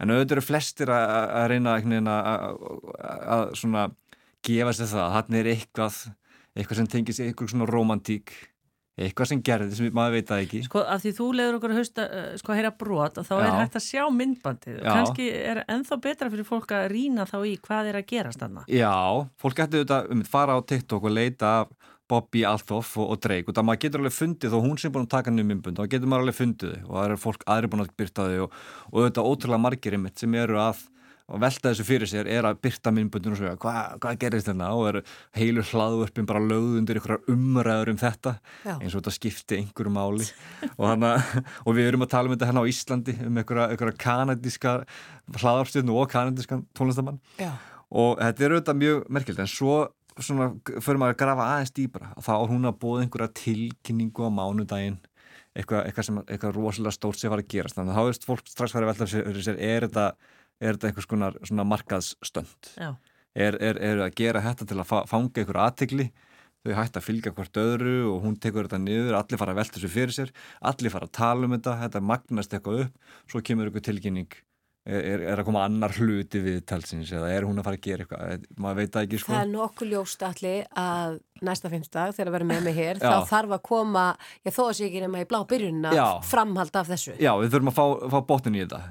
En 0.02 0.10
auðvitað 0.10 0.34
eru 0.38 0.42
flestir 0.48 0.90
að, 0.90 1.04
að- 1.14 1.30
að 1.38 1.46
reyna 1.52 1.76
að, 1.78 2.08
að, 2.10 3.20
að 3.36 3.44
svona 3.60 3.84
gefa 4.44 4.72
sér 4.74 4.90
það, 4.90 5.12
hann 5.14 5.38
er 5.38 5.52
eitthvað 5.54 6.00
eitthvað 6.54 6.76
sem 6.80 6.86
tengis 6.90 7.18
eitthvað 7.22 7.50
svona 7.54 7.66
romantík 7.70 8.32
eitthvað 8.94 9.30
sem 9.30 9.40
gerði 9.44 9.78
sem 9.78 9.94
maður 9.94 10.18
veit 10.18 10.28
það 10.28 10.42
ekki. 10.44 10.60
Sko, 10.68 10.82
af 10.94 11.02
því 11.02 11.12
þú 11.16 11.28
leður 11.38 11.56
okkur 11.58 11.74
að 11.74 11.80
hausta, 11.80 12.04
uh, 12.06 12.26
sko, 12.40 12.52
að 12.52 12.60
heyra 12.60 12.74
brot 12.82 13.18
og 13.20 13.26
þá 13.26 13.32
er 13.36 13.46
Já. 13.46 13.54
hægt 13.60 13.78
að 13.80 13.86
sjá 13.88 14.04
myndbandið. 14.18 14.76
Og 14.78 14.86
kannski 14.86 15.30
er 15.34 15.62
ennþá 15.74 15.98
betra 16.04 16.30
fyrir 16.34 16.48
fólk 16.48 16.76
að 16.76 16.86
rýna 16.94 17.26
þá 17.30 17.38
í 17.42 17.56
hvað 17.64 17.90
er 17.90 17.98
að 17.98 18.06
gerast 18.12 18.44
þarna. 18.44 18.68
Já, 18.70 18.94
fólk 19.42 19.58
getur 19.58 19.82
auðvitað 19.82 20.14
um, 20.14 20.22
fara 20.36 20.54
á 20.54 20.60
TikTok 20.62 21.10
og 21.10 21.16
leita 21.16 21.56
Bobby 22.08 22.44
Althoff 22.44 22.98
og, 23.00 23.10
og 23.14 23.20
Drake. 23.24 23.48
Og 23.48 23.56
það 23.56 23.68
maður 23.68 23.82
getur 23.84 24.02
alveg 24.02 24.16
fundið 24.18 24.54
þó 24.54 24.58
hún 24.62 24.80
sem 24.80 24.92
búin 24.94 25.06
að 25.08 25.14
taka 25.16 25.32
nýjum 25.34 25.50
myndbund 25.54 25.80
þá 25.80 25.90
getur 25.94 26.10
maður 26.10 26.26
alveg 26.26 26.38
fundið 26.38 26.74
og 26.84 26.96
það 26.98 27.06
eru 27.08 27.20
fólk 27.24 27.46
aðri 27.54 27.70
búin 27.72 27.84
að 27.84 27.94
byrta 27.98 28.26
þau 28.28 28.42
og, 28.44 28.58
og 28.90 28.98
auðvitað 29.00 29.30
ótrúlega 29.30 29.64
margir 29.64 29.96
einmitt 29.96 30.20
sem 30.20 30.36
eru 30.38 30.60
að 30.60 30.84
að 31.24 31.40
velta 31.40 31.70
þessu 31.70 31.86
fyrir 31.88 32.10
sér 32.10 32.28
er 32.28 32.44
að 32.44 32.58
byrta 32.66 32.92
myndbundin 32.92 33.32
og 33.32 33.38
segja 33.40 33.56
hvað 33.60 33.94
hva 34.02 34.12
gerist 34.20 34.48
þarna 34.50 34.68
og 34.76 34.88
eru 34.90 35.02
heilu 35.38 35.64
hlaðvörpin 35.70 36.28
bara 36.28 36.42
lögð 36.44 36.78
undir 36.82 37.00
ykkur 37.00 37.14
umræður 37.32 37.92
um 37.94 38.00
þetta 38.02 38.34
Já. 38.66 38.74
eins 38.74 38.92
og 38.92 38.98
þetta 39.00 39.14
skipti 39.16 39.60
einhverju 39.62 39.94
máli. 39.94 40.28
Og, 40.78 40.84
hana, 40.88 41.14
og 41.64 41.76
við 41.76 41.88
erum 41.88 42.04
að 42.04 42.12
tala 42.12 42.28
um 42.28 42.34
þetta 42.34 42.48
hérna 42.50 42.64
á 42.64 42.70
Íslandi 42.70 43.14
um 43.24 43.40
einhverja 43.40 43.96
kanadíska 44.00 44.74
hlaðarstjörnu 45.38 45.96
og 45.96 46.10
kanadískan 46.12 46.64
tónlistamann 46.76 47.20
Já. 47.40 47.54
og 47.88 48.20
þetta 48.20 48.44
er 48.44 48.54
auðvitað 48.56 48.80
mjög 48.80 49.02
merkild 49.16 49.42
en 49.44 49.50
svo 49.50 49.78
svona 50.20 50.50
fyrir 50.68 51.00
maður 51.00 51.16
að 51.16 51.20
grafa 51.24 51.48
aðeins 51.54 51.74
dýbra 51.74 52.12
og 52.14 52.26
þá 52.26 52.32
er 52.36 52.52
hún 52.52 52.68
að 52.68 52.78
bóða 52.84 53.04
einhverja 53.04 53.34
tilkynningu 53.40 54.28
á 54.28 54.30
mánudaginn 54.34 55.00
eitthvað, 55.54 55.84
eitthvað 55.86 56.08
sem 56.08 56.20
eitthvað 56.24 56.56
rosalega 56.58 56.94
stórt 56.94 57.20
sem 57.20 57.32
var 57.32 57.42
að 57.42 57.50
gerast. 57.54 57.78
Þannig 57.78 57.94
að 57.94 57.98
þá 57.98 58.08
veist 58.10 58.26
fólk 58.28 58.48
strax 58.50 58.74
farið 58.74 58.88
að 58.88 58.92
velta 58.92 59.10
fyrir 59.12 59.46
sér 59.46 59.60
er 59.62 59.86
þetta, 59.86 60.06
er 60.60 60.76
þetta 60.76 60.90
einhvers 60.90 61.10
konar 61.10 61.40
svona 61.42 61.66
markaðsstönd 61.68 62.70
Já. 62.78 62.94
er, 63.34 63.58
er, 63.58 63.80
er 63.80 64.04
að 64.06 64.14
gera 64.20 64.44
þetta 64.44 64.68
til 64.70 64.78
að 64.80 64.88
fa 64.90 65.02
fanga 65.10 65.42
einhver 65.42 65.60
aðtegli 65.64 66.08
þau 66.64 66.78
hægt 66.78 66.96
að 66.96 67.04
fylgja 67.04 67.34
hvort 67.36 67.60
öðru 67.60 67.98
og 68.08 68.24
hún 68.24 68.40
tekur 68.40 68.68
þetta 68.68 68.80
niður, 68.80 69.18
allir 69.18 69.40
fara 69.40 69.52
að 69.52 69.60
velta 69.60 69.78
þessu 69.78 69.92
fyrir 69.92 70.16
sér 70.16 70.34
allir 70.64 70.94
fara 70.94 71.08
að 71.10 71.14
tala 71.18 71.46
um 71.48 71.54
þetta, 71.58 71.76
þetta 71.82 72.02
magnast 72.12 72.56
eitthvað 72.56 72.82
upp 72.86 73.14
svo 73.30 73.44
kemur 73.44 73.68
einhver 73.70 73.84
tilkynning. 73.84 74.42
Er, 74.84 75.22
er 75.24 75.40
að 75.40 75.46
koma 75.48 75.62
annar 75.64 75.94
hluti 75.96 76.42
við 76.44 76.58
talsins 76.68 77.08
eða 77.16 77.30
er 77.32 77.46
hún 77.48 77.56
að 77.56 77.64
fara 77.64 77.78
að 77.78 77.86
gera 77.86 78.04
eitthvað? 78.04 78.42
Maður 78.60 78.80
veit 78.82 78.90
það 78.92 79.06
ekki 79.06 79.20
sko. 79.22 79.32
Það 79.32 79.38
er 79.40 79.52
nokkuð 79.54 79.92
ljóst 79.94 80.24
allir 80.28 80.66
að 80.82 81.14
næsta 81.48 81.70
fimmstag 81.72 82.12
þegar 82.12 82.30
að 82.30 82.36
vera 82.36 82.48
með 82.50 82.66
mig 82.66 82.76
hér 82.76 83.00
Já. 83.00 83.06
þá 83.06 83.30
þarf 83.30 83.54
að 83.56 83.62
koma, 83.70 84.02
ég 84.44 84.56
þó 84.56 84.60
að 84.66 84.74
sé 84.76 84.90
ekki 84.90 85.00
nema 85.06 85.22
í 85.24 85.30
blá 85.30 85.38
byrjunna 85.48 85.94
framhald 86.28 86.76
af 86.76 86.92
þessu. 86.92 87.16
Já, 87.16 87.32
við 87.40 87.56
þurfum 87.56 87.72
að 87.72 87.78
fá, 87.80 87.86
fá 88.12 88.18
botnin 88.28 88.60
í 88.60 88.62
þetta 88.66 88.82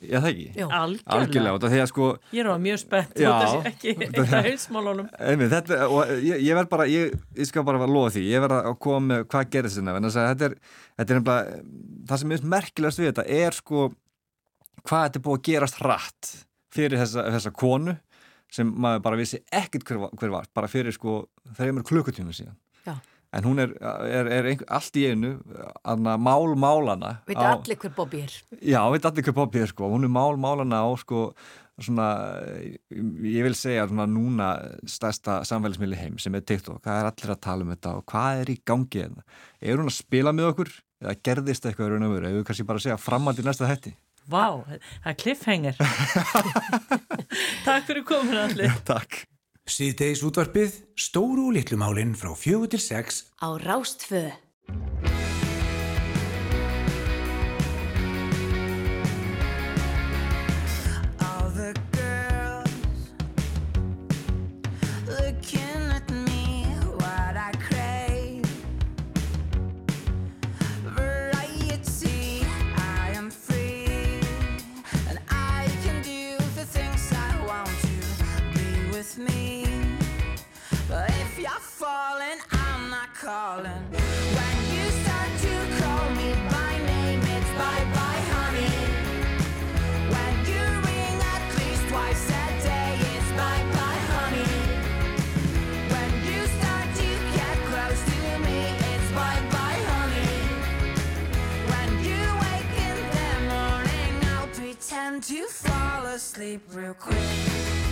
Já, 0.00 0.18
það 0.18 0.28
ekki? 0.30 0.44
Jú. 0.56 0.66
Algjörlega. 0.72 1.16
Algjörlega, 1.16 1.58
það 1.62 1.74
þegar 1.76 1.90
sko 1.90 2.06
Ég 2.32 2.40
er 2.42 2.48
á 2.48 2.56
mjög 2.64 2.78
spennt 2.82 3.20
Já. 3.20 3.28
út 3.28 3.42
af 3.42 3.50
sé 3.52 3.72
ekki 3.72 3.92
eitthvað 4.06 4.46
hausmálunum 4.48 5.10
Einmitt, 5.18 5.52
þetta, 5.52 5.80
og 5.92 6.12
ég, 6.16 6.44
ég 6.46 6.58
verð 6.58 6.70
bara, 6.72 6.86
ég, 6.90 7.18
ég 7.38 7.50
skal 7.50 7.66
bara 7.68 7.88
lofa 7.90 8.14
því, 8.16 8.22
ég 8.32 8.44
verð 8.46 8.58
að 8.62 8.78
koma 8.86 9.02
með 9.10 9.26
hvað 9.34 9.50
gerðist 9.56 9.80
þetta, 9.82 9.96
en 10.00 10.08
þetta 10.16 10.48
er, 10.48 10.56
þetta 10.96 11.14
er 11.16 11.20
nefnilega, 11.20 11.58
það 12.10 12.22
sem 12.24 12.34
er 12.38 12.48
merkilegast 12.56 13.02
við 13.02 13.10
þetta 13.12 13.26
er 13.42 13.58
sko 13.60 13.84
hvað 14.82 15.04
þetta 15.06 15.20
er 15.20 15.26
búið 15.28 15.38
að 15.38 15.46
gerast 15.50 15.78
hratt 15.82 16.32
fyrir 16.72 17.02
þessa, 17.02 17.26
þessa 17.36 17.52
konu 17.62 17.96
sem 18.52 18.68
maður 18.68 19.04
bara 19.06 19.20
vissi 19.20 19.40
ekkert 19.52 19.86
hver, 19.88 20.02
hver 20.18 20.32
var, 20.32 20.48
bara 20.54 20.68
fyrir 20.70 20.94
sko 20.94 21.22
þreymur 21.56 21.86
klukkutíma 21.88 22.34
síðan. 22.36 22.56
Já. 22.84 22.96
En 23.32 23.46
hún 23.48 23.62
er, 23.62 23.70
er, 23.80 24.26
er 24.28 24.46
einhver, 24.50 24.66
allt 24.76 24.96
í 25.00 25.06
einu, 25.08 25.30
aðna 25.88 26.18
mál 26.20 26.50
málana. 26.60 27.14
Veit 27.26 27.38
á- 27.40 27.54
allir 27.56 27.78
hver 27.80 27.94
Bobby 27.96 28.20
er? 28.26 28.34
Já, 28.60 28.82
veit 28.92 29.06
allir 29.08 29.24
hver 29.24 29.36
Bobby 29.38 29.62
er 29.64 29.70
sko, 29.70 29.88
hún 29.88 30.04
er 30.04 30.12
mál 30.12 30.36
málana 30.36 30.82
á 30.84 30.90
sko 31.00 31.30
svona, 31.82 32.10
ég 32.92 33.42
vil 33.46 33.56
segja 33.56 33.86
svona 33.88 34.04
núna 34.06 34.50
stærsta 34.86 35.38
samvælismiðli 35.48 35.96
heim 35.98 36.18
sem 36.20 36.36
er 36.36 36.44
TikTok, 36.44 36.82
hvað 36.84 37.00
er 37.00 37.08
allir 37.08 37.32
að 37.34 37.40
tala 37.48 37.64
um 37.64 37.72
þetta 37.72 37.94
og 37.96 38.04
hvað 38.12 38.42
er 38.44 38.52
í 38.52 38.58
gangi 38.68 39.00
hérna? 39.06 39.24
Er 39.64 39.80
hún 39.80 39.88
að 39.88 39.96
spila 39.96 40.34
með 40.36 40.50
okkur? 40.52 40.74
Eða 41.02 41.16
gerðist 41.26 41.64
eitthvað 41.66 41.94
raun 41.96 42.04
og 42.06 42.12
veru, 42.14 42.28
ef 42.28 42.36
við 42.36 42.44
kannski 42.50 42.68
bara 42.68 42.84
segja 42.84 43.00
framandi 43.00 43.42
næsta 43.48 43.66
hætti? 43.66 43.96
Vá, 44.30 44.60
það 45.02 45.08
er 45.10 45.16
cliffhanger. 45.18 45.80
Takk 47.66 47.88
fyrir 47.88 48.04
komin 48.06 48.38
allir 48.44 48.76
Takk 48.86 49.24
Síðdeis 49.62 50.24
útvarpið, 50.26 50.72
stóru 50.98 51.44
og 51.46 51.54
litlu 51.54 51.76
málinn 51.78 52.16
frá 52.18 52.32
fjögur 52.34 52.72
til 52.72 52.80
sex 52.82 53.28
Á 53.38 53.54
Rástfö 53.62 54.24
calling. 83.32 83.84
When 84.38 84.56
you 84.74 84.84
start 85.02 85.32
to 85.44 85.54
call 85.80 86.06
me 86.20 86.28
by 86.52 86.72
name, 86.92 87.22
it's 87.36 87.52
bye 87.60 87.84
bye, 87.96 88.22
honey. 88.34 88.74
When 90.14 90.34
you 90.50 90.64
ring 90.88 91.16
at 91.34 91.44
least 91.58 91.84
twice 91.88 92.24
a 92.28 92.46
day, 92.68 92.92
it's 93.14 93.30
bye 93.40 93.64
bye, 93.76 94.02
honey. 94.12 94.52
When 95.94 96.10
you 96.28 96.40
start 96.58 96.88
to 97.00 97.08
get 97.38 97.56
close 97.70 98.02
to 98.12 98.20
me, 98.44 98.58
it's 98.92 99.08
bye 99.18 99.42
bye, 99.56 99.80
honey. 99.92 100.36
When 101.72 101.88
you 102.08 102.22
wake 102.44 102.74
in 102.90 102.98
the 103.16 103.32
morning, 103.54 104.12
I'll 104.34 104.52
pretend 104.60 105.22
to 105.30 105.40
fall 105.48 106.04
asleep 106.04 106.60
real 106.74 106.92
quick. 106.92 107.91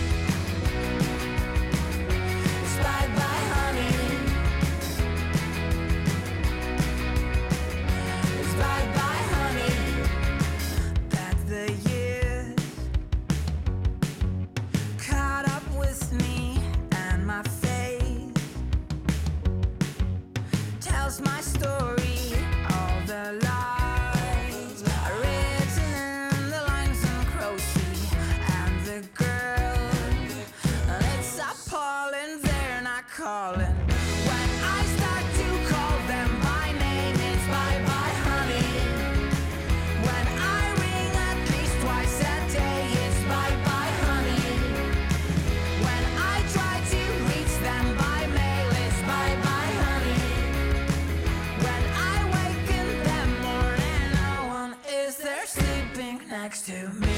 Next 56.51 56.65
to 56.65 56.89
me. 56.99 57.10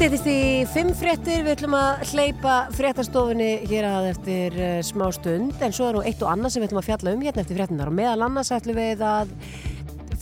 Stýttist 0.00 0.28
í 0.32 0.64
fimm 0.72 0.94
fréttir, 0.96 1.42
við 1.44 1.58
ætlum 1.58 1.74
að 1.76 2.06
hleypa 2.14 2.52
fréttastofunni 2.72 3.66
hér 3.68 3.84
að 3.84 4.06
eftir 4.14 4.56
uh, 4.56 4.78
smá 4.86 5.10
stund. 5.12 5.52
En 5.60 5.76
svo 5.76 5.90
er 5.90 5.98
nú 5.98 6.04
eitt 6.08 6.22
og 6.24 6.30
annað 6.32 6.54
sem 6.54 6.62
við 6.62 6.70
ætlum 6.70 6.80
að 6.80 6.86
fjalla 6.86 7.12
um 7.12 7.24
hérna 7.26 7.44
eftir 7.44 7.58
fréttinar 7.58 7.90
og 7.90 7.98
meðal 7.98 8.24
annars 8.24 8.52
ætlum 8.56 8.80
við 8.80 9.04
að 9.04 9.36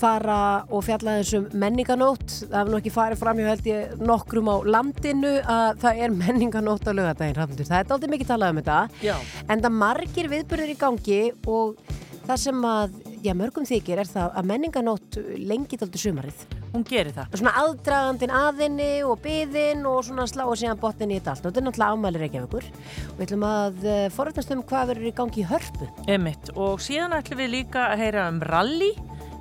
fara 0.00 0.40
og 0.66 0.82
fjalla 0.88 1.16
þessum 1.20 1.46
menninganót 1.62 2.26
það 2.40 2.58
hefur 2.58 2.74
nú 2.74 2.82
ekki 2.82 2.94
farið 2.96 3.22
fram 3.22 3.38
hjá 3.38 3.48
held 3.52 3.70
ég 3.70 4.04
nokkrum 4.10 4.50
á 4.50 4.56
landinu 4.74 5.34
að 5.46 5.80
það 5.86 6.04
er 6.08 6.20
menninganót 6.26 6.90
á 6.90 6.92
lögadaginn, 6.98 7.38
Rafnildur. 7.38 7.70
það 7.70 7.78
er 7.84 7.96
aldrei 8.00 8.14
mikið 8.16 8.34
talað 8.34 8.54
um 8.56 8.62
þetta. 8.64 8.84
Já. 9.06 9.16
en 9.46 9.66
það 9.68 9.80
margir 9.86 10.34
viðbyrðir 10.34 10.74
í 10.74 10.80
gangi 10.82 11.24
og 11.46 11.98
það 12.26 12.46
sem 12.50 12.70
að, 12.74 13.02
já 13.22 13.38
mörgum 13.38 13.74
þykir 13.76 14.02
er 14.02 14.16
það 14.16 14.40
að 14.42 14.54
menninganót 14.56 15.26
lengið 15.38 15.86
aldrei 15.86 16.08
sumarið 16.08 16.48
Hún 16.72 16.84
gerir 16.88 17.14
það. 17.16 17.36
Svona 17.40 17.54
aðdragandin 17.62 18.34
aðinni 18.34 18.88
og 19.08 19.20
byðin 19.24 19.86
og 19.88 20.02
svona 20.06 20.26
slá 20.28 20.44
og 20.46 20.56
síðan 20.60 20.80
botnin 20.80 21.14
í 21.14 21.18
þetta 21.18 21.34
allt. 21.34 21.44
Og 21.44 21.50
þetta 21.50 21.62
er 21.62 21.68
náttúrulega 21.68 21.96
ámæli 21.96 22.22
Reykjavíkur. 22.22 22.70
Við 23.18 23.26
ætlum 23.26 23.46
að 23.48 23.86
uh, 23.86 24.00
forrætnast 24.16 24.54
um 24.54 24.64
hvað 24.68 24.90
verður 24.92 25.10
í 25.10 25.14
gangi 25.20 25.44
í 25.44 25.48
hörpu. 25.48 25.88
Emitt 26.10 26.52
og 26.56 26.82
síðan 26.84 27.16
ætlum 27.18 27.42
við 27.42 27.54
líka 27.56 27.88
að 27.92 28.04
heyra 28.04 28.28
um 28.32 28.42
rally 28.50 28.92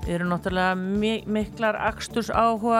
Við 0.07 0.15
erum 0.15 0.29
náttúrulega 0.31 0.75
mi 0.79 1.09
miklar 1.27 1.75
aksturs 1.83 2.29
áhuga, 2.31 2.79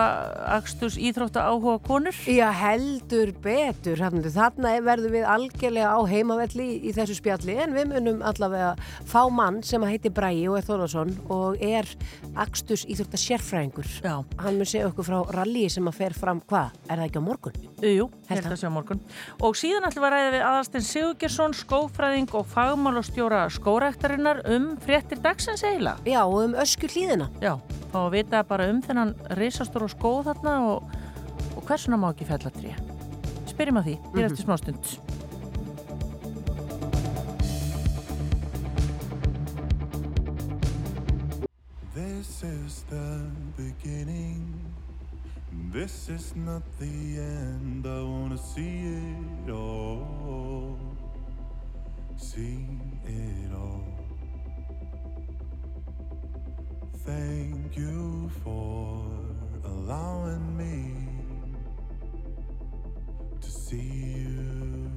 aksturs 0.54 0.94
íþrótta 0.96 1.42
áhuga 1.44 1.74
konur. 1.84 2.16
Já, 2.24 2.46
heldur 2.56 3.34
betur. 3.44 4.00
Þarna 4.00 4.70
verðum 4.86 5.12
við 5.12 5.26
algjörlega 5.28 5.90
á 5.92 6.00
heimavelli 6.08 6.68
í, 6.88 6.92
þessu 6.96 7.18
spjalli 7.18 7.58
en 7.60 7.74
við 7.76 7.90
munum 7.90 8.22
allavega 8.24 8.70
fá 9.04 9.28
mann 9.28 9.60
sem 9.60 9.84
að 9.84 9.92
heiti 9.92 10.12
Bræi 10.16 10.46
og 10.48 10.56
er 10.56 10.64
Þólasson 10.70 11.12
og 11.28 11.60
er 11.60 11.90
aksturs 12.40 12.86
íþrótta 12.88 13.20
sérfræðingur. 13.20 13.92
Já. 14.00 14.14
Hann 14.40 14.56
mun 14.56 14.72
segja 14.72 14.88
okkur 14.88 15.10
frá 15.10 15.18
ralli 15.36 15.66
sem 15.68 15.84
að 15.92 16.00
fer 16.00 16.16
fram 16.16 16.40
hvað? 16.48 16.80
Er 16.88 16.96
það 16.96 17.04
ekki 17.10 17.20
á 17.20 17.28
morgun? 17.28 17.60
Jú, 17.84 18.08
held 18.32 18.48
að 18.48 18.56
sé 18.62 18.72
á 18.72 18.72
morgun. 18.72 19.04
Og 19.44 19.60
síðan 19.60 19.90
ætlum 19.90 20.06
við 20.06 20.08
að 20.08 20.16
ræða 20.16 20.32
við 20.38 20.46
aðastinn 20.48 20.88
Sigurgjersson, 20.88 21.58
skófræðing 21.60 22.32
og 22.40 22.48
fagmálastjóra 22.56 23.44
skórektarinnar 23.52 24.42
um 24.56 24.72
fréttir 24.80 25.20
dagsins 25.20 25.66
eiginlega. 25.66 26.00
Já, 26.08 26.24
um 26.24 26.56
ösku 26.56 26.88
hlýðina. 27.18 27.42
Já, 27.42 27.52
og 27.92 27.98
að 28.06 28.10
vita 28.16 28.42
bara 28.46 28.68
um 28.70 28.80
þennan 28.82 29.14
reysastóra 29.38 29.88
skóð 29.90 30.24
þarna 30.30 30.54
og, 30.70 30.82
og 31.56 31.62
hversuna 31.68 31.98
má 31.98 32.10
ekki 32.12 32.26
fella 32.28 32.50
trí. 32.54 32.74
Spyrjum 33.48 33.80
að 33.82 33.84
því, 33.88 33.96
hér 34.14 34.24
Mhm. 34.24 34.32
eftir 34.32 34.44
smá 34.44 34.58
stund. 34.58 34.98
This 41.94 42.42
is 42.44 42.84
the 42.90 43.26
beginning. 43.56 44.54
This 45.72 46.08
is 46.08 46.34
not 46.36 46.62
the 46.78 47.18
end. 47.18 47.86
I 47.86 48.02
wanna 48.02 48.38
see 48.38 48.82
it 49.46 49.50
all. 49.50 50.78
See 52.16 52.66
it 53.06 53.52
all. 53.54 53.77
Thank 57.08 57.74
you 57.74 58.30
for 58.44 59.02
allowing 59.64 60.56
me 60.58 61.08
to 63.40 63.50
see 63.50 64.20
you. 64.26 64.90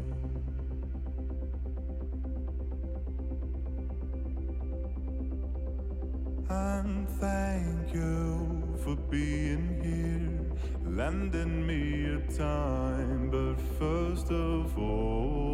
And 6.50 7.08
thank 7.22 7.94
you 7.94 8.76
for 8.84 8.98
being 9.10 9.80
here, 9.82 10.52
lending 10.84 11.66
me 11.66 12.16
a 12.16 12.20
time. 12.38 13.30
But 13.30 13.56
first 13.80 14.30
of 14.30 14.78
all, 14.78 15.48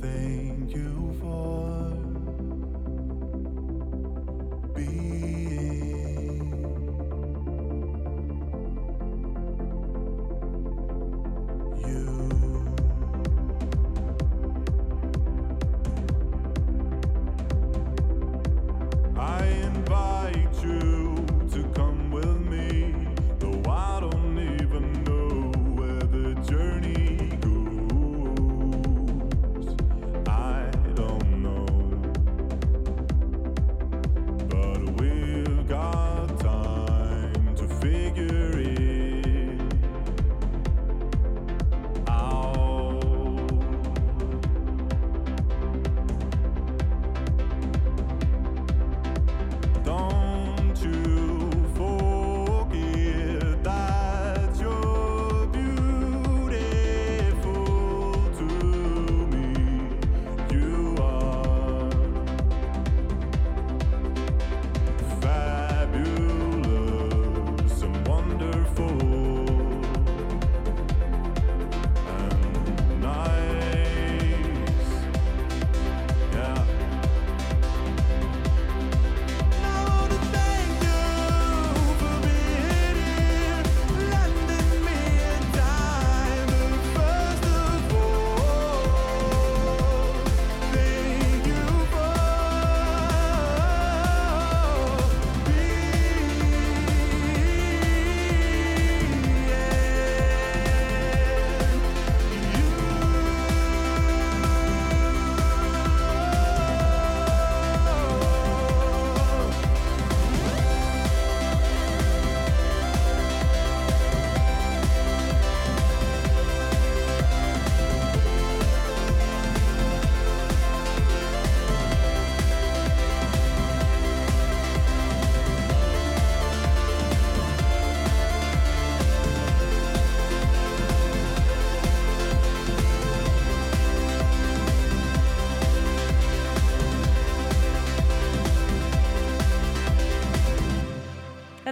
thank 0.00 0.72
you 0.76 1.12
for 1.20 2.03
being. 4.74 5.83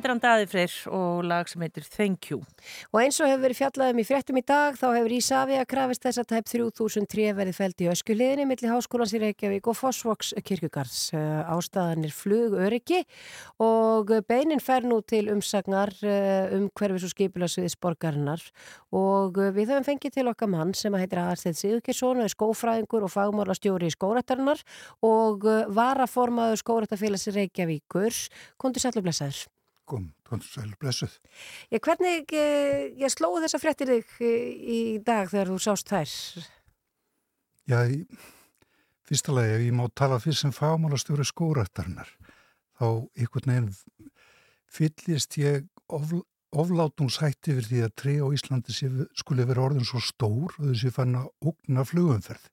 Þetta 0.03 0.09
er 0.11 0.15
hann 0.17 0.23
Daði 0.25 0.47
Freyr 0.51 0.73
og 0.99 1.19
lag 1.31 1.47
sem 1.47 1.63
heitir 1.63 1.85
Thank 1.87 2.27
You. 2.33 2.41
Og 2.91 2.97
eins 3.05 3.21
og 3.23 3.29
hefur 3.31 3.45
verið 3.45 3.59
fjallaðum 3.61 4.01
í 4.03 4.05
fréttum 4.09 4.41
í 4.41 4.43
dag 4.43 4.75
þá 4.75 4.89
hefur 4.97 5.13
Ísafja 5.15 5.67
krafist 5.71 6.03
þess 6.03 6.19
að 6.19 6.27
tæp 6.33 6.49
3000 6.51 7.07
tré 7.13 7.27
verið 7.39 7.55
fælt 7.55 7.85
í 7.85 7.87
öskuliðinni 7.93 8.47
millir 8.51 8.73
Háskólans 8.73 9.15
í 9.15 9.21
Reykjavík 9.23 9.71
og 9.71 9.79
Fossvoks 9.79 10.33
kirkugarðs. 10.43 11.05
Ástæðan 11.55 12.09
er 12.09 12.17
flug 12.19 12.59
öryggi 12.59 13.05
og 13.63 14.11
beinin 14.27 14.65
fer 14.65 14.91
nú 14.91 14.99
til 15.07 15.31
umsagnar 15.37 15.95
eh, 16.03 16.51
um 16.59 16.67
hverfis 16.75 17.07
og 17.07 17.15
skipilasviðis 17.15 17.79
borgarinnar 17.79 18.43
og 18.91 19.39
eh, 19.39 19.55
við 19.55 19.77
höfum 19.77 19.87
fengið 19.93 20.19
til 20.19 20.29
okkar 20.35 20.51
mann 20.51 20.75
sem 20.75 20.99
að 20.99 21.07
heitir 21.07 21.23
Aðarstedt 21.29 21.63
Sigurkesson 21.63 22.19
og 22.19 22.27
er 22.27 22.35
skófræðingur 22.35 23.07
og 23.07 23.15
fagmálastjóri 23.15 23.87
í 23.87 23.95
skórættarinnar 23.95 24.67
og 25.07 25.47
eh, 25.47 25.65
varaformaður 25.71 26.67
skórættafélags 26.67 27.31
Reykjavíkur. 27.39 28.25
Kondur 28.59 28.83
sætlu 28.83 29.07
blessaður. 29.07 29.47
Kom, 29.93 30.09
tóntu 30.28 30.49
sæl 30.49 30.72
blessuð. 30.80 31.14
Ég, 31.72 31.82
hvernig 31.84 32.32
eh, 32.36 32.90
ég 33.01 33.12
slóðu 33.12 33.45
þessa 33.45 33.61
fréttir 33.62 33.93
þig 33.93 34.14
eh, 34.24 34.49
í 34.76 34.80
dag 35.05 35.30
þegar 35.30 35.53
þú 35.53 35.59
sást 35.66 35.93
þær? 35.93 36.14
Já, 37.70 37.78
í 37.86 38.03
fyrsta 39.09 39.34
lagi, 39.36 39.57
ef 39.59 39.66
ég 39.66 39.76
má 39.76 39.84
tala 39.99 40.20
fyrst 40.22 40.47
sem 40.47 40.55
fagmálastjóri 40.57 41.26
skórættarinnar, 41.28 42.11
þá 42.80 42.86
einhvern 43.18 43.53
veginn 43.53 43.72
fyllist 44.72 45.36
ég 45.40 45.66
of, 45.93 46.14
oflátungshætti 46.53 47.55
yfir 47.55 47.68
því 47.68 47.82
að 47.86 47.95
tré 48.01 48.14
á 48.20 48.26
Íslandi 48.32 48.74
sé, 48.76 48.88
skuli 49.16 49.47
vera 49.49 49.66
orðin 49.66 49.86
svo 49.88 50.01
stór 50.05 50.53
og 50.59 50.70
þessi 50.70 50.93
fann 50.95 51.16
að 51.20 51.30
ógna 51.53 51.84
flugumferð. 51.88 52.49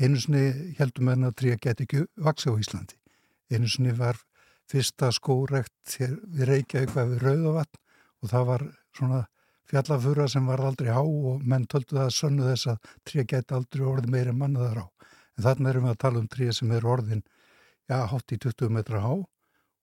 Einu 0.00 0.20
sinni 0.20 0.74
heldum 0.78 1.10
en 1.12 1.28
að 1.28 1.36
tré 1.42 1.56
geti 1.60 1.86
ekki 1.86 2.06
vaksi 2.24 2.50
á 2.50 2.54
Íslandi. 2.56 2.96
Einu 3.50 3.68
sinni 3.68 3.92
var 3.98 4.18
fyrsta 4.70 5.10
skórekt 5.14 5.98
við 5.98 6.46
Reykjavík 6.50 6.94
var 6.94 7.10
við 7.10 7.24
Rauðavatn 7.26 7.80
og 8.20 8.32
það 8.32 8.46
var 8.50 8.64
svona 8.96 9.20
fjallafura 9.70 10.26
sem 10.30 10.46
var 10.50 10.62
aldrei 10.66 10.90
há 10.94 11.02
og 11.02 11.42
menn 11.46 11.66
töldu 11.70 11.96
það 11.96 12.06
að 12.06 12.16
sönnu 12.16 12.46
þess 12.48 12.70
að 12.72 12.94
tré 13.06 13.24
geti 13.32 13.56
aldrei 13.56 13.84
orðið 13.86 14.14
meiri 14.14 14.34
mannaðar 14.36 14.82
á. 14.82 14.86
En 15.38 15.44
þarna 15.46 15.70
erum 15.70 15.86
við 15.86 15.94
að 15.94 16.00
tala 16.04 16.20
um 16.20 16.30
tré 16.30 16.48
sem 16.54 16.72
er 16.74 16.86
orðin, 16.86 17.22
já, 17.90 17.98
hátt 18.10 18.34
í 18.34 18.38
20 18.38 18.74
metra 18.74 19.02
há 19.04 19.12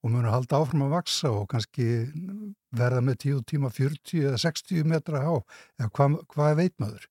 og 0.03 0.13
munu 0.13 0.29
halda 0.31 0.59
áfram 0.61 0.85
að 0.85 0.93
vaksa 0.93 1.31
og 1.33 1.47
kannski 1.51 1.87
verða 2.77 3.01
með 3.03 3.19
10 3.23 3.45
tíma 3.49 3.71
40 3.73 4.27
eða 4.29 4.41
60 4.43 4.87
metra 4.87 5.23
á 5.25 5.35
eða 5.79 5.89
hvað, 5.97 6.19
hvað 6.33 6.59
veit 6.61 6.75
maður 6.83 7.07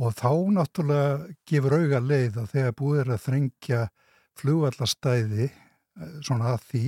og 0.00 0.14
þá 0.18 0.30
náttúrulega 0.56 1.34
gefur 1.48 1.76
auga 1.78 2.00
leið 2.02 2.38
að 2.42 2.50
þegar 2.54 2.78
búið 2.78 3.02
er 3.02 3.12
að 3.14 3.24
þrengja 3.26 3.82
flugvallastæði 4.40 5.50
svona 6.24 6.54
að 6.54 6.68
því 6.70 6.84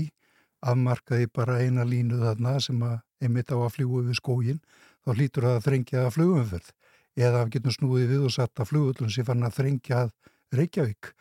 afmarkaði 0.67 1.29
bara 1.35 1.61
eina 1.63 1.85
línu 1.87 2.19
þarna 2.23 2.57
sem 2.65 2.81
að 2.83 2.99
einmitt 3.23 3.53
á 3.53 3.57
að 3.57 3.75
fljúu 3.77 4.03
við 4.07 4.19
skógin 4.19 4.63
þá 5.05 5.13
hlýtur 5.15 5.47
það 5.47 5.59
að 5.59 5.67
þrengja 5.69 6.09
flugumferð 6.15 6.73
eða 7.17 7.45
við 7.45 7.53
getum 7.57 7.77
snúið 7.77 8.09
við 8.13 8.25
og 8.29 8.35
satt 8.35 8.61
að 8.61 8.73
flugullun 8.73 9.13
sem 9.13 9.27
fann 9.29 9.47
að 9.47 9.61
þrengja 9.61 10.03
að 10.05 10.11
Reykjavík 10.57 11.13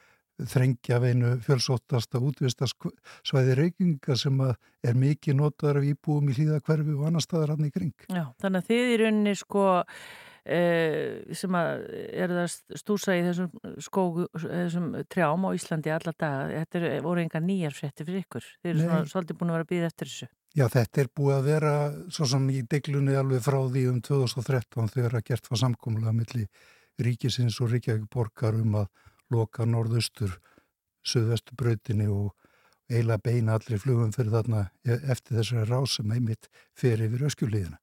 þrengja 0.51 0.99
veinu 0.99 1.31
fjölsóttasta 1.45 2.19
útvistasvæði 2.19 3.55
reykinga 3.59 4.17
sem 4.19 4.39
að 4.43 4.55
er 4.83 4.97
mikið 4.99 5.37
notaður 5.39 5.79
af 5.79 5.89
íbúum 5.93 6.29
í 6.29 6.35
hlýðakverfi 6.35 6.95
og 6.97 7.05
annar 7.07 7.23
staðar 7.23 7.55
hann 7.55 7.69
í 7.69 7.71
kring. 7.71 7.93
Já, 8.09 8.25
þannig 8.43 8.63
að 8.63 8.71
þið 8.71 8.91
í 8.91 8.97
rauninni 9.01 9.35
sko 9.39 9.65
eh, 9.79 9.85
sem 10.45 11.55
að 11.57 11.85
er 12.13 12.29
það 12.29 12.55
stúsa 12.77 13.15
í 13.17 13.23
þessum 13.25 13.79
skógu, 13.81 14.27
þessum 14.37 14.91
trjám 15.09 15.47
á 15.47 15.49
Íslandi 15.57 15.93
alla 15.95 16.13
daga, 16.13 16.61
þetta 16.61 16.81
er, 16.81 16.97
voru 17.01 17.23
enga 17.23 17.41
nýjar 17.41 17.73
frétti 17.73 18.05
fyrir 18.05 18.25
ykkur, 18.25 18.49
þið 18.61 18.71
eru 18.71 18.83
svona 18.83 19.09
svolítið 19.09 19.39
búin 19.39 19.53
að 19.53 19.57
vera 19.57 19.65
að 19.65 19.71
býða 19.73 19.89
eftir 19.89 20.11
þessu. 20.11 20.29
Já, 20.55 20.65
þetta 20.71 21.01
er 21.01 21.11
búið 21.17 21.35
að 21.35 21.49
vera 21.49 21.73
svo 22.15 22.29
sem 22.31 22.47
í 22.53 22.61
deglunni 22.71 23.17
alveg 23.19 23.41
frá 23.43 23.57
því 23.63 23.87
um 23.91 23.97
2013 24.05 24.93
þegar 24.93 25.17
að 25.17 25.25
gert 25.31 25.49
var 25.51 25.61
samkómulega 25.65 26.13
milli 26.15 26.45
ríkisins 27.01 27.57
og 27.59 27.73
Ríkjavík 27.73 28.05
borgar 28.13 28.55
um 28.61 28.77
að 28.83 28.87
loka 29.33 29.65
norðustur 29.67 30.37
söðvestu 31.05 31.57
brautinni 31.57 32.07
og 32.07 32.31
eiginlega 32.91 33.23
beina 33.25 33.55
allir 33.57 33.81
flugum 33.81 34.11
fyrir 34.13 34.33
þarna 34.33 34.61
eftir 34.85 35.39
þessari 35.39 35.65
rás 35.69 35.97
sem 35.97 36.11
einmitt 36.11 36.49
fer 36.77 37.01
yfir 37.01 37.25
öskjulíðina. 37.29 37.79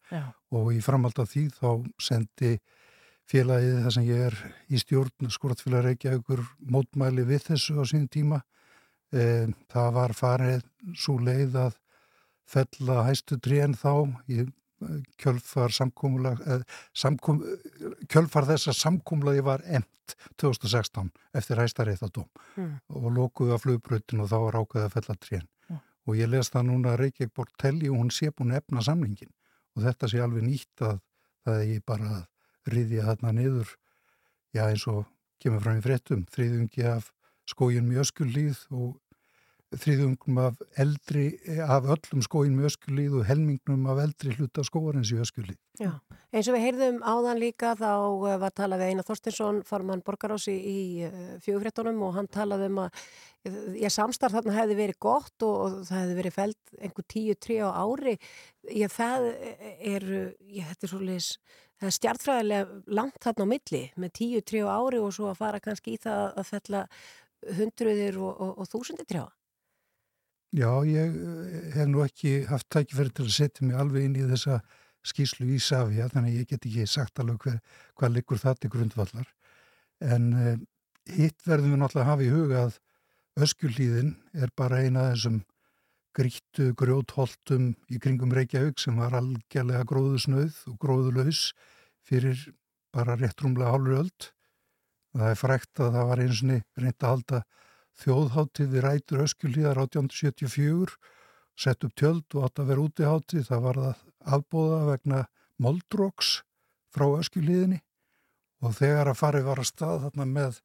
Og 0.55 0.73
í 0.77 0.81
framhald 0.85 1.19
af 1.19 1.33
því 1.33 1.49
þá 1.57 1.69
sendi 2.03 2.53
félagið 3.31 3.83
þar 3.85 3.95
sem 3.97 4.09
ég 4.09 4.25
er 4.29 4.39
í 4.69 4.81
stjórn 4.81 5.31
skortfélag 5.33 5.87
Reykjavíkur 5.87 6.43
mótmæli 6.75 7.27
við 7.29 7.47
þessu 7.51 7.79
á 7.81 7.85
sín 7.89 8.09
tíma. 8.13 8.43
E, 9.13 9.49
það 9.73 9.89
var 9.99 10.15
farið 10.17 10.67
svo 10.97 11.19
leið 11.21 11.59
að 11.67 11.79
fella 12.49 13.03
hæstu 13.07 13.39
tríen 13.43 13.77
þá 13.79 14.09
í 14.29 14.45
kjölfar 15.21 15.75
samkum, 15.75 17.43
kjölfar 18.11 18.49
þess 18.49 18.71
að 18.73 18.79
samkúmulagi 18.81 19.45
var 19.47 19.65
emt 19.67 20.17
2016 20.41 21.11
eftir 21.39 21.61
hæstarið 21.61 22.03
það 22.03 22.13
dóm 22.19 22.29
mm. 22.57 22.75
og 22.99 23.09
lokuði 23.17 23.55
að 23.57 23.63
flugbröðin 23.67 24.25
og 24.25 24.31
þá 24.33 24.37
var 24.47 24.59
ákveðið 24.61 24.89
að 24.89 24.97
fella 24.97 25.17
trén 25.23 25.47
mm. 25.47 25.81
og 26.07 26.19
ég 26.19 26.33
les 26.33 26.53
það 26.53 26.69
núna 26.69 26.93
að 26.93 27.01
Reykjavík 27.03 27.35
Borg 27.37 27.55
telli 27.63 27.91
og 27.91 28.03
hún 28.03 28.13
sé 28.15 28.31
búin 28.31 28.57
efna 28.59 28.85
samlingin 28.85 29.33
og 29.77 29.87
þetta 29.87 30.11
sé 30.11 30.21
alveg 30.23 30.47
nýtt 30.47 30.85
að 30.89 31.01
það 31.47 31.65
er 31.65 31.87
bara 31.87 32.13
að 32.19 32.75
riðja 32.75 33.09
þarna 33.09 33.35
niður 33.39 33.75
já 34.55 34.67
eins 34.69 34.87
og 34.91 35.05
kemur 35.43 35.65
fram 35.65 35.81
í 35.81 35.85
frettum 35.85 36.27
þriðungi 36.31 36.87
af 36.87 37.11
skójun 37.51 37.89
mjög 37.89 38.11
skulíð 38.13 38.67
og 38.71 38.99
þrýðungum 39.81 40.39
af 40.43 40.61
eldri, 40.81 41.25
af 41.65 41.87
öllum 41.95 42.23
skóin 42.25 42.55
með 42.57 42.71
öskulíð 42.73 43.19
og 43.21 43.27
helmingnum 43.29 43.87
af 43.93 44.03
eldri 44.05 44.35
hluta 44.37 44.65
skóarins 44.67 45.13
í 45.15 45.19
öskulíð. 45.23 45.59
Já, 45.81 45.91
eins 46.35 46.49
og 46.51 46.57
við 46.57 46.65
heyrðum 46.67 47.01
áðan 47.01 47.41
líka 47.41 47.73
þá 47.79 47.93
eh, 47.95 48.39
var 48.43 48.55
talað 48.57 48.83
við 48.83 48.93
Einar 48.93 49.09
Þorstinsson, 49.09 49.63
farmann 49.69 50.05
Borgarási 50.05 50.55
í 50.55 50.79
eh, 51.07 51.17
fjögufréttunum 51.45 52.03
og 52.05 52.15
hann 52.19 52.29
talaði 52.33 52.69
um 52.69 52.83
að 52.85 53.03
ég 53.81 53.91
samstarf 53.91 54.37
þarna 54.37 54.55
hefði 54.61 54.79
verið 54.79 55.01
gott 55.03 55.47
og, 55.47 55.57
og 55.65 55.81
það 55.89 56.03
hefði 56.03 56.19
verið 56.21 56.37
fælt 56.37 56.77
einhver 56.79 57.09
tíu, 57.15 57.35
trí 57.35 57.59
á 57.65 57.69
ári. 57.73 58.17
Ég, 58.71 58.93
það 58.93 59.29
er, 59.33 60.09
ég, 60.47 60.69
þetta 60.69 60.87
er 60.87 60.93
svolítið, 60.93 61.59
það 61.81 61.89
er 61.89 61.97
stjartfræðilega 61.99 62.81
langt 63.01 63.19
þarna 63.25 63.49
á 63.49 63.53
milli 63.57 63.83
með 63.99 64.17
tíu, 64.21 64.45
trí 64.47 64.63
á 64.63 64.71
ári 64.71 65.03
og 65.03 65.11
svo 65.17 65.33
að 65.33 65.41
fara 65.41 65.63
kannski 65.65 65.97
í 65.97 66.03
það 66.05 66.29
að 66.37 66.51
fella 66.53 66.87
hundruðir 67.59 68.21
og, 68.23 68.35
og, 68.37 68.59
og 68.63 68.71
þúsundir 68.71 69.09
trjá. 69.09 69.25
Já, 70.53 70.69
ég 70.85 71.15
eh, 71.17 71.69
hef 71.73 71.87
nú 71.89 72.03
ekki 72.05 72.43
haft 72.51 72.69
tækifæri 72.73 73.13
til 73.17 73.25
að 73.25 73.37
setja 73.39 73.65
mig 73.65 73.79
alveg 73.81 74.05
inn 74.05 74.19
í 74.21 74.27
þessa 74.29 74.59
skýslu 75.09 75.47
í 75.49 75.61
Savia, 75.63 76.11
þannig 76.13 76.35
að 76.35 76.43
ég 76.43 76.51
get 76.51 76.67
ekki 76.69 76.85
sagt 76.87 77.23
alveg 77.23 77.47
hver, 77.47 77.57
hvað 77.97 78.13
liggur 78.19 78.41
það 78.43 78.59
til 78.61 78.71
grundvallar. 78.75 79.31
En 80.05 80.27
uh, 80.37 80.59
hitt 81.09 81.41
verðum 81.49 81.73
við 81.73 81.81
náttúrulega 81.81 82.05
að 82.05 82.11
hafa 82.11 82.27
í 82.27 82.35
huga 82.35 82.67
að 82.67 82.77
öskullíðin 83.47 84.13
er 84.45 84.53
bara 84.59 84.83
eina 84.85 85.09
þessum 85.15 85.41
grítu 86.13 86.69
grjótholtum 86.77 87.73
í 87.89 87.99
kringum 88.03 88.37
Reykjavík 88.37 88.83
sem 88.83 89.01
var 89.01 89.17
algjörlega 89.17 89.89
gróðusnöð 89.89 90.59
og 90.69 90.77
gróðulös 90.85 91.47
fyrir 92.05 92.45
bara 92.93 93.17
rétt 93.17 93.41
rúmlega 93.41 93.73
hálfur 93.73 94.03
öld. 94.03 94.29
Það 95.17 95.31
er 95.31 95.41
frækt 95.41 95.81
að 95.81 95.97
það 95.97 96.09
var 96.13 96.25
eins 96.27 96.45
og 96.45 96.83
reynd 96.85 96.99
að 97.01 97.09
halda 97.09 97.43
þjóðháttið 98.01 98.73
við 98.73 98.85
rætur 98.87 99.25
öskjulíðar 99.27 99.83
1874 99.85 100.97
sett 101.63 101.85
upp 101.85 101.95
tjöld 101.99 102.37
og 102.37 102.47
átt 102.49 102.63
að 102.63 102.71
vera 102.73 102.87
útiháttið 102.87 103.49
það 103.49 103.65
var 103.67 103.81
það 103.85 104.05
afbóða 104.37 104.81
vegna 104.89 105.23
moldróks 105.63 106.31
frá 106.93 107.07
öskjulíðinni 107.21 107.83
og 108.63 108.77
þegar 108.79 109.11
að 109.13 109.21
farið 109.21 109.49
var 109.51 109.63
að 109.63 109.69
stað 109.69 110.07
þarna 110.07 110.29
með 110.33 110.61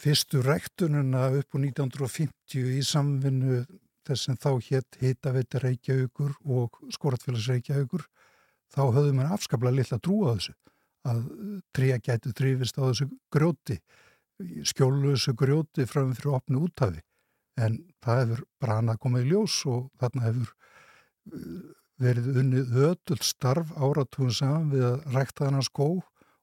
fyrstu 0.00 0.40
rektununa 0.46 1.26
upp 1.36 1.52
á 1.52 1.58
1950 1.60 2.74
í 2.78 2.82
samvinnu 2.86 3.64
þess 4.08 4.26
sem 4.26 4.38
þá 4.40 4.50
hétt 4.70 4.98
Hittaveitir 5.02 5.64
Reykjavíkur 5.66 6.32
og 6.48 6.80
Skoratfélags 6.94 7.50
Reykjavíkur 7.50 8.06
þá 8.72 8.82
höfðum 8.94 9.20
við 9.20 9.34
afskaplega 9.36 9.76
lilla 9.76 9.98
trú 10.00 10.20
á 10.24 10.32
þessu 10.32 10.54
að 11.10 11.20
tríja 11.76 11.98
gætu 12.04 12.32
þrýfist 12.36 12.80
á 12.80 12.82
þessu 12.84 13.08
gróti 13.32 13.78
skjóluðsu 14.70 15.34
grjóti 15.38 15.86
fram 15.88 16.14
fyrir 16.16 16.38
opnu 16.40 16.64
úttafi 16.66 17.02
en 17.60 17.80
það 18.04 18.22
hefur 18.22 18.44
brana 18.62 18.96
komið 19.00 19.26
í 19.26 19.30
ljós 19.32 19.58
og 19.68 19.90
þarna 20.00 20.26
hefur 20.28 20.52
uh, 20.52 21.60
verið 22.00 22.38
unnið 22.42 22.78
öll 22.88 23.24
starf 23.24 23.72
áratúin 23.76 24.32
saman 24.32 24.70
við 24.72 24.86
að 24.88 25.16
rækta 25.16 25.48
hann 25.48 25.60
að 25.60 25.68
skó 25.68 25.88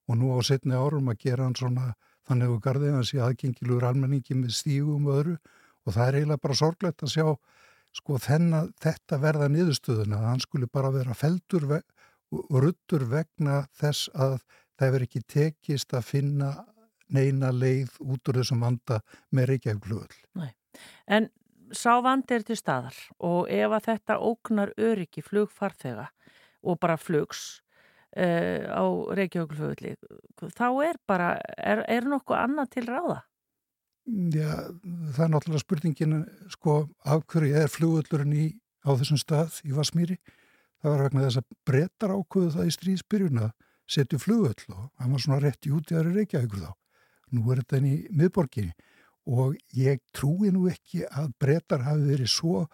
og 0.07 0.19
nú 0.19 0.35
á 0.37 0.39
setni 0.45 0.77
árum 0.77 1.09
að 1.11 1.23
gera 1.25 1.47
hann 1.47 1.57
svona 1.57 1.93
þannig 2.27 2.51
að 2.51 2.63
garðið 2.65 2.95
hans 2.97 3.13
í 3.15 3.21
aðgengilur 3.23 3.87
almenningi 3.87 4.37
með 4.37 4.53
stígum 4.57 5.07
og 5.07 5.19
öðru. 5.21 5.35
Og 5.87 5.95
það 5.95 6.07
er 6.07 6.17
eiginlega 6.19 6.43
bara 6.43 6.59
sorglegt 6.59 7.03
að 7.03 7.13
sjá 7.13 7.27
sko 7.95 8.19
þennan 8.21 8.71
þetta 8.83 9.19
verða 9.23 9.49
niðurstöðuna 9.51 10.19
að 10.19 10.29
hann 10.29 10.43
skulle 10.43 10.69
bara 10.71 10.91
vera 10.93 11.15
feldur 11.17 11.67
og 11.71 12.57
ruttur 12.61 13.07
vegna 13.09 13.61
þess 13.79 14.11
að 14.13 14.41
það 14.77 14.87
hefur 14.87 15.05
ekki 15.07 15.21
tekist 15.33 15.95
að 15.95 16.09
finna 16.11 16.51
neina 17.13 17.51
leið 17.55 17.97
út 18.03 18.29
úr 18.29 18.41
þessum 18.41 18.63
vanda 18.65 19.01
með 19.35 19.51
Reykjavík-flugöld. 19.53 20.17
En 21.07 21.29
sá 21.75 21.97
vandi 22.03 22.37
er 22.37 22.45
til 22.47 22.57
staðar 22.59 22.97
og 23.23 23.47
ef 23.51 23.73
að 23.75 23.87
þetta 23.89 24.19
óknar 24.23 24.73
öryggi 24.77 25.23
flugfarþega 25.25 26.07
og 26.67 26.79
bara 26.81 26.97
flugs 26.99 27.61
uh, 28.17 28.63
á 28.67 28.83
Reykjavík-flugöldi, 29.17 29.95
þá 30.55 30.67
er 30.87 31.01
bara, 31.07 31.35
er, 31.57 31.83
er 31.87 32.07
nokkuð 32.07 32.39
annað 32.39 32.71
til 32.77 32.87
ráða? 32.87 33.21
Já, 34.07 34.71
það 35.11 35.23
er 35.25 35.31
náttúrulega 35.33 35.63
spurningin, 35.65 36.17
sko, 36.53 36.79
af 37.03 37.25
hverju 37.27 37.59
er 37.59 37.71
flugöldurinn 37.71 38.35
í, 38.35 38.47
á 38.87 38.95
þessum 38.95 39.19
stað 39.19 39.59
í 39.67 39.75
Vasmíri? 39.75 40.15
Það 40.79 40.93
var 40.93 41.07
vegna 41.07 41.23
þess 41.25 41.41
að 41.41 41.55
breytar 41.67 42.13
ákvöðu 42.13 42.53
það 42.55 42.69
í 42.69 42.75
stríðsbyrjuna 42.75 43.47
setju 43.87 44.19
flugöld 44.21 44.63
og 44.71 44.89
hann 45.01 45.13
var 45.15 45.23
svona 45.23 45.39
rétt 45.43 45.67
í 45.67 45.73
útjæðari 45.75 46.13
Reykjavíkur 46.21 46.63
þá 46.63 46.71
nú 47.35 47.51
er 47.51 47.63
þetta 47.63 47.81
í 47.83 47.97
miðborginni 48.11 48.73
og 49.27 49.57
ég 49.75 49.99
trúi 50.15 50.51
nú 50.55 50.67
ekki 50.71 51.03
að 51.07 51.33
breytar 51.41 51.83
hafi 51.87 52.05
verið 52.13 52.31
svo 52.31 52.67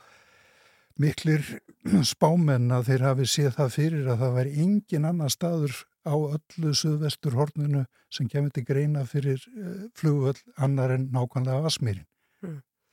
miklir 1.02 1.42
spámenn 2.14 2.72
að 2.74 2.92
þeir 2.92 3.08
hafi 3.08 3.28
séð 3.30 3.58
það 3.58 3.76
fyrir 3.78 4.08
að 4.14 4.24
það 4.24 4.38
væri 4.38 4.56
engin 4.66 5.10
annar 5.10 5.34
staður 5.34 5.76
á 6.06 6.14
öllu 6.14 6.74
söðvestur 6.78 7.38
horninu 7.40 7.86
sem 8.14 8.30
kemur 8.30 8.54
til 8.54 8.66
greina 8.68 9.06
fyrir 9.10 9.42
uh, 9.56 9.86
flugvöld 9.98 10.44
annar 10.58 10.94
en 10.94 11.10
nákvæmlega 11.16 11.66
Asmýrin. 11.70 12.06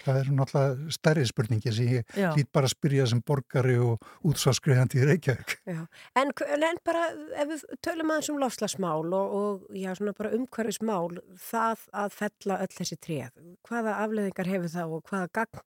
Það 0.04 0.18
er 0.20 0.30
náttúrulega 0.34 0.94
stærri 0.96 1.24
spurningi 1.28 1.72
sem 1.74 1.90
ég 1.90 2.14
já. 2.16 2.30
lít 2.36 2.50
bara 2.54 2.68
að 2.68 2.74
spyrja 2.74 3.06
sem 3.10 3.20
borgari 3.26 3.76
og 3.80 4.06
útsvarskriðandi 4.26 5.00
í 5.00 5.08
Reykjavík. 5.10 5.56
En, 5.68 6.32
en 6.32 6.80
bara 6.86 7.06
ef 7.42 7.50
við 7.52 7.66
tölum 7.84 8.12
aðeins 8.14 8.30
um 8.32 8.40
lofslagsmál 8.40 9.04
og, 9.06 9.36
og 9.40 9.76
já, 9.76 9.92
bara 10.16 10.32
umhverfismál, 10.36 11.20
það 11.50 11.84
að 12.04 12.16
fella 12.16 12.60
öll 12.64 12.72
þessi 12.76 12.98
treð, 13.00 13.44
hvaða 13.68 13.98
afleðingar 14.04 14.50
hefur 14.50 14.72
það 14.72 14.96
og 14.96 15.10
hvaða 15.10 15.32
gang 15.40 15.60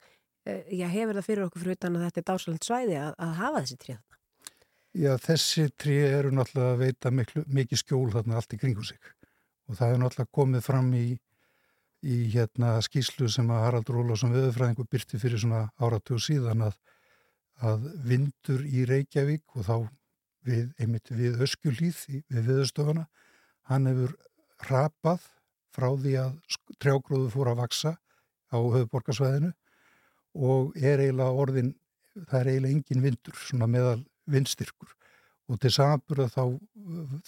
eh, 0.49 0.65
já, 0.81 0.89
hefur 0.93 1.19
það 1.19 1.29
fyrir 1.29 1.47
okkur 1.49 1.65
fyrir 1.65 1.79
utan 1.79 1.99
að 1.99 2.09
þetta 2.09 2.23
er 2.23 2.29
dásalega 2.33 2.69
svæði 2.69 2.99
að, 3.01 3.13
að 3.27 3.37
hafa 3.43 3.63
þessi 3.65 3.81
treð? 3.85 4.03
Já, 4.95 5.13
þessi 5.19 5.69
treð 5.75 6.17
eru 6.21 6.35
náttúrulega 6.35 6.75
að 6.75 6.83
veita 6.85 7.11
miklu, 7.11 7.45
mikið 7.51 7.81
skjól 7.81 8.09
þarna 8.15 8.39
allt 8.39 8.55
í 8.55 8.59
kringum 8.61 8.87
sig 8.87 9.15
og 9.69 9.79
það 9.79 9.95
er 9.95 10.03
náttúrulega 10.03 10.37
komið 10.39 10.67
fram 10.67 10.91
í 10.95 11.07
í 12.05 12.17
hérna 12.35 12.77
skýslu 12.85 13.29
sem 13.33 13.49
að 13.53 13.63
Haraldur 13.65 14.01
Ólafsson 14.03 14.35
veðurfræðingur 14.35 14.89
byrti 14.93 15.21
fyrir 15.21 15.41
svona 15.41 15.65
áratug 15.81 16.21
síðan 16.23 16.67
að, 16.69 16.77
að 17.65 17.87
vindur 18.05 18.65
í 18.69 18.85
Reykjavík 18.89 19.57
og 19.57 19.67
þá 19.69 19.77
við, 20.45 20.67
einmitt 20.79 21.13
við 21.13 21.41
öskjulíð 21.47 22.01
við 22.13 22.49
viðustofana, 22.51 23.07
hann 23.71 23.89
hefur 23.89 24.17
rapað 24.69 25.25
frá 25.75 25.89
því 25.97 26.17
að 26.21 26.59
trjágróðu 26.83 27.31
fór 27.33 27.53
að 27.53 27.63
vaksa 27.63 27.95
á 28.53 28.59
höfuborgarsvæðinu 28.59 29.55
og 30.35 30.77
er 30.77 31.03
eiginlega 31.03 31.41
orðin, 31.45 31.73
það 32.29 32.41
er 32.41 32.53
eiginlega 32.53 32.77
engin 32.77 33.05
vindur, 33.09 33.41
svona 33.41 33.71
meðal 33.71 34.03
vindstyrkur. 34.31 34.93
Og 35.51 35.59
til 35.61 35.73
samanburða 35.75 36.31
þá 36.33 36.45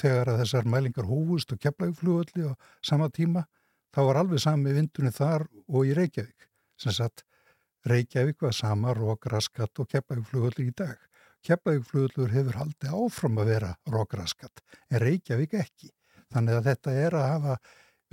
þegar 0.00 0.30
að 0.32 0.38
þessar 0.42 0.68
mælingar 0.72 1.08
hófust 1.08 1.52
og 1.52 1.60
keflæguflugöldi 1.60 2.46
á 2.48 2.52
sama 2.84 3.10
tíma 3.12 3.44
þá 3.96 4.02
var 4.04 4.18
alveg 4.20 4.42
sami 4.42 4.74
vindunni 4.76 5.10
þar 5.14 5.46
og 5.72 5.88
í 5.88 5.94
Reykjavík. 5.96 6.48
Sem 6.76 6.92
sagt 6.92 7.24
Reykjavík 7.88 8.42
var 8.44 8.52
sama 8.52 8.92
rókraskat 8.92 9.80
og 9.80 9.88
keflæguflugöldi 9.88 10.66
í 10.68 10.74
dag. 10.76 10.98
Keflæguflugöldur 11.46 12.34
hefur 12.34 12.58
haldið 12.60 12.96
áfram 12.98 13.40
að 13.40 13.52
vera 13.54 13.72
rókraskat 13.88 14.60
en 14.90 15.00
Reykjavík 15.00 15.56
ekki. 15.62 15.88
Þannig 16.34 16.58
að 16.58 16.68
þetta 16.68 16.96
er 17.06 17.16
að 17.16 17.28
hafa 17.30 17.56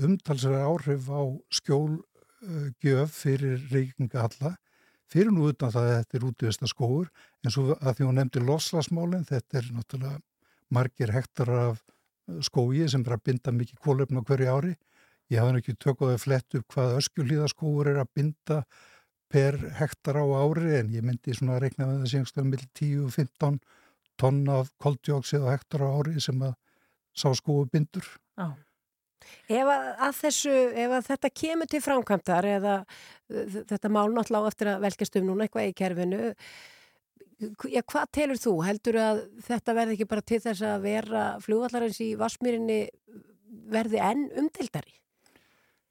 umtalsverða 0.08 0.70
áhrif 0.70 1.10
á 1.12 1.22
skjólgjöf 1.60 3.18
fyrir 3.18 3.66
reykinga 3.74 4.24
alla. 4.24 4.54
Fyrir 5.12 5.36
nú 5.36 5.50
utan 5.52 5.74
það 5.74 5.90
að 5.90 5.98
þetta 5.98 6.18
er 6.18 6.28
útvista 6.30 6.70
skóur 6.70 7.12
eins 7.44 7.60
og 7.60 7.76
að 7.76 7.98
því 7.98 8.08
hún 8.08 8.18
nefndi 8.22 8.46
loslasmálinn, 8.48 9.28
þetta 9.28 9.60
er 9.60 9.68
náttúrulega 9.76 10.22
margir 10.74 11.12
hektar 11.14 11.52
af 11.54 11.84
uh, 11.84 12.40
skói 12.42 12.88
sem 12.90 13.04
er 13.04 13.18
að 13.18 13.26
binda 13.28 13.54
mikið 13.54 13.84
kólöfn 13.84 14.24
á 14.24 14.24
hverju 14.24 14.56
ári. 14.56 14.74
Ég 15.32 15.40
hafa 15.40 15.54
nú 15.54 15.62
ekki 15.62 15.78
tökuð 15.80 16.16
að 16.16 16.24
flett 16.26 16.58
upp 16.60 16.76
hvað 16.76 16.98
öskjulíðaskóur 17.00 17.92
er 17.94 18.02
að 18.04 18.12
binda 18.18 18.60
per 19.34 19.58
hektar 19.80 20.20
á 20.20 20.26
ári 20.26 20.76
en 20.80 20.92
ég 20.94 21.06
myndi 21.06 21.34
svona 21.34 21.56
að 21.58 21.66
reikna 21.66 21.88
með 21.88 22.04
það 22.04 22.12
sem 22.12 22.28
stöðum 22.30 22.52
millir 22.54 22.70
10 22.80 23.06
og 23.08 23.16
15 23.16 23.58
tonn 24.22 24.44
af 24.52 24.70
koldjóksið 24.84 25.48
á 25.48 25.54
hektar 25.56 25.86
á 25.86 25.90
ári 25.90 26.22
sem 26.22 26.44
að 26.46 26.54
sá 27.18 27.30
skóu 27.38 27.66
bindur. 27.72 28.06
Já. 28.38 28.54
Ef 29.48 29.70
að, 29.72 29.88
að 30.04 30.16
þessu, 30.20 30.54
ef 30.84 30.94
að 30.98 31.06
þetta 31.08 31.32
kemur 31.42 31.70
til 31.72 31.82
framkvæmdar 31.84 32.48
eða 32.58 32.76
uh, 32.84 33.60
þetta 33.72 33.92
mál 33.94 34.10
náttúrulega 34.12 34.52
eftir 34.52 34.72
að 34.74 34.86
velkjast 34.88 35.20
um 35.20 35.30
núna 35.30 35.48
eitthvað 35.48 35.70
í 35.70 35.76
kerfinu, 35.80 36.32
já, 37.72 37.82
hvað 37.82 38.10
telur 38.20 38.42
þú? 38.42 38.56
Heldur 38.68 39.00
að 39.02 39.22
þetta 39.48 39.78
verði 39.80 39.98
ekki 39.98 40.10
bara 40.12 40.26
til 40.34 40.42
þess 40.44 40.66
að 40.68 40.90
vera 40.90 41.24
flugvallarins 41.44 42.02
í 42.04 42.10
Vassmýrinni 42.20 42.82
verði 43.74 44.04
enn 44.04 44.28
umtildari? 44.44 45.00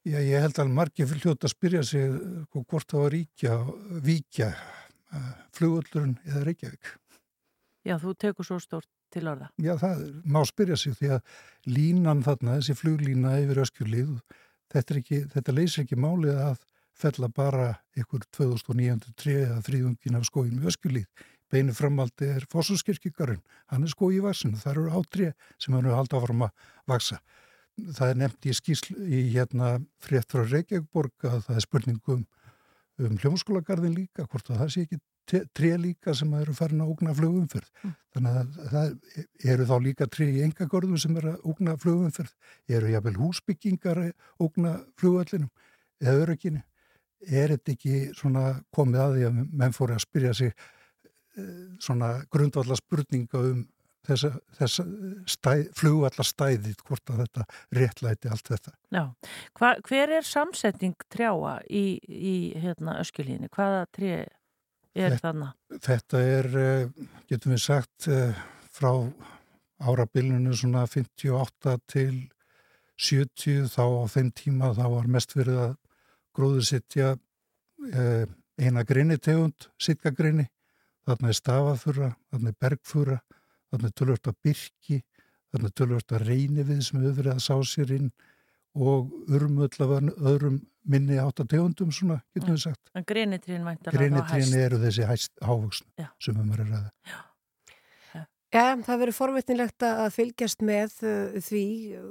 Já, 0.03 0.19
ég 0.19 0.43
held 0.43 0.59
að 0.59 0.73
margir 0.75 1.07
fyrir 1.07 1.29
hljóta 1.29 1.47
að 1.47 1.53
spyrja 1.55 1.83
sig 1.87 2.09
uh, 2.11 2.63
hvort 2.67 2.89
það 2.91 3.05
var 3.05 3.13
ríkja, 3.15 3.59
víkja 4.03 4.49
uh, 4.51 5.29
flugvöldurinn 5.55 6.17
eða 6.27 6.43
Reykjavík. 6.49 6.91
Já, 7.87 7.95
þú 8.03 8.15
tekur 8.19 8.47
svo 8.47 8.59
stórt 8.63 8.89
til 9.15 9.29
orða. 9.31 9.53
Já, 9.63 9.77
það 9.79 10.03
má 10.27 10.41
spyrja 10.49 10.79
sig 10.81 10.97
því 10.99 11.13
að 11.17 11.37
línan 11.71 12.23
þarna, 12.27 12.59
þessi 12.59 12.77
fluglína 12.81 13.37
yfir 13.45 13.63
öskjulíð, 13.63 14.17
þetta, 14.75 15.03
þetta 15.37 15.55
leysir 15.55 15.85
ekki 15.85 15.99
málið 16.01 16.41
að 16.49 16.59
fella 17.03 17.29
bara 17.33 17.69
ykkur 17.99 18.27
2903 18.35 19.37
eða 19.45 19.61
þrýðungin 19.69 20.19
af 20.19 20.27
skóin 20.29 20.57
með 20.57 20.73
öskjulíð. 20.73 21.07
Beinu 21.53 21.75
framaldi 21.77 22.31
er 22.33 22.47
fósuskirkjugarinn, 22.51 23.43
hann 23.71 23.85
er 23.85 23.93
skói 23.93 24.17
í 24.17 24.23
vaksinu, 24.25 24.59
það 24.59 24.73
eru 24.73 24.99
átrið 24.99 25.33
sem 25.61 25.75
hann 25.77 25.87
er 25.87 25.99
haldið 25.99 26.19
áfram 26.19 26.47
að 26.47 26.69
vaksa. 26.89 27.19
Það 27.81 28.11
er 28.11 28.19
nefnt 28.21 28.47
í 28.47 28.55
skísl 28.57 28.97
í 29.01 29.23
hérna 29.33 29.77
frétt 30.03 30.33
frá 30.33 30.45
Reykjavíkborg 30.45 31.29
að 31.29 31.39
það 31.47 31.57
er 31.59 31.65
spurningum 31.65 32.27
um 33.03 33.17
hljómskólagarðin 33.19 33.97
líka, 33.97 34.27
hvort 34.29 34.51
að 34.51 34.61
það 34.61 34.73
sé 34.75 34.85
ekki 34.87 35.01
tré 35.57 35.71
líka 35.81 36.13
sem 36.19 36.33
eru 36.37 36.53
farin 36.55 36.83
að 36.85 36.93
ógna 36.93 37.15
flugumferð. 37.17 37.71
Mm. 37.83 37.95
Þannig 38.13 38.37
að 38.41 38.59
það 38.73 39.49
eru 39.55 39.67
þá 39.71 39.75
líka 39.87 40.09
tré 40.11 40.29
í 40.29 40.43
engagörðum 40.45 41.01
sem 41.01 41.17
eru 41.17 41.33
að 41.33 41.49
ógna 41.53 41.77
flugumferð. 41.81 42.35
Eru 42.69 42.93
jáfnvel 42.93 43.17
húsbyggingar 43.21 44.03
að 44.03 44.13
ógna 44.43 44.75
flugöllinum 45.01 45.51
eða 46.03 46.27
örygginni. 46.27 46.63
Er 47.23 47.55
þetta 47.55 47.77
ekki 47.77 47.99
svona 48.19 48.47
komið 48.75 49.05
að 49.05 49.17
því 49.17 49.27
að 49.29 49.43
menn 49.63 49.77
fóri 49.77 49.97
að 49.97 50.05
spyrja 50.05 50.35
sig 50.37 50.55
svona 51.81 52.11
grundvallar 52.33 52.77
spurninga 52.77 53.41
um 53.53 53.63
þessa, 54.09 54.31
þessa 54.59 54.85
stæð, 55.31 55.65
flugvallar 55.79 56.27
stæðið, 56.29 56.77
hvort 56.89 57.13
að 57.13 57.21
þetta 57.25 57.47
réttlæti 57.79 58.31
allt 58.33 58.51
þetta. 58.53 58.73
Já, 58.93 59.05
Hva, 59.59 59.73
hver 59.89 60.15
er 60.19 60.27
samsetning 60.27 60.97
trjáa 61.13 61.59
í, 61.71 61.85
í 62.03 62.37
hérna, 62.63 62.99
öskjulíðinni? 63.03 63.51
Hvaða 63.55 63.85
tré 63.95 64.13
er 64.95 65.15
Þetta- 65.15 65.21
þarna? 65.23 65.53
Þetta 65.87 66.23
er, 66.39 66.51
eh, 66.59 67.07
getum 67.31 67.53
við 67.55 67.63
sagt, 67.65 68.09
eh, 68.09 68.35
frá 68.73 68.93
árabilinu 69.83 70.53
svona 70.55 70.87
58 70.87 71.79
til 71.91 72.29
70 72.99 73.67
þá 73.73 73.83
á 73.83 74.05
þeim 74.13 74.31
tíma 74.37 74.75
þá 74.77 74.85
var 74.93 75.09
mest 75.11 75.33
verið 75.35 75.59
að 75.59 75.77
gróður 76.37 76.67
sittja 76.69 77.17
eh, 77.93 78.27
eina 78.63 78.85
grini 78.87 79.17
tegund, 79.19 79.67
sittgagrini, 79.81 80.47
þarna 81.09 81.29
er 81.33 81.39
stafafura, 81.39 82.11
þarna 82.31 82.53
er 82.53 82.59
bergfura, 82.63 83.17
þarna 83.73 83.89
er 83.91 83.97
tölvört 83.99 84.29
að 84.31 84.39
byrki, 84.47 85.01
þarna 85.53 85.71
er 85.71 85.75
tölvört 85.81 86.15
að 86.17 86.27
reyni 86.29 86.67
við 86.69 86.85
sem 86.87 87.01
hefur 87.01 87.19
verið 87.23 87.33
að 87.35 87.43
sá 87.47 87.57
sér 87.73 87.95
inn 87.97 88.13
og 88.73 89.11
urmull 89.29 89.69
af 89.85 89.91
öðrum 90.33 90.61
minni 90.89 91.19
áttategundum 91.23 91.93
svona, 91.95 92.21
getum 92.35 92.55
við 92.57 92.63
sagt. 92.65 92.81
En 92.97 93.05
greinitrín 93.07 93.67
þá 93.67 93.91
Greinitrín 93.93 94.49
hæst. 94.49 94.57
eru 94.65 94.81
þessi 94.83 95.07
hæst 95.07 95.33
hávuxn 95.45 95.87
Já. 96.01 96.09
sem 96.23 96.41
um 96.41 96.53
er 96.53 96.65
að 96.65 96.73
ræða. 96.73 96.91
Já, 97.07 97.19
það 98.53 98.99
verður 99.01 99.17
forvitnilegt 99.17 99.85
að 99.87 100.11
fylgjast 100.13 100.61
með 100.67 100.97
uh, 101.09 101.39
því 101.41 101.65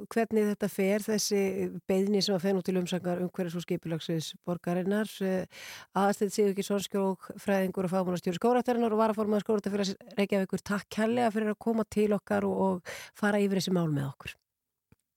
hvernig 0.10 0.48
þetta 0.50 0.70
fer, 0.74 1.06
þessi 1.06 1.42
beðni 1.90 2.24
sem 2.26 2.34
að 2.34 2.48
fennu 2.48 2.66
til 2.66 2.78
umsangar 2.82 3.22
umhverjus 3.22 3.60
og 3.60 3.66
skipulagsins 3.68 4.32
borgarinnar. 4.48 5.12
Uh, 5.22 5.46
Aðastætt 5.94 6.34
séu 6.34 6.50
ekki 6.50 6.66
sonskjók, 6.66 7.30
fræðingur 7.46 7.86
og 7.86 7.94
fagmannastjóri 7.94 8.42
skóraðarinnar 8.42 8.98
og 8.98 9.04
varaformaður 9.04 9.46
skóraðarfélags 9.46 9.96
Reykjavíkur. 10.18 10.66
Takk 10.66 10.90
kærlega 10.98 11.30
fyrir 11.36 11.54
að 11.54 11.62
koma 11.70 11.86
til 11.94 12.10
okkar 12.18 12.50
og, 12.50 12.82
fara 13.14 13.42
yfir 13.42 13.62
þessi 13.62 13.78
mál 13.78 13.90
með 13.94 14.10
okkur. 14.10 14.38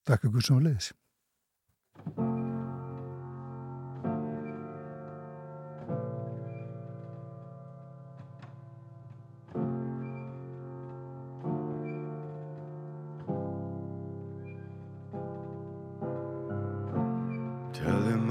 Takk 0.04 0.28
ykkur 0.28 0.44
sem 0.44 0.66
leiðis. 0.68 0.92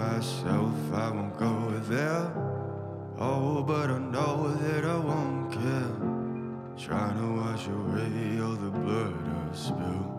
Myself 0.03 0.73
I 0.93 1.09
won't 1.09 1.37
go 1.37 1.69
there. 1.89 2.31
Oh, 3.19 3.63
but 3.63 3.89
I 3.89 3.99
know 3.99 4.53
that 4.63 4.83
I 4.85 4.97
won't 4.97 5.51
care. 5.51 5.95
Trying 6.77 7.17
to 7.21 7.27
wash 7.41 7.67
away 7.67 8.41
all 8.41 8.57
the 8.65 8.71
blood 8.83 9.15
I've 9.39 9.57
spilled. 9.57 10.11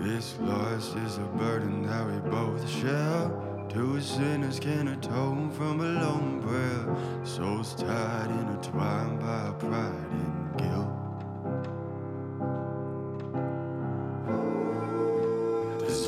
This 0.00 0.38
loss 0.40 0.94
is 1.06 1.18
a 1.18 1.28
burden 1.42 1.82
that 1.86 2.06
we 2.06 2.18
both 2.30 2.68
share. 2.68 3.30
Two 3.68 4.00
sinners 4.00 4.58
can 4.60 4.88
atone 4.88 5.50
from 5.50 5.80
a 5.80 5.90
lone 6.04 6.40
prayer. 6.46 7.26
Souls 7.26 7.74
tied, 7.74 8.30
intertwined 8.30 9.20
by 9.20 9.52
pride 9.58 10.10
and 10.22 10.58
guilt. 10.58 10.95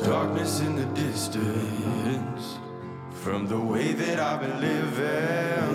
Darkness 0.09 0.59
in 0.61 0.75
the 0.75 0.85
distance 0.99 2.57
from 3.11 3.45
the 3.45 3.59
way 3.59 3.93
that 3.93 4.19
I've 4.19 4.41
been 4.41 4.59
living, 4.59 5.71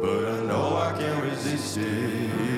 but 0.00 0.24
I 0.24 0.40
know 0.44 0.76
I 0.76 0.96
can't 0.96 1.24
resist 1.24 1.78
it. 1.78 2.57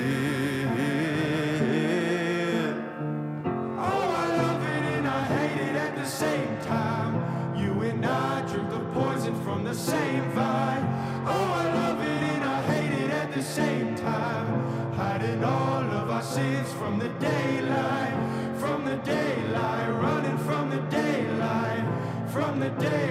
The 22.61 22.69
daylight, 22.69 23.10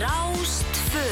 Rástvö 0.00 1.08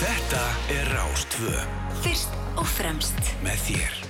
Þetta 0.00 0.44
er 0.72 0.88
Rástvö 0.96 1.52
Fyrst 2.00 2.32
og 2.56 2.64
fremst. 2.64 3.20
Með 3.44 3.64
þér. 3.68 4.05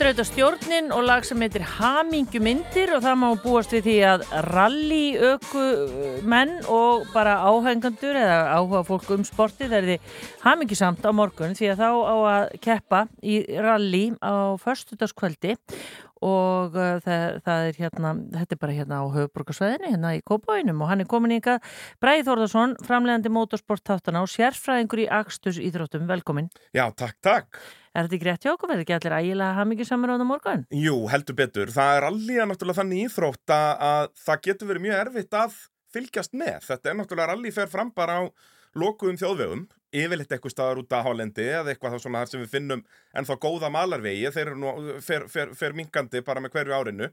Þetta 0.00 0.08
er 0.08 0.14
auðvitað 0.14 0.28
stjórnin 0.30 0.86
og 0.96 1.02
lag 1.04 1.26
sem 1.28 1.42
heitir 1.44 1.64
Hamingjumindir 1.74 2.88
og 2.96 3.02
það 3.04 3.16
má 3.20 3.26
búast 3.42 3.74
við 3.74 3.82
því 3.84 3.96
að 4.08 4.22
rally 4.46 5.00
öku 5.28 5.64
menn 6.24 6.54
og 6.72 7.02
bara 7.12 7.34
áhengandur 7.44 8.16
eða 8.16 8.38
áhuga 8.56 8.80
fólk 8.88 9.10
um 9.12 9.26
sportið 9.28 9.74
verði 9.74 9.96
hamingjusamt 10.40 11.04
á 11.04 11.12
morgun 11.12 11.52
því 11.58 11.68
að 11.74 11.82
þá 11.82 11.90
á 11.92 12.16
að 12.30 12.54
keppa 12.64 13.00
í 13.20 13.42
rally 13.60 14.00
á 14.24 14.56
förstudagskvöldi 14.62 15.58
og 16.24 16.80
uh, 16.80 16.96
það, 17.04 17.36
það 17.44 17.66
er 17.66 17.82
hérna, 17.84 18.14
þetta 18.38 18.56
er 18.56 18.62
bara 18.64 18.78
hérna 18.78 19.02
á 19.04 19.12
höfuborgarsvæðinu, 19.18 19.92
hérna 19.92 20.14
í 20.16 20.24
Kópáinum 20.24 20.80
og 20.80 20.94
hann 20.94 21.04
er 21.04 21.10
komin 21.12 21.36
ykkar 21.36 21.60
Bræði 22.00 22.24
Þórðarsson, 22.30 22.78
framlegandi 22.88 23.36
motorsport 23.36 23.84
þáttana 23.84 24.24
og 24.24 24.32
sérfræðingur 24.32 25.04
í 25.04 25.08
Akstus 25.20 25.60
Íþróttum, 25.60 26.08
velkomin. 26.08 26.48
Já, 26.72 26.86
takk, 26.88 27.20
takk. 27.20 27.60
Er 27.90 28.06
þetta 28.06 28.16
ekki 28.16 28.26
rétt 28.28 28.44
hjá 28.46 28.52
okkur? 28.52 28.70
Verður 28.70 28.84
ekki 28.84 28.94
allir 28.96 29.14
ægilega 29.16 29.56
hamingi 29.56 29.86
samar 29.88 30.12
á 30.14 30.20
það 30.20 30.28
morgun? 30.28 30.60
Jú, 30.78 30.94
heldur 31.10 31.36
betur. 31.40 31.72
Það 31.74 31.96
er 31.96 32.06
allir 32.06 32.46
náttúrulega 32.46 32.78
þannig 32.78 33.08
íþrótt 33.08 33.54
að 33.56 34.12
það 34.22 34.42
getur 34.46 34.70
verið 34.70 34.84
mjög 34.84 35.00
erfitt 35.00 35.36
að 35.40 35.56
fylgjast 35.90 36.36
með. 36.38 36.60
Þetta 36.68 36.92
er 36.92 36.98
náttúrulega 37.00 37.34
allir 37.34 37.56
fer 37.56 37.72
fram 37.72 37.90
bara 37.96 38.20
á 38.22 38.22
lokuðum 38.78 39.18
þjóðvegum, 39.18 39.64
yfirleitt 39.90 40.30
eitthvað 40.30 40.54
staðar 40.54 40.80
út 40.82 40.94
að 40.94 41.06
Hálendi 41.06 41.46
eða 41.50 41.72
eitthvað 41.72 41.94
þá 41.96 42.04
svona 42.04 42.22
þar 42.22 42.30
sem 42.30 42.42
við 42.44 42.52
finnum 42.54 42.84
ennþá 43.20 43.36
góða 43.42 43.70
malarvegi, 43.74 44.30
þeir 44.34 44.42
eru 44.44 44.58
nú 44.60 44.94
fer, 45.04 45.26
fer, 45.32 45.52
fer 45.58 45.76
minkandi 45.76 46.22
bara 46.26 46.42
með 46.44 46.54
hverju 46.54 46.76
árinu. 46.76 47.10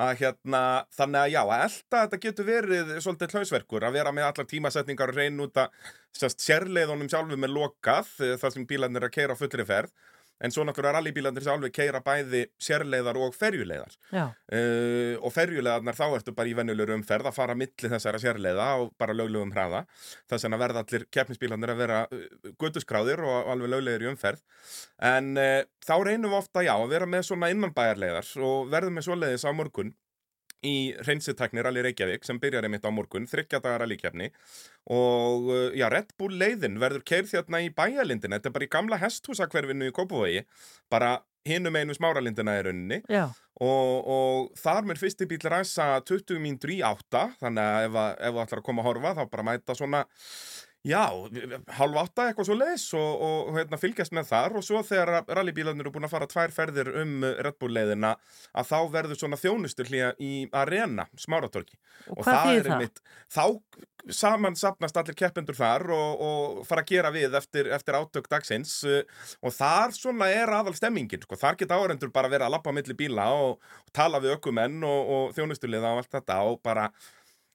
Að 0.00 0.12
hérna, 0.20 0.62
þannig 0.96 1.20
að 1.22 1.32
já 1.34 1.40
að 1.42 1.54
elda 1.56 2.04
þetta 2.04 2.22
getur 2.26 2.48
verið 2.50 2.94
svolítið 3.00 3.36
hlausverkur 3.38 3.88
að 3.88 3.98
vera 3.98 4.14
með 4.16 4.28
allar 4.28 4.50
tímasetningar 4.52 5.14
og 5.14 5.20
reyna 5.20 5.48
út 5.48 5.64
að 5.64 5.90
sérst, 6.16 6.44
sérleiðunum 6.44 7.10
sjálfu 7.10 7.40
með 7.40 7.56
lokað 7.56 8.14
þar 8.40 8.56
sem 8.56 8.68
bílarnir 8.68 9.04
er 9.04 9.10
að 9.10 9.16
keira 9.16 9.36
á 9.36 9.40
fullri 9.40 9.66
ferð 9.68 9.94
en 10.40 10.54
svo 10.54 10.64
náttúrulega 10.64 10.96
rallybílandir 10.98 11.44
sjálfi 11.44 11.70
keira 11.74 12.00
bæði 12.04 12.46
sérleiðar 12.62 13.18
og 13.20 13.36
ferjuleiðar. 13.36 13.96
Uh, 14.12 15.14
og 15.20 15.34
ferjuleiðarnar 15.34 15.98
þá 15.98 16.04
ertu 16.08 16.34
bara 16.36 16.50
í 16.50 16.56
venjulegur 16.56 16.96
umferð 16.96 17.30
að 17.30 17.36
fara 17.36 17.56
milli 17.58 17.92
þessara 17.92 18.20
sérleiða 18.22 18.68
og 18.80 18.92
bara 19.00 19.16
löglegum 19.16 19.52
hraða. 19.54 19.84
Þess 20.30 20.48
að 20.48 20.58
verða 20.64 20.84
allir 20.84 21.06
keppnisbílandir 21.12 21.74
að 21.74 21.82
vera 21.84 22.02
uh, 22.08 22.52
göduskráðir 22.60 23.24
og 23.26 23.50
alveg 23.54 23.74
löglegir 23.76 24.06
í 24.06 24.12
umferð. 24.12 24.44
En 25.12 25.34
uh, 25.40 25.62
þá 25.86 25.96
reynum 26.00 26.30
við 26.30 26.38
ofta 26.42 26.64
já 26.66 26.74
að 26.76 26.92
vera 26.94 27.10
með 27.10 27.26
svona 27.30 27.52
innanbæjarleiðar 27.54 28.36
og 28.46 28.70
verðum 28.72 28.98
með 28.98 29.10
svoleiðis 29.10 29.48
á 29.48 29.52
morgun 29.52 29.94
í 30.66 30.92
hreinsitekni 31.00 31.62
Rally 31.64 31.84
Reykjavík 31.84 32.26
sem 32.26 32.40
byrjar 32.40 32.66
einmitt 32.68 32.84
á 32.84 32.92
morgun, 32.92 33.28
þryggjadagar 33.30 33.80
rallykefni 33.84 34.28
og 34.90 35.50
uh, 35.50 35.66
já, 35.76 35.86
Red 35.92 36.14
Bull 36.18 36.38
leiðin 36.40 36.78
verður 36.80 37.04
keirð 37.06 37.34
þérna 37.34 37.60
í 37.66 37.72
bæjalindin 37.76 38.36
þetta 38.36 38.48
er 38.48 38.54
bara 38.54 38.66
í 38.66 38.72
gamla 38.72 39.00
hesthúsakverfinu 39.02 39.90
í 39.90 39.94
Kópavogi. 39.94 40.44
Bara 40.90 41.18
hinum 41.46 41.76
einu 41.76 41.96
smáralindina 41.96 42.56
rauninni. 42.64 43.02
Já. 43.08 43.28
og, 43.60 44.08
og 44.16 44.58
þar 44.60 44.88
mér 44.88 45.00
fyrsti 45.00 45.28
bíl 45.28 45.42
ræsa 45.44 45.92
20 46.08 46.40
mínútur 46.42 46.72
í 46.74 46.80
átta. 46.86 47.28
Þannig 47.42 47.64
að 47.64 47.86
ef, 47.88 48.00
að, 48.02 48.10
ef 48.16 48.34
þú 48.34 48.42
ætlar 48.44 48.62
að 48.62 48.66
koma 48.70 48.84
að 48.84 48.90
horfa 48.90 49.14
þá 49.18 49.22
bara 49.34 49.46
mæta 49.50 49.76
svona 49.78 50.04
Já, 50.80 51.12
halv 51.76 51.98
átta 52.00 52.30
eitthvað 52.30 52.46
svo 52.48 52.54
leis 52.56 52.86
og, 52.96 53.24
og 53.26 53.48
hérna, 53.58 53.76
fylgjast 53.76 54.14
með 54.16 54.30
þar 54.30 54.54
og 54.56 54.64
svo 54.64 54.80
þegar 54.88 55.26
rallybílarnir 55.28 55.84
eru 55.84 55.92
búin 55.92 56.08
að 56.08 56.14
fara 56.14 56.28
tvær 56.30 56.54
ferðir 56.56 56.88
um 57.02 57.18
Red 57.20 57.58
Bull 57.60 57.74
leiðina 57.76 58.14
að 58.56 58.70
þá 58.70 58.78
verður 58.94 59.20
svona 59.20 59.40
þjónustur 59.42 59.90
hlýja 59.90 60.14
í 60.16 60.32
arena, 60.56 61.04
smáratorki 61.20 61.76
Og 62.08 62.24
hvað 62.24 62.40
þýðir 62.46 62.70
það? 62.70 62.72
einmitt, 62.72 63.02
þá 63.28 63.44
saman 64.08 64.56
sapnast 64.56 64.96
allir 64.96 65.18
keppendur 65.20 65.58
þar 65.58 65.84
og, 65.92 66.24
og 66.24 66.64
fara 66.64 66.80
að 66.80 66.94
gera 66.94 67.12
við 67.12 67.36
eftir, 67.36 67.68
eftir 67.76 68.00
átök 68.00 68.32
dagsins 68.32 68.78
uh, 68.88 69.02
og 69.44 69.52
þar 69.52 69.92
svona 69.92 70.30
er 70.32 70.48
aðal 70.56 70.72
stemmingin 70.78 71.20
sko. 71.26 71.36
þar 71.36 71.60
geta 71.60 71.76
árendur 71.76 72.12
bara 72.14 72.32
verið 72.32 72.48
að 72.48 72.56
lappa 72.56 72.72
á 72.72 72.76
milli 72.80 72.96
bíla 72.96 73.28
og, 73.36 73.60
og 73.60 73.92
tala 73.96 74.22
við 74.22 74.38
ökumenn 74.38 74.80
og, 74.80 75.14
og 75.16 75.36
þjónusturliða 75.36 75.92
og 75.92 76.02
allt 76.02 76.16
þetta 76.16 76.40
og 76.48 76.62
bara 76.64 76.88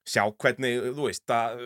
sjá 0.05 0.23
hvernig, 0.41 0.91
þú 0.95 1.07
veist, 1.07 1.23
að 1.33 1.63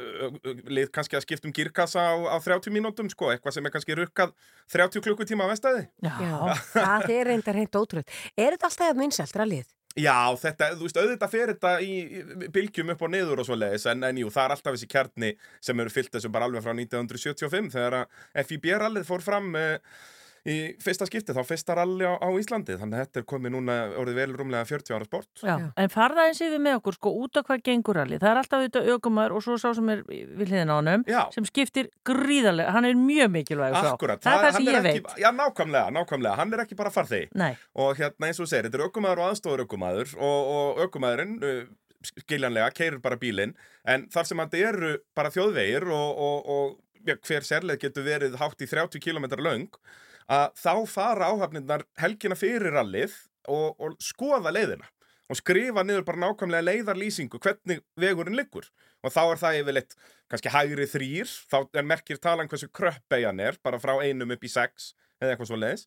lið 0.72 0.92
kannski 0.96 1.18
að 1.20 1.26
skiptum 1.26 1.56
girkassa 1.56 2.06
á, 2.08 2.16
á 2.32 2.38
30 2.40 2.72
mínútum, 2.74 3.10
sko, 3.12 3.34
eitthvað 3.34 3.58
sem 3.58 3.68
er 3.68 3.74
kannski 3.74 3.98
rukkað 4.00 4.32
30 4.72 5.04
klukkutíma 5.06 5.48
að 5.48 5.56
vestæði. 5.56 5.84
Já, 6.06 6.16
það 6.78 7.12
er 7.18 7.34
reyndar 7.34 7.60
hreint 7.60 7.80
ótrúið. 7.82 8.16
Er 8.38 8.56
þetta 8.56 8.72
alltaf 8.72 8.94
að 8.94 9.04
vinsælt 9.04 9.40
rallið? 9.42 9.68
Já, 9.98 10.16
þetta, 10.38 10.70
þú 10.78 10.86
veist, 10.86 11.00
auðvitað 11.02 11.32
fer 11.34 11.52
þetta 11.52 11.72
í 11.82 11.96
í 12.00 12.50
bylgjum 12.54 12.94
upp 12.94 13.02
og 13.04 13.12
niður 13.12 13.42
og 13.42 13.48
svo 13.48 13.58
leiðis, 13.58 13.88
en, 13.90 14.06
en 14.06 14.22
jú, 14.22 14.30
það 14.32 14.46
er 14.46 14.54
alltaf 14.56 14.78
þessi 14.78 14.90
kjarni 14.94 15.32
sem 15.66 15.82
eru 15.82 15.94
fyllt 15.94 16.14
þessu 16.14 16.32
bara 16.32 16.48
alveg 16.48 16.64
frá 16.64 16.72
1975 16.76 17.74
þegar 17.74 17.98
að 18.04 18.46
FIB-rallið 18.52 19.08
fór 19.10 19.26
fram 19.26 19.50
uh, 19.58 19.98
í 20.48 20.58
fyrsta 20.84 21.08
skipti, 21.10 21.36
þá 21.36 21.42
fyrsta 21.48 21.76
ralli 21.80 22.08
á, 22.08 22.16
á 22.20 22.30
Íslandi, 22.40 22.78
þannig 22.80 23.00
að 23.00 23.04
þetta 23.06 23.22
er 23.22 23.28
komið 23.34 23.54
núna 23.56 23.78
orðið 24.00 24.20
vel 24.22 24.30
rúmlega 24.40 24.68
40 24.70 24.96
ára 24.96 25.08
sport. 25.10 25.30
Já. 25.44 25.56
En 25.76 25.92
farða 25.94 26.28
eins 26.30 26.42
yfir 26.46 26.64
með 26.64 26.80
okkur, 26.80 27.00
sko, 27.00 27.14
út 27.26 27.40
á 27.40 27.42
hvað 27.48 27.64
gengur 27.68 28.02
allir. 28.04 28.22
Það 28.24 28.32
er 28.32 28.42
alltaf 28.44 28.64
auðvitað 28.64 28.92
aukumar 28.94 29.36
og 29.36 29.44
svo 29.46 29.58
sá 29.62 29.70
sem 29.78 29.92
er 29.96 30.06
við 30.10 30.46
hliðin 30.46 30.72
á 30.72 30.76
honum, 30.78 31.06
Já. 31.10 31.22
sem 31.36 31.50
skiptir 31.50 31.92
gríðarlega, 32.08 32.76
hann 32.76 32.90
er 32.90 33.00
mjög 33.00 33.34
mikilvæg. 33.36 33.78
Akkurat, 33.80 34.24
Það 34.24 34.32
er 34.32 34.40
það 34.40 34.50
hann 34.50 34.58
sem 34.60 34.70
ég 34.70 34.80
ekki, 34.80 35.04
veit. 35.04 35.20
Já, 35.24 35.30
nákvæmlega, 35.36 35.94
nákvæmlega, 35.98 36.38
hann 36.40 36.54
er 36.56 36.64
ekki 36.66 36.80
bara 36.80 36.94
farþegi 36.94 37.30
Nei. 37.40 37.52
og 37.76 38.00
hérna 38.00 38.30
eins 38.30 38.40
og 38.40 38.50
segir, 38.50 38.70
þetta 38.70 38.80
er 38.80 38.88
ökumæður 38.88 39.24
og 39.24 39.32
aðstofur 39.34 39.64
ökumæður 39.66 40.16
og, 40.20 40.52
og 40.56 40.82
ökumæðurinn 40.86 41.38
uh, 41.44 41.64
skiljanlega 42.06 42.72
keirir 42.76 43.02
bara 43.04 43.20
bílinn 43.20 43.56
en 43.90 44.06
þar 44.14 44.30
sem 44.30 44.40
hann 44.42 44.54
eru 44.60 44.94
bara 45.18 45.32
þjóðvegir 45.34 45.88
og, 45.92 46.22
og, 46.28 46.54
og 46.54 47.08
ja, 47.08 47.16
hver 47.16 47.48
sérleið 47.48 47.82
getur 47.86 48.08
verið 48.08 48.38
hátt 48.40 48.64
í 48.64 48.70
30 48.70 49.04
km 49.04 49.28
löng 49.40 49.68
að 50.30 50.54
þá 50.62 50.74
fara 50.90 51.32
áhafnirnar 51.34 51.86
helgina 52.00 52.38
fyrir 52.38 52.74
rallið 52.76 53.16
og, 53.50 53.76
og 53.82 53.98
skoða 54.04 54.54
leiðina 54.54 54.88
og 55.30 55.38
skrifa 55.38 55.84
niður 55.86 56.06
bara 56.08 56.22
nákvæmlega 56.24 56.66
leiðarlýsingu 56.66 57.42
hvernig 57.42 57.84
vegurinn 58.02 58.38
liggur. 58.38 58.66
Og 59.06 59.14
þá 59.14 59.22
er 59.24 59.42
það 59.42 59.58
yfirleitt 59.60 59.98
kannski 60.30 60.54
hægri 60.54 60.88
þrýr 60.90 61.34
þá 61.52 61.58
er 61.78 61.86
merkir 61.88 62.22
talan 62.22 62.50
hversu 62.50 62.70
kröppbeigjan 62.74 63.42
er 63.44 63.60
bara 63.64 63.80
frá 63.82 63.94
einum 64.02 64.34
upp 64.34 64.44
í 64.44 64.52
sex 64.52 64.94
eða 65.22 65.36
eitthvað 65.36 65.52
svo 65.52 65.60
leiðis 65.60 65.86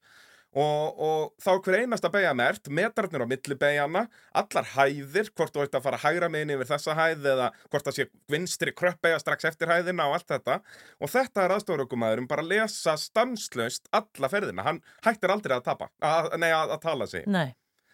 og, 0.53 0.99
og 1.01 1.23
þá 1.43 1.51
er 1.53 1.63
hver 1.65 1.79
einasta 1.81 2.11
beigja 2.13 2.33
mert 2.37 2.69
metrarnir 2.69 3.25
á 3.25 3.27
milli 3.29 3.57
beigjana 3.59 4.05
allar 4.37 4.69
hæðir, 4.75 5.31
hvort 5.33 5.55
þú 5.55 5.65
ert 5.65 5.79
að 5.79 5.87
fara 5.87 6.03
hægra 6.03 6.29
megin 6.33 6.55
yfir 6.57 6.71
þessa 6.75 6.97
hæð 6.99 7.31
eða 7.33 7.49
hvort 7.71 7.89
það 7.89 7.99
sé 7.99 8.07
vinstri 8.33 8.75
kröppbeigja 8.77 9.23
strax 9.23 9.49
eftir 9.53 9.73
hæðina 9.73 10.11
og 10.11 10.19
allt 10.19 10.29
þetta 10.35 10.61
og 11.01 11.13
þetta 11.15 11.47
er 11.47 11.57
aðstofurökumæðurum 11.57 12.29
bara 12.31 12.45
að 12.45 12.53
lesa 12.53 12.99
stanslaust 13.01 13.89
alla 13.97 14.33
ferðina, 14.33 14.67
hann 14.69 14.85
hættir 15.07 15.33
aldrei 15.33 15.57
að 15.57 15.67
tapa 15.71 15.91
að, 16.05 16.33
nei, 16.43 16.51
að, 16.53 16.77
að 16.77 16.87
tala 16.87 17.09
sig 17.11 17.29
Nei. 17.31 17.53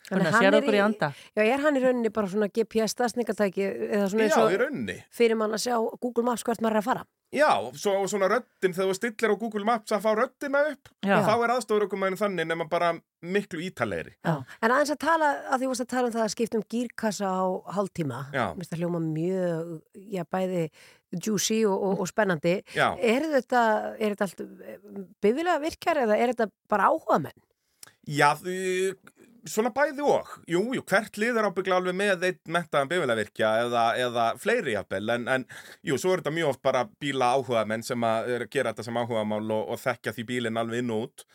Þannig 0.08 0.24
að 0.24 0.32
að 0.32 0.38
sér 0.38 0.46
hann 0.46 0.54
er 0.54 0.62
okkur 0.62 0.76
í 0.76 0.80
anda. 0.80 1.08
Já, 1.36 1.40
er 1.44 1.62
hann 1.64 1.76
í 1.76 1.80
rauninni 1.82 2.10
bara 2.16 2.30
svona 2.32 2.48
GPS-stafsningatæki 2.48 3.64
eða 3.66 4.06
svona 4.08 4.24
eins 4.24 4.36
Já, 4.38 4.40
og 4.40 4.92
fyrir 5.18 5.36
mann 5.36 5.52
að 5.52 5.64
sjá 5.66 5.74
Google 6.00 6.24
Maps 6.24 6.46
hvert 6.48 6.62
maður 6.64 6.78
er 6.78 6.80
að 6.80 6.86
fara? 6.86 7.02
Já, 7.34 7.50
svo 7.76 8.06
svona 8.08 8.28
röddin, 8.32 8.72
þegar 8.72 8.88
þú 8.88 8.94
stillir 8.96 9.32
á 9.36 9.40
Google 9.40 9.66
Maps 9.68 9.92
að 9.92 10.04
fá 10.06 10.12
röddina 10.16 10.62
upp, 10.70 10.88
Já. 11.04 11.18
þá 11.26 11.32
er 11.44 11.52
aðstofurökumæðin 11.58 12.16
þannig 12.16 12.46
nema 12.48 12.66
bara 12.70 12.94
miklu 13.20 13.60
ítalegri. 13.66 14.14
Já. 14.24 14.38
En 14.64 14.72
aðeins 14.72 14.94
að 14.94 15.00
tala, 15.02 15.28
að 15.52 15.60
því 15.60 15.68
varst 15.68 15.84
að 15.84 15.90
tala 15.92 16.08
um 16.08 16.14
það 16.14 16.24
að 16.24 16.32
skipta 16.32 16.56
um 16.60 16.64
gírkassa 16.72 17.28
á 17.28 17.44
hálftíma, 17.76 18.20
Já. 18.32 18.44
minnst 18.56 18.72
það 18.72 18.80
hljóma 18.80 19.02
mjög, 19.04 19.74
já, 20.14 20.22
bæði 20.32 20.62
juicy 21.18 21.60
og, 21.68 21.76
og, 21.90 22.00
og 22.00 22.08
spennandi. 22.08 22.54
Já. 22.72 22.88
Er 22.96 23.28
þetta, 23.36 23.66
er 23.98 24.16
þetta 24.16 24.30
allt 24.30 24.42
bifilega 25.20 25.60
virkjar 25.66 26.02
eða 26.06 26.16
er 26.16 26.32
þetta 26.32 26.48
bara 26.72 26.88
áhuga 26.88 27.20
menn? 27.28 27.44
Já, 28.08 28.32
svona 29.46 29.70
bæði 29.74 30.04
og. 30.06 30.30
Jú, 30.50 30.62
jú, 30.74 30.82
hvert 30.88 31.18
lið 31.20 31.38
er 31.38 31.48
ábygglega 31.48 31.80
alveg 31.82 31.96
með 31.98 32.24
eitt 32.28 32.40
mentaðan 32.50 32.90
bifilavirkja 32.90 33.50
eða, 33.64 33.84
eða 34.00 34.24
fleiri 34.40 34.74
jafnvel, 34.74 35.04
en, 35.14 35.28
en 35.34 35.46
jú, 35.86 35.98
svo 36.00 36.14
er 36.14 36.22
þetta 36.22 36.34
mjög 36.38 36.54
oft 36.54 36.62
bara 36.64 36.86
bíla 37.02 37.32
áhuga 37.36 37.66
menn 37.68 37.84
sem 37.86 38.08
að 38.08 38.32
er 38.34 38.46
gera 38.50 38.72
þetta 38.72 38.88
sem 38.88 39.00
áhugamál 39.00 39.44
og, 39.44 39.74
og 39.74 39.82
þekkja 39.82 40.16
því 40.16 40.26
bílinn 40.32 40.60
alveg 40.60 40.82
inn 40.82 40.94
og 40.94 41.06
út 41.06 41.26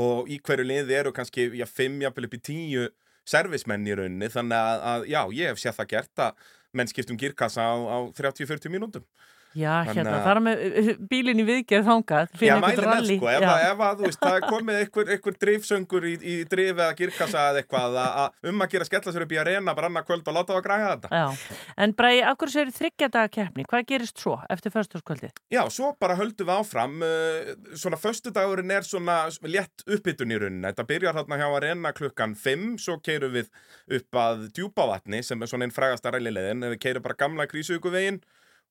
og 0.00 0.30
í 0.30 0.38
hverju 0.46 0.66
liði 0.66 0.96
eru 1.00 1.12
kannski, 1.14 1.48
já, 1.58 1.66
fimm, 1.66 1.98
jafnvel 2.04 2.28
upp 2.28 2.38
í 2.38 2.42
tíu 2.46 2.86
servismenn 3.28 3.88
í 3.88 3.96
rauninni, 3.98 4.30
þannig 4.30 4.56
að, 4.56 4.84
að 4.92 5.08
já, 5.10 5.20
ég 5.36 5.52
hef 5.52 5.60
séð 5.62 5.80
það 5.80 5.90
gert 5.94 6.24
að 6.26 6.48
menn 6.78 6.90
skiptum 6.90 7.18
girkassa 7.18 7.66
á, 7.66 7.74
á 7.74 7.98
30-40 8.14 8.72
mínútum. 8.72 9.06
Já, 9.50 9.82
Þannig 9.82 9.96
hérna, 9.98 10.10
að- 10.14 10.26
fara 10.28 10.40
með 10.46 10.60
uh, 10.62 10.88
bílinn 11.10 11.40
í 11.42 11.44
viðgerð 11.48 11.86
þangað, 11.90 12.28
Já, 12.30 12.38
finna 12.38 12.68
eitthvað 12.68 12.84
með 12.86 12.94
rally. 12.94 13.16
sko, 13.18 13.28
ef, 13.32 13.40
Já. 13.42 13.48
að, 13.50 13.62
ef 13.70 13.80
að, 13.86 13.96
þú 13.98 14.04
veist, 14.06 14.20
það 14.22 14.36
er 14.36 14.44
komið 14.46 14.76
einhver, 14.80 15.08
einhver 15.16 15.36
drifsöngur 15.44 16.06
í, 16.06 16.12
í 16.22 16.34
drif 16.52 16.70
eða 16.76 16.86
girkassa 17.00 17.42
eða 17.50 17.62
eitthvað 17.64 17.96
að, 18.04 18.10
að 18.22 18.50
um 18.52 18.62
að 18.62 18.70
gera 18.76 18.86
skella 18.86 19.14
sér 19.16 19.24
upp 19.26 19.34
í 19.34 19.40
arena 19.42 19.74
bara 19.74 19.90
annað 19.90 20.06
kvöld 20.10 20.30
og 20.30 20.36
láta 20.38 20.52
það 20.54 20.60
að 20.60 20.66
græða 20.68 20.92
þetta. 20.92 21.10
Já, 21.18 21.58
en 21.86 21.94
Bræði, 21.98 22.22
af 22.30 22.38
hverju 22.44 22.54
sér 22.54 22.72
þryggjadaga 22.78 23.32
keppni? 23.38 23.66
Hvað 23.74 23.86
gerist 23.90 24.22
svo 24.22 24.36
eftir 24.54 24.74
försturskvöldi? 24.76 25.32
Já, 25.50 25.62
svo 25.74 25.90
bara 25.98 26.14
höldum 26.20 26.46
við 26.52 26.54
áfram, 26.62 26.94
uh, 27.02 27.52
svona 27.74 27.98
föstudagurinn 28.00 28.70
er 28.78 28.86
svona 28.86 29.18
létt 29.50 29.82
uppbytun 29.90 30.30
í 30.30 30.38
rauninni, 30.44 30.68
þetta 30.70 30.86
byrjar 30.94 31.18
þarna 31.18 31.40
hjá 31.42 31.48
arena 31.58 31.92
klukkan 31.98 32.36
5, 32.38 32.68
svo 32.86 33.00
keirum 33.02 33.34
við 33.34 33.50
upp 33.98 34.20
að 34.22 34.46
djúpavatni 34.54 35.24
sem 35.26 35.42
er 35.42 35.50
svona 35.50 35.66
einn 35.66 35.74
frægasta 35.74 36.14
rælilegin, 36.14 36.62
við 36.70 36.78
keirum 36.86 37.02
bara 37.02 37.18
gamla 37.18 37.48
krísuguvegin 37.50 38.20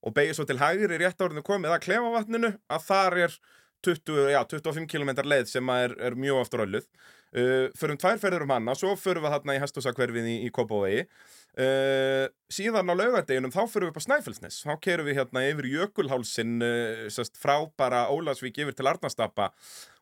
og 0.05 0.15
beigir 0.15 0.37
svo 0.37 0.45
til 0.47 0.59
hægri 0.61 0.99
rétt 1.01 1.21
árinu 1.23 1.43
komið 1.45 1.75
að 1.75 1.85
klefavatninu 1.87 2.51
að 2.71 2.85
þar 2.87 3.17
er 3.25 3.39
20, 3.87 4.19
já, 4.33 4.39
25 4.43 4.87
km 4.91 5.11
leið 5.23 5.47
sem 5.51 5.71
er, 5.71 5.95
er 6.03 6.17
mjög 6.19 6.41
oft 6.41 6.55
rölluð. 6.59 6.87
Uh, 7.29 7.69
förum 7.77 7.99
tvær 8.01 8.17
ferður 8.19 8.47
um 8.47 8.53
hana, 8.55 8.73
svo 8.75 8.95
förum 8.97 9.27
við 9.27 9.35
þarna 9.35 9.55
í 9.55 9.61
Hestusakverfið 9.61 10.29
í, 10.31 10.37
í 10.47 10.49
Kópavegi 10.53 11.03
uh, 11.05 12.25
síðan 12.53 12.89
á 12.89 12.93
laugardeginum 12.97 13.53
þá 13.53 13.61
förum 13.69 13.89
við 13.89 13.93
upp 13.93 14.01
á 14.01 14.07
Snæfellsnes, 14.07 14.61
þá 14.65 14.73
kerum 14.81 15.09
við 15.09 15.19
hérna 15.21 15.45
yfir 15.49 15.69
Jökulhálsin 15.73 16.57
uh, 16.65 17.05
sest, 17.13 17.37
frá 17.39 17.55
bara 17.79 18.07
Ólasvík 18.13 18.57
yfir 18.63 18.77
til 18.77 18.89
Arnastapa 18.89 19.51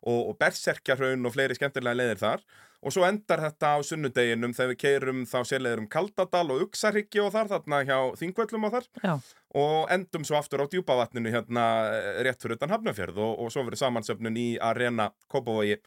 og, 0.07 0.21
og 0.31 0.37
Berserkjahraun 0.39 1.27
og 1.27 1.35
fleiri 1.35 1.57
skemmtilega 1.57 1.99
leiðir 1.99 2.23
þar. 2.23 2.47
Og 2.85 2.93
svo 2.93 3.07
endar 3.07 3.41
þetta 3.41 3.71
á 3.73 3.77
sunnudeginum 3.81 4.53
þegar 4.53 4.69
við 4.69 4.79
keirum 4.83 5.23
þá 5.25 5.37
sérleiður 5.49 5.81
um 5.81 5.89
Kaldadal 5.89 6.45
og 6.53 6.67
Uxarhyggi 6.67 7.23
og 7.23 7.31
þar, 7.33 7.49
þarna 7.49 7.79
hjá 7.87 7.97
Þingvöllum 8.19 8.67
og 8.67 8.75
þar. 8.75 8.89
Já. 9.01 9.13
og 9.57 9.87
endum 9.89 10.25
svo 10.27 10.35
aftur 10.37 10.61
á 10.61 10.69
djúpavatninu 10.69 11.31
hérna 11.33 11.63
eh, 11.89 12.19
rétt 12.27 12.43
fyrir 12.43 12.59
utan 12.59 12.69
Hafnarfjörð 12.69 13.17
og, 13.23 13.31
og 13.41 13.49
svo 13.49 13.63
verður 13.65 13.79
samansöfnun 13.79 14.37
í 14.37 14.47
Arena 14.61 15.07
Kópavogi 15.31 15.79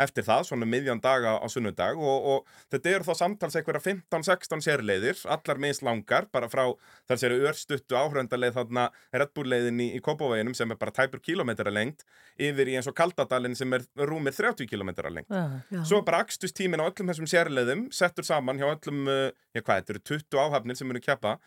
eftir 0.00 0.24
það, 0.24 0.46
svona 0.48 0.68
miðjan 0.70 1.02
daga 1.04 1.34
á 1.36 1.46
sunnudag. 1.50 2.00
Og, 2.00 2.28
og 2.32 2.70
þetta 2.72 2.94
eru 2.94 3.08
þá 3.10 3.18
samtals 3.18 3.58
einhverja 3.58 3.82
15-16 3.90 4.64
sérleiðir, 4.64 5.20
allar 5.28 5.60
mislangar, 6.00 6.28
bara 6.32 6.48
frá 6.48 6.64
þar 7.08 7.18
séru 7.18 7.38
örstuttu 7.46 7.96
áhröndaleið 7.96 8.54
þarna 8.54 8.90
Red 9.12 9.32
Bull 9.34 9.48
leiðin 9.48 9.80
í, 9.80 9.88
í 9.96 10.00
Kópavoginum 10.00 10.54
sem 10.54 10.70
er 10.70 10.78
bara 10.78 10.92
tæpur 10.92 11.20
kilometra 11.20 11.70
lengt 11.70 12.04
yfir 12.38 12.68
í 12.68 12.76
eins 12.76 12.88
og 12.88 12.94
Kaldadalinn 12.96 13.56
sem 13.56 13.72
er 13.72 13.84
rúmir 13.96 14.34
30 14.34 14.66
kilometra 14.68 15.10
lengt. 15.10 15.30
Já. 15.30 15.84
Svo 15.84 16.02
bara 16.02 16.22
akstustímin 16.24 16.80
á 16.80 16.88
öllum 16.88 17.10
þessum 17.10 17.28
sérleiðum 17.28 17.88
settur 17.92 18.24
saman 18.24 18.58
hjá 18.58 18.70
öllum, 18.70 19.06
uh, 19.08 19.30
já 19.54 19.62
hvað, 19.62 19.82
þetta 19.82 19.92
eru 19.94 20.04
20 20.14 20.40
áhafnir 20.44 20.76
sem 20.76 20.88
munu 20.88 21.00
keppa 21.00 21.38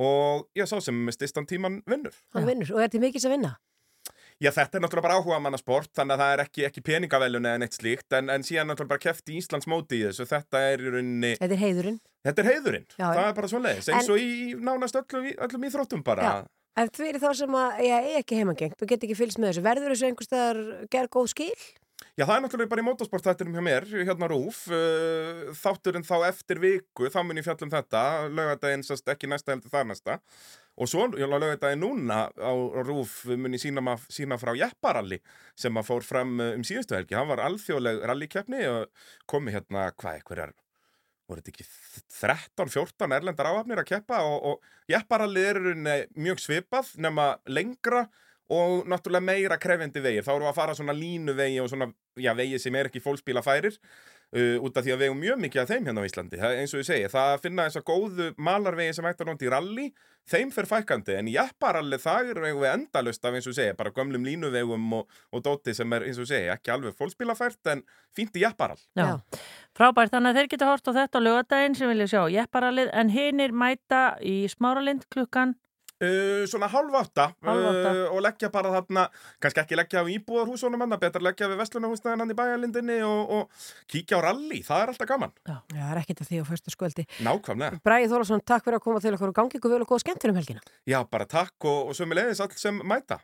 og 0.00 0.48
já, 0.56 0.66
sá 0.66 0.80
sem 0.80 1.04
stistan 1.12 1.46
tíman 1.46 1.82
vinnur. 1.86 2.14
Hann 2.34 2.48
vinnur 2.48 2.72
og 2.76 2.82
er 2.82 2.92
til 2.92 3.02
mikils 3.02 3.28
að 3.28 3.36
vinna? 3.36 3.56
Já, 4.42 4.50
þetta 4.50 4.78
er 4.78 4.82
náttúrulega 4.82 5.06
bara 5.06 5.18
áhuga 5.20 5.36
mannasport, 5.44 5.90
þannig 5.94 6.16
að 6.16 6.22
það 6.24 6.32
er 6.36 6.40
ekki, 6.44 6.64
ekki 6.66 6.82
peningavelun 6.88 7.44
eða 7.46 7.60
neitt 7.62 7.76
slíkt, 7.78 8.08
en, 8.18 8.30
en 8.34 8.42
síðan 8.46 8.72
náttúrulega 8.72 8.90
bara 8.96 9.02
kefti 9.04 9.36
Íslands 9.38 9.68
móti 9.70 10.00
í 10.00 10.06
þessu, 10.08 10.26
þetta 10.32 10.62
er 10.72 10.82
í 10.82 10.90
rauninni... 10.96 11.30
Þetta 11.38 11.54
er 11.56 11.62
heiðurinn. 11.62 12.00
Þetta 12.26 12.42
er 12.42 12.48
heiðurinn, 12.50 12.88
Já, 12.96 13.04
það 13.06 13.28
er 13.28 13.36
bara 13.38 13.50
svo 13.52 13.60
leiðis, 13.62 13.90
eins 13.94 14.10
og 14.10 14.18
í 14.22 14.32
nánast 14.58 14.98
öllum, 14.98 15.28
í- 15.30 15.36
öllum 15.46 15.68
íþróttum 15.68 16.02
bara. 16.06 16.26
Já. 16.26 16.34
En 16.82 16.88
fyrir 16.96 17.20
þá 17.20 17.28
sem 17.36 17.54
að, 17.60 17.80
já, 17.86 17.94
er 18.00 18.18
ekki 18.22 18.36
heimangengt 18.40 18.82
og 18.82 18.88
get 18.88 19.02
ekki 19.06 19.16
fylgst 19.18 19.38
með 19.42 19.50
þessu, 19.52 19.64
verður 19.66 19.92
þessu 19.92 20.06
einhverstaðar 20.08 20.60
gerð 20.94 21.10
góð 21.18 21.26
skil? 21.34 21.50
Já, 22.12 22.24
það 22.26 22.34
er 22.34 22.42
náttúrulega 22.44 22.70
bara 22.72 22.82
í 22.82 22.86
motorsport 22.86 23.26
þættinum 23.26 23.54
hjá 23.56 23.64
mér, 23.64 23.86
hérna 23.92 24.28
Rúf, 24.30 24.64
uh, 24.72 25.52
þátturinn 25.56 26.06
þá 26.06 26.16
eftir 26.28 26.60
viku, 26.62 27.06
þá 27.12 27.20
mun 27.24 27.40
ég 27.40 27.46
fjalla 27.46 27.66
um 27.66 27.72
þetta, 27.72 28.02
laugadaginn 28.28 28.84
sast 28.86 29.08
ekki 29.08 29.30
næsta 29.30 29.54
heldur 29.54 29.72
þar 29.72 29.86
næsta. 29.88 30.18
Og 30.80 30.88
svo 30.88 31.06
já, 31.16 31.26
laugadaginn 31.28 31.82
núna 31.84 32.26
á 32.32 32.52
Rúf 32.84 33.22
mun 33.30 33.56
ég 33.56 33.62
sína, 33.64 33.96
sína 34.12 34.38
frá 34.40 34.52
Jepparalli 34.58 35.22
sem 35.58 35.76
að 35.76 35.88
fór 35.88 36.06
fram 36.06 36.34
uh, 36.40 36.52
um 36.56 36.66
síðustu 36.66 36.98
helgi. 36.98 37.16
Hann 37.18 37.30
var 37.32 37.44
alþjóðleg 37.46 38.02
rallikeppni 38.10 38.64
og 38.70 39.08
komi 39.30 39.54
hérna, 39.56 39.88
hvað, 39.96 40.20
einhverjar, 40.20 40.56
voru 41.30 41.40
þetta 41.40 41.54
ekki 41.54 41.68
13-14 42.20 43.16
erlendar 43.16 43.48
áhafnir 43.52 43.80
að 43.80 43.88
keppa 43.94 44.20
og, 44.28 44.52
og 44.52 44.92
Jepparalli 44.92 45.46
er 45.48 45.62
mjög 46.18 46.44
svipað 46.44 46.92
nema 47.00 47.32
lengra 47.48 48.06
og 48.52 48.88
náttúrulega 48.90 49.24
meira 49.24 49.58
krefendi 49.60 50.02
vegir. 50.04 50.24
Þá 50.26 50.34
erum 50.34 50.46
við 50.46 50.52
að 50.52 50.58
fara 50.58 50.76
svona 50.76 50.96
línu 50.96 51.36
vegi 51.38 51.60
og 51.62 51.70
svona, 51.72 51.88
já, 52.20 52.32
vegi 52.36 52.58
sem 52.60 52.76
er 52.76 52.90
ekki 52.90 53.00
fólksbíla 53.00 53.42
færir 53.44 53.78
uh, 53.78 54.56
út 54.64 54.76
af 54.76 54.84
því 54.84 54.94
að 54.94 55.00
við 55.00 55.08
eigum 55.08 55.22
mjög 55.22 55.38
mikið 55.44 55.62
af 55.62 55.70
þeim 55.70 55.88
hérna 55.88 56.04
á 56.04 56.08
Íslandi. 56.08 56.40
Það, 56.40 56.56
eins 56.60 56.74
og 56.74 56.82
ég 56.82 56.88
segi, 56.88 57.12
það 57.12 57.34
að 57.34 57.44
finna 57.46 57.68
þessa 57.68 57.84
góðu 57.88 58.26
malarvegi 58.48 58.96
sem 58.96 59.08
hægt 59.08 59.22
að 59.24 59.30
nota 59.30 59.46
í 59.46 59.52
rally, 59.52 59.86
þeim 60.32 60.52
fer 60.54 60.68
fækandi, 60.70 61.16
en 61.18 61.30
í 61.30 61.34
jepparalli 61.36 61.98
það 62.02 62.30
er 62.32 62.42
eigum 62.50 62.62
við 62.62 62.72
endalust 62.72 63.24
af 63.24 63.38
eins 63.38 63.48
og 63.48 63.54
ég 63.54 63.58
segi, 63.58 63.78
bara 63.80 63.94
gömlum 63.96 64.28
línuvegum 64.28 64.94
og, 65.00 65.18
og 65.32 65.44
dóti 65.46 65.74
sem 65.76 65.96
er 65.96 66.06
eins 66.06 66.20
og 66.20 66.28
ég 66.28 66.32
segi, 66.34 66.52
ekki 66.52 66.74
alveg 66.76 66.96
fólksbílafært 67.00 67.72
en 67.72 67.82
fínt 68.16 68.36
í 68.38 68.44
jepparall. 68.44 68.80
Já. 68.98 69.16
Frábært, 69.76 70.12
þannig 70.12 70.34
að 70.34 70.40
þeir 70.40 70.52
geta 70.52 70.70
hort 70.70 70.92
á 70.92 70.92
þetta 71.00 71.24
á 71.24 71.26
lögadaginn 71.26 71.76
sem 71.78 71.92
vilja 71.92 72.10
sjá 72.12 72.22
jepparalið 72.36 72.92
en 72.92 73.12
hinir 73.12 73.56
mæta 73.56 74.04
í 74.20 74.42
smáralind 74.52 75.08
klukkan 75.12 75.56
Uh, 76.02 76.42
svona 76.50 76.66
hálf 76.72 76.96
átta, 76.98 77.28
Hálf 77.46 77.66
átta. 77.70 77.92
Uh, 77.94 78.02
og 78.16 78.24
leggja 78.26 78.50
bara 78.54 78.72
þarna, 78.74 79.06
kannski 79.42 79.62
ekki 79.62 79.78
leggja 79.78 80.02
á 80.02 80.06
íbúðarhúsunum 80.10 80.82
hann, 80.82 80.96
betur 81.02 81.22
leggja 81.22 81.50
við 81.52 81.62
vestlunarhúsnæðin 81.62 82.24
hann 82.24 82.34
í 82.34 82.38
bæjarlindinni 82.38 82.98
og, 83.06 83.34
og 83.36 83.66
kíkja 83.92 84.18
á 84.18 84.26
rally, 84.26 84.62
það 84.66 84.84
er 84.84 84.94
alltaf 84.94 85.10
gaman. 85.12 85.34
Já, 85.46 85.56
það 85.70 85.90
er 85.92 86.02
ekkert 86.02 86.24
að 86.24 86.32
því 86.32 86.42
á 86.42 86.44
fyrstu 86.50 86.74
sköldi. 86.74 87.08
Nákvæmlega. 87.22 87.82
Bræði 87.86 88.10
Þólasson, 88.12 88.46
takk 88.52 88.66
fyrir 88.66 88.80
að 88.80 88.86
koma 88.88 89.04
til 89.04 89.14
okkur 89.16 89.32
og 89.34 89.38
gangi 89.38 89.60
ykkur 89.60 89.76
vel 89.76 89.84
og 89.86 89.92
góða 89.92 90.04
skemmtur 90.06 90.34
um 90.34 90.40
helgina. 90.42 90.64
Já, 90.90 90.98
bara 91.06 91.28
takk 91.30 91.70
og, 91.70 91.92
og 91.92 91.98
sömu 91.98 92.18
leiðis 92.18 92.42
all 92.42 92.50
sem 92.58 92.82
mæta. 92.82 93.22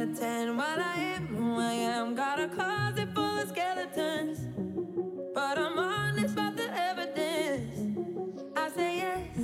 Out 0.00 0.08
of 0.08 0.18
10. 0.18 0.56
While 0.56 0.80
I 0.80 0.96
am 1.16 1.26
who 1.26 1.58
I 1.58 1.72
am, 1.72 2.14
got 2.14 2.38
a 2.38 2.48
closet 2.48 3.08
full 3.14 3.38
of 3.38 3.48
skeletons. 3.48 4.38
But 5.34 5.58
I'm 5.58 5.76
honest 5.78 6.34
about 6.34 6.56
the 6.56 6.68
evidence. 6.90 7.96
I 8.56 8.68
say 8.70 8.96
yes, 8.96 9.38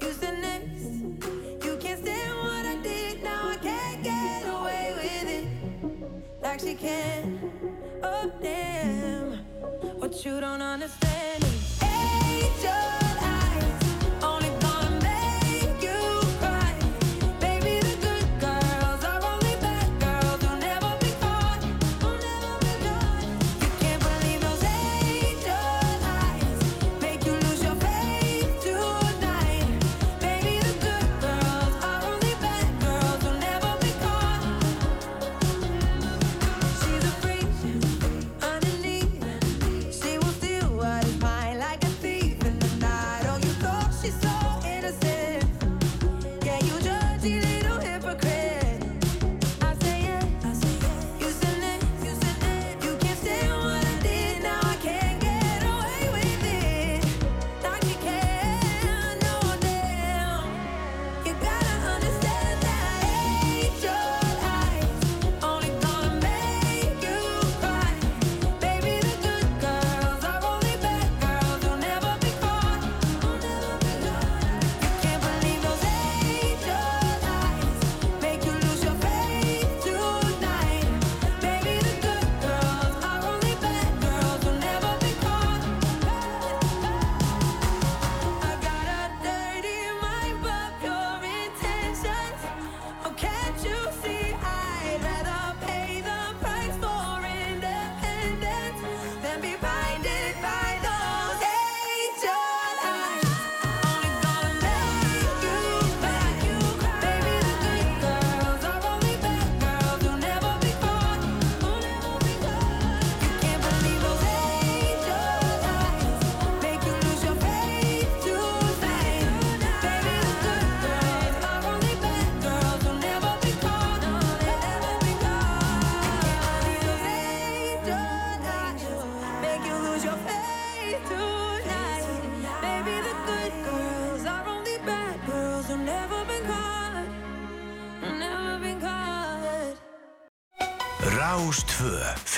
you 0.00 0.12
say 0.12 0.40
next. 0.40 1.66
You 1.66 1.76
can't 1.78 2.00
stand 2.00 2.36
what 2.38 2.64
I 2.64 2.76
did, 2.82 3.22
now 3.22 3.48
I 3.48 3.56
can't 3.56 4.02
get 4.02 4.46
away 4.46 4.94
with 4.96 5.28
it. 5.38 6.42
Like 6.42 6.60
she 6.60 6.74
can. 6.74 7.40
Oh, 8.02 8.32
damn. 8.40 9.38
What 9.98 10.24
you 10.24 10.40
don't 10.40 10.62
understand 10.62 11.03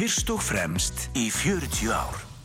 fyrst 0.06 0.28
og 0.30 0.42
fremst 0.46 1.08
í 1.18 1.24
40 1.34 1.90
ár. 1.90 2.35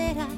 palmeras 0.00 0.29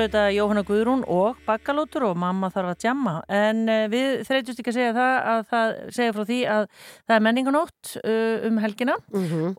voru 0.00 0.08
þetta 0.08 0.32
Jóhanna 0.32 0.62
Guðrún 0.64 1.00
og 1.12 1.40
Bakkalótur 1.44 2.06
og 2.08 2.18
mamma 2.18 2.48
þarf 2.52 2.72
að 2.72 2.78
djamma 2.84 3.12
en 3.28 3.58
uh, 3.68 3.82
við 3.92 4.22
þreytust 4.24 4.62
ekki 4.62 4.72
að 4.72 4.76
segja 4.78 4.92
það 4.96 5.16
að 5.32 5.40
það 5.50 5.72
segja 5.96 6.14
frá 6.16 6.22
því 6.30 6.38
að 6.54 6.62
það 6.78 7.14
er 7.16 7.24
menninganótt 7.26 7.90
uh, 8.00 8.46
um 8.48 8.60
helgina 8.64 8.96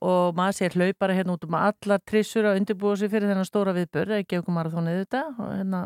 og 0.01 0.39
maður 0.39 0.57
sér 0.57 0.77
hlaupara 0.79 1.17
hérna 1.17 1.35
út 1.35 1.45
um 1.45 1.57
allar 1.59 2.01
trissur 2.09 2.47
að 2.49 2.61
undirbúa 2.61 2.95
sig 2.97 3.11
fyrir 3.13 3.29
þennan 3.29 3.49
stóra 3.49 3.75
viðbörð 3.77 4.17
ekki 4.21 4.39
okkur 4.41 4.57
marathónið 4.57 5.03
þetta 5.03 5.21
hérna, 5.41 5.83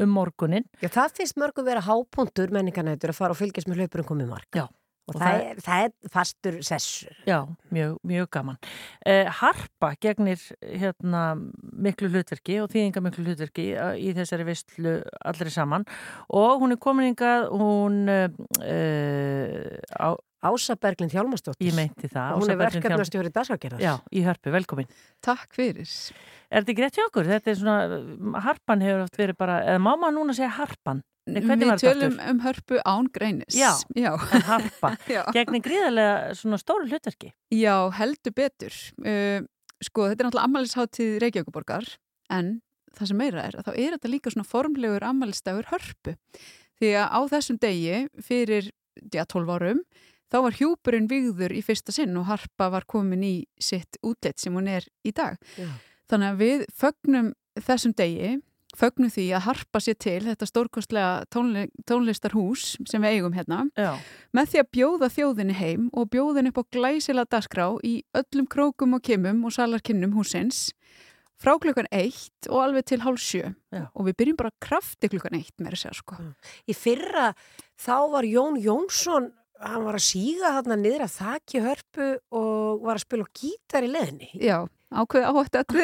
um 0.00 0.14
morgunin. 0.14 0.64
Já, 0.80 0.88
það 0.88 1.20
finnst 1.20 1.36
mörgum 1.40 1.68
vera 1.68 1.84
hápuntur 1.84 2.54
menninganætur 2.54 3.12
að 3.12 3.20
fara 3.20 3.36
og 3.36 3.42
fylgjast 3.42 3.68
með 3.68 3.84
hlaupurum 3.84 4.08
komið 4.14 4.32
mark. 4.32 4.48
Já. 4.56 4.64
Og, 5.04 5.18
það, 5.20 5.42
er, 5.44 5.58
það 5.60 5.82
er 5.84 6.10
fastur 6.12 6.54
sessur. 6.64 7.16
Já, 7.28 7.42
mjög, 7.74 7.96
mjög 8.08 8.28
gaman. 8.32 8.58
Eh, 9.04 9.28
Harpa 9.40 9.90
gegnir 10.00 10.40
hérna 10.64 11.24
miklu 11.76 12.08
hlutverki 12.08 12.56
og 12.62 12.70
þýðinga 12.72 13.02
miklu 13.04 13.26
hlutverki 13.26 13.66
eh, 13.76 13.98
í 14.00 14.14
þessari 14.16 14.48
vistlu 14.48 14.96
allri 15.20 15.52
saman 15.52 15.84
og 16.32 16.64
hún 16.64 16.72
er 16.72 16.80
komin 16.80 17.10
hingað, 17.10 17.50
hún 17.52 18.08
eh, 18.08 19.76
á, 19.92 20.16
Ása 20.44 20.76
Berglind 20.76 21.12
Hjálmarsdóttir. 21.12 21.70
Ég 21.70 21.76
meinti 21.76 22.08
það. 22.08 22.34
Hún 22.36 22.48
Ása 22.48 22.52
er 22.54 22.60
verkefnastjóri 22.60 23.32
dagsakgerðar. 23.32 23.80
Já, 23.84 23.94
í 24.12 24.24
Hörpu, 24.24 24.52
velkomin. 24.52 24.88
Takk 25.24 25.52
fyrir. 25.56 25.88
Er 26.48 26.64
þetta 26.64 26.74
ekki 26.74 26.84
rétt 26.84 26.98
hjá 27.00 27.04
okkur? 27.06 27.28
Þetta 27.28 27.52
er 27.52 27.60
svona, 27.60 28.40
Harpan 28.44 28.84
hefur 28.84 29.06
oft 29.06 29.16
verið 29.20 29.40
bara, 29.40 29.62
eða 29.68 29.80
má 29.84 29.94
maður 29.94 30.18
núna 30.18 30.36
segja 30.36 30.52
Harpan? 30.58 31.00
Nei, 31.24 31.40
hvernig 31.40 31.70
Við 31.70 31.80
tölum 31.80 32.18
aftur? 32.18 32.30
um 32.34 32.40
hörpu 32.44 32.78
án 32.84 33.06
greinis. 33.14 33.54
Já, 33.56 33.70
Já. 33.96 34.10
en 34.36 34.44
Harpa. 34.44 34.90
Já. 35.14 35.22
Gegnir 35.32 35.62
gríðarlega 35.64 36.34
svona 36.36 36.58
stóru 36.60 36.88
hlutverki. 36.90 37.32
Já, 37.54 37.76
heldur 37.96 38.34
betur. 38.36 38.76
Uh, 39.00 39.40
sko, 39.80 40.10
þetta 40.10 40.20
er 40.20 40.28
náttúrulega 40.28 40.48
ammælisháttíð 40.50 41.14
Reykjavíkuborgar, 41.24 41.88
en 42.34 42.58
það 42.94 43.10
sem 43.10 43.18
meira 43.18 43.46
er 43.48 43.56
að 43.58 43.70
þá 43.70 43.72
er 43.74 43.96
þetta 43.96 44.12
líka 44.12 44.32
svona 44.34 44.48
formlegur 44.48 45.06
ammælistagur 45.08 45.70
hörpu. 45.72 46.16
Því 46.80 46.92
að 47.00 47.08
á 47.16 47.20
þessum 47.32 47.58
degi 47.62 48.02
fyrir 48.22 48.68
ja, 49.14 49.24
12 49.24 49.54
árum 49.56 49.80
þá 50.32 50.38
var 50.44 50.56
hjúpurinn 50.58 51.08
vigður 51.10 51.52
í 51.54 51.60
fyrsta 51.62 51.94
sinn 51.94 52.16
og 52.18 52.26
harpa 52.28 52.68
var 52.72 52.86
komin 52.90 53.22
í 53.26 53.34
sitt 53.62 53.98
útleitt 54.02 54.42
sem 54.42 54.54
hún 54.54 54.68
er 54.70 54.86
í 55.06 55.12
dag. 55.14 55.36
Já. 55.58 55.68
Þannig 56.10 56.32
að 56.32 56.40
við 56.42 56.64
fögnum 56.74 57.28
þessum 57.64 57.94
degi, 57.96 58.32
fögnum 58.78 59.12
því 59.12 59.26
að 59.36 59.46
harpa 59.48 59.80
sér 59.82 59.98
til 60.02 60.20
þetta 60.26 60.48
stórkostlega 60.48 61.12
tónli, 61.32 61.66
tónlistarhús 61.88 62.74
sem 62.90 63.02
við 63.04 63.18
eigum 63.18 63.36
hérna 63.36 63.64
Já. 63.78 63.94
með 64.34 64.52
því 64.52 64.62
að 64.62 64.70
bjóða 64.78 65.10
þjóðinni 65.14 65.58
heim 65.58 65.88
og 65.92 66.10
bjóðin 66.12 66.50
upp 66.50 66.62
á 66.62 66.70
glæsila 66.76 67.26
dagskrá 67.30 67.68
í 67.86 67.96
öllum 68.16 68.48
krókum 68.50 68.96
og 68.98 69.04
kimum 69.06 69.44
og 69.46 69.54
salarkinnum 69.56 70.16
húsins 70.16 70.72
frá 71.40 71.56
klukkan 71.60 71.88
eitt 71.92 72.48
og 72.50 72.62
alveg 72.62 72.86
til 72.88 73.00
hálf 73.04 73.22
sjö 73.22 73.52
Já. 73.74 73.86
og 73.92 74.08
við 74.08 74.18
byrjum 74.20 74.40
bara 74.40 74.54
krafti 74.62 75.10
klukkan 75.12 75.38
eitt 75.38 75.54
með 75.58 75.76
að 75.76 75.82
segja 75.84 75.96
sko. 76.00 76.18
Í 76.70 76.76
fyrra 76.76 77.32
þá 77.80 77.96
var 78.14 78.28
Jón 78.28 78.60
Jónsson, 78.62 79.32
hann 79.64 79.84
var 79.86 79.98
að 79.98 80.06
síga 80.06 80.54
þarna 80.58 80.78
niður 80.80 81.06
að 81.06 81.16
þakki 81.18 81.64
hörpu 81.64 82.08
og 82.38 82.86
var 82.86 82.98
að 82.98 83.04
spila 83.06 83.26
á 83.26 83.34
gítar 83.40 83.86
í 83.86 83.92
leðinni. 83.92 84.30
Já, 84.40 84.58
ákveði 84.94 85.30
áhættu 85.30 85.60
að 85.60 85.74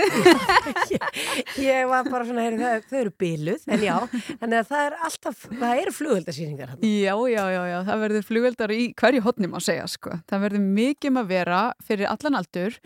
Ég 1.71 1.89
var 1.91 2.09
bara 2.09 2.27
svona, 2.29 2.45
heyri, 2.47 2.59
það, 2.61 2.85
þau 2.91 2.99
eru 3.01 3.13
byluð, 3.23 3.65
en 3.75 3.85
já, 3.85 3.95
þannig 4.41 4.57
að 4.59 4.69
það 4.71 4.83
er 4.87 4.97
alltaf, 5.09 5.45
það 5.51 5.83
eru 5.83 5.95
flugöldasýningar 5.97 6.73
hann. 6.73 6.85
Já, 6.87 7.15
já, 7.33 7.45
já, 7.55 7.63
já, 7.71 7.77
það 7.89 8.05
verður 8.05 8.27
flugveldar 8.31 8.75
í 8.75 8.83
hverju 9.01 9.25
hotnum 9.27 9.57
að 9.59 9.67
segja, 9.69 9.87
sko. 9.91 10.19
Það 10.31 10.45
verður 10.47 10.67
mikið 10.81 11.13
um 11.13 11.23
að 11.23 11.33
vera 11.35 11.63
fyrir 11.87 12.11
allan 12.11 12.39
aldur, 12.41 12.79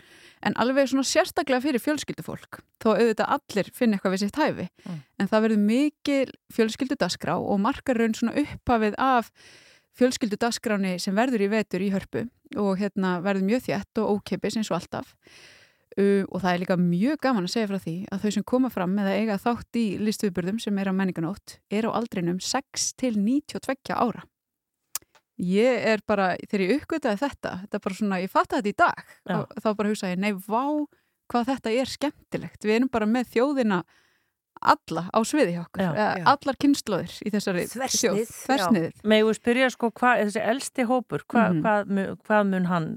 en 0.45 0.57
alveg 0.61 0.89
svona 0.91 1.09
sérstaklega 1.09 1.63
fyrir 1.63 1.83
fjölskyldufólk. 1.83 2.61
Þó 2.83 2.89
auðvitað 2.93 3.35
allir 3.37 3.69
finna 3.73 3.97
eitthvað 3.97 4.15
við 4.15 4.25
sitt 4.25 4.39
hæfi. 4.39 4.67
Mm. 4.85 4.99
En 5.19 5.29
það 5.31 5.45
verður 5.47 5.63
mikið 5.69 6.33
fjölskyldudaskrá 6.53 7.37
og 7.39 7.61
margar 7.63 7.97
raun 8.01 8.17
svona 8.17 8.35
upphafið 8.43 8.97
af 9.01 9.31
fjölskyldudasgráni 9.95 10.97
sem 11.01 11.15
verður 11.15 11.45
í 11.45 11.51
vetur 11.51 11.83
í 11.83 11.91
hörpu 11.93 12.25
og 12.61 12.79
hérna 12.79 13.17
verður 13.23 13.47
mjög 13.49 13.67
þjætt 13.69 14.01
og 14.03 14.19
ókeipis 14.19 14.59
eins 14.59 14.71
og 14.71 14.79
alltaf. 14.79 15.15
Uh, 15.95 16.25
og 16.27 16.41
það 16.43 16.49
er 16.51 16.59
líka 16.59 16.75
mjög 16.75 17.19
gaman 17.23 17.45
að 17.47 17.53
segja 17.53 17.67
frá 17.71 17.77
því 17.79 17.91
að 18.11 18.23
þau 18.25 18.31
sem 18.35 18.43
koma 18.43 18.69
fram 18.69 18.97
eða 18.99 19.13
eiga 19.15 19.37
þátt 19.39 19.77
í 19.79 19.83
listuðburðum 20.03 20.57
sem 20.59 20.77
er 20.81 20.89
á 20.91 20.93
menninganótt 20.97 21.53
er 21.71 21.87
á 21.87 21.95
aldrinum 21.95 22.41
6 22.43 22.89
til 22.99 23.13
92 23.15 23.95
ára. 23.95 24.25
Ég 25.39 25.85
er 25.91 25.99
bara, 26.07 26.29
þegar 26.47 26.61
ég 26.65 26.77
uppgötaði 26.81 27.19
þetta, 27.19 27.53
þetta 27.65 27.75
er 27.79 27.83
bara 27.83 27.95
svona, 27.97 28.19
ég 28.23 28.31
fatt 28.31 28.53
þetta 28.55 28.71
í 28.71 28.75
dag, 28.79 29.01
Já. 29.27 29.35
og 29.41 29.55
þá 29.63 29.69
bara 29.75 29.89
hugsa 29.91 30.11
ég, 30.13 30.19
nei, 30.23 30.31
vá, 30.35 30.61
hvað 31.31 31.49
þetta 31.49 31.73
er 31.75 31.91
skemmtilegt. 31.91 32.61
Við 32.63 32.75
erum 32.77 32.91
bara 32.93 33.07
með 33.09 33.31
þjóðina 33.33 33.81
alla 34.65 35.03
á 35.11 35.19
sviði 35.27 35.57
hjá 35.57 35.63
okkur, 35.65 35.83
Já. 35.83 35.91
Já. 35.95 36.23
allar 36.31 36.59
kynnslóðir 36.63 37.15
í 37.27 37.33
þessari 37.35 37.65
Þversnið, 37.71 37.99
þjóð. 38.03 38.31
Þversniðið. 38.45 39.01
Megum 39.11 39.29
við 39.33 39.39
spyrja 39.41 39.71
sko 39.75 39.91
hvað, 39.91 40.23
þessi 40.23 40.43
elsti 40.55 40.87
hópur, 40.87 41.25
hva, 41.27 41.43
Mhm. 41.51 41.61
hvað, 41.63 42.17
hvað 42.23 42.47
mun 42.51 42.65
hann 42.71 42.87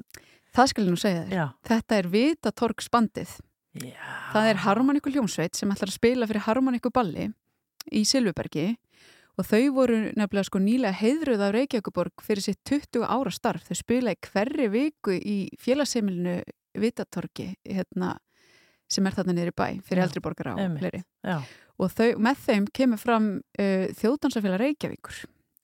Það 0.57 0.71
skal 0.73 0.85
ég 0.85 0.91
nú 0.93 1.01
segja 1.01 1.25
þér. 1.27 1.37
Já. 1.37 1.47
Þetta 1.69 1.99
er 1.99 2.11
Vita 2.13 2.53
Torgsbandið. 2.53 3.37
Já. 3.79 4.11
Það 4.33 4.51
er 4.51 4.61
Harmoníku 4.65 5.13
hljómsveit 5.13 5.59
sem 5.59 5.71
ætlar 5.73 5.93
að 5.93 5.99
spila 5.99 6.29
fyrir 6.29 6.47
Harmoníku 6.47 6.91
balli 6.95 7.29
í 7.95 8.05
Silvubergi 8.09 8.73
og 9.39 9.47
þau 9.47 9.61
voru 9.77 9.99
nefnilega 10.19 10.49
sko 10.49 10.61
nýlega 10.63 10.97
heiðruð 10.99 11.45
af 11.47 11.53
Reykjavíkuborg 11.55 12.25
fyrir 12.27 12.43
sitt 12.43 12.59
20 12.67 13.05
ára 13.07 13.33
starf. 13.35 13.69
Þau 13.69 13.79
spila 13.79 14.15
í 14.15 14.19
hverri 14.25 14.67
viku 14.73 15.15
í 15.15 15.39
félagseimilinu 15.63 16.41
Vita 16.79 17.07
Torgi 17.07 17.53
hérna, 17.67 18.17
sem 18.91 19.07
er 19.07 19.15
þarna 19.15 19.37
niður 19.37 19.53
í 19.53 19.57
bæ 19.57 19.67
fyrir 19.87 20.03
Já. 20.03 20.07
eldri 20.09 20.23
borgara 20.25 20.57
og. 20.57 20.61
Og 21.79 21.93
þau, 21.95 22.09
með 22.19 22.41
þeim 22.49 22.65
kemur 22.75 22.99
fram 22.99 23.27
uh, 23.39 23.87
þjóðdansafélag 24.01 24.63
Reykjavíkur 24.65 25.21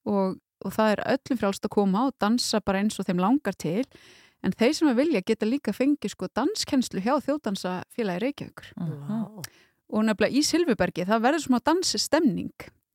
og, 0.06 0.36
og 0.62 0.74
það 0.77 0.93
er 0.93 1.02
öllum 1.16 1.40
frálst 1.40 1.66
að 1.66 1.74
koma 1.74 2.05
og 2.09 2.15
dansa 2.23 2.61
bara 2.62 2.85
eins 2.85 3.01
og 3.01 3.09
þeim 3.09 3.23
langar 3.23 3.59
til 3.59 3.82
en 4.45 4.53
þeir 4.53 4.75
sem 4.77 4.89
að 4.93 4.99
vilja 5.03 5.23
geta 5.27 5.49
líka 5.49 5.73
fengið 5.75 6.12
sko 6.15 6.29
danskenslu 6.37 7.01
hjá 7.05 7.15
þjóðdansafélagi 7.27 8.25
Reykjavíkur. 8.29 8.73
Mhm. 8.77 9.43
og 9.95 10.03
nefnilega 10.09 10.33
í 10.35 10.41
Silfubergi 10.43 11.05
það 11.07 11.21
verður 11.23 11.43
smá 11.45 11.59
dansstemning 11.65 12.53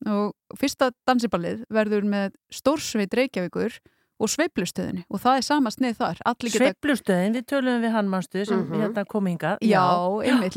og 0.09 0.33
fyrsta 0.57 0.91
dansiballið 1.07 1.65
verður 1.69 2.03
með 2.09 2.33
stórsveit 2.51 3.13
Reykjavíkur 3.13 3.77
og 4.19 4.27
sveiplustöðinni 4.27 5.05
og 5.09 5.21
það 5.23 5.37
er 5.37 5.45
sama 5.47 5.69
snið 5.71 5.95
þar. 5.95 6.17
Allir 6.27 6.51
geta- 6.51 6.73
Sveiflustöðin, 6.73 7.35
við 7.37 7.45
töluðum 7.47 7.81
við 7.85 7.91
hann 7.93 8.09
mannstu 8.09 8.45
sem 8.45 8.59
Mhm. 8.59 8.81
hérna 8.81 9.05
kom 9.07 9.25
hingað. 9.25 9.57
Já, 9.61 9.79
einmitt, 10.25 10.55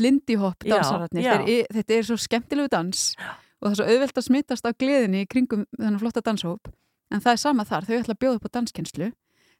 Já, 0.65 0.75
dansararnir, 0.77 1.23
já. 1.23 1.37
Þeir, 1.37 1.47
e- 1.47 1.67
þetta 1.73 1.97
er 1.97 2.03
svo 2.03 2.17
skemmtilegu 2.17 2.69
dans. 2.69 3.15
Og 3.61 3.69
það 3.69 3.71
er 3.71 3.75
svo 3.75 3.85
auðvelt 3.87 4.17
að 4.19 4.27
smittast 4.27 4.65
af 4.65 4.77
gleðinni 4.77 5.21
í 5.23 5.27
kringum 5.27 5.65
þennan 5.79 5.99
flotta 5.99 6.21
danshóp. 6.21 6.65
En 7.11 7.21
það 7.21 7.31
er 7.31 7.37
sama 7.37 7.63
þar, 7.63 7.85
þau 7.85 7.99
ætla 8.03 8.15
að 8.15 8.19
bjóða 8.19 8.35
upp 8.35 8.45
á 8.47 8.55
danskenslu 8.59 9.13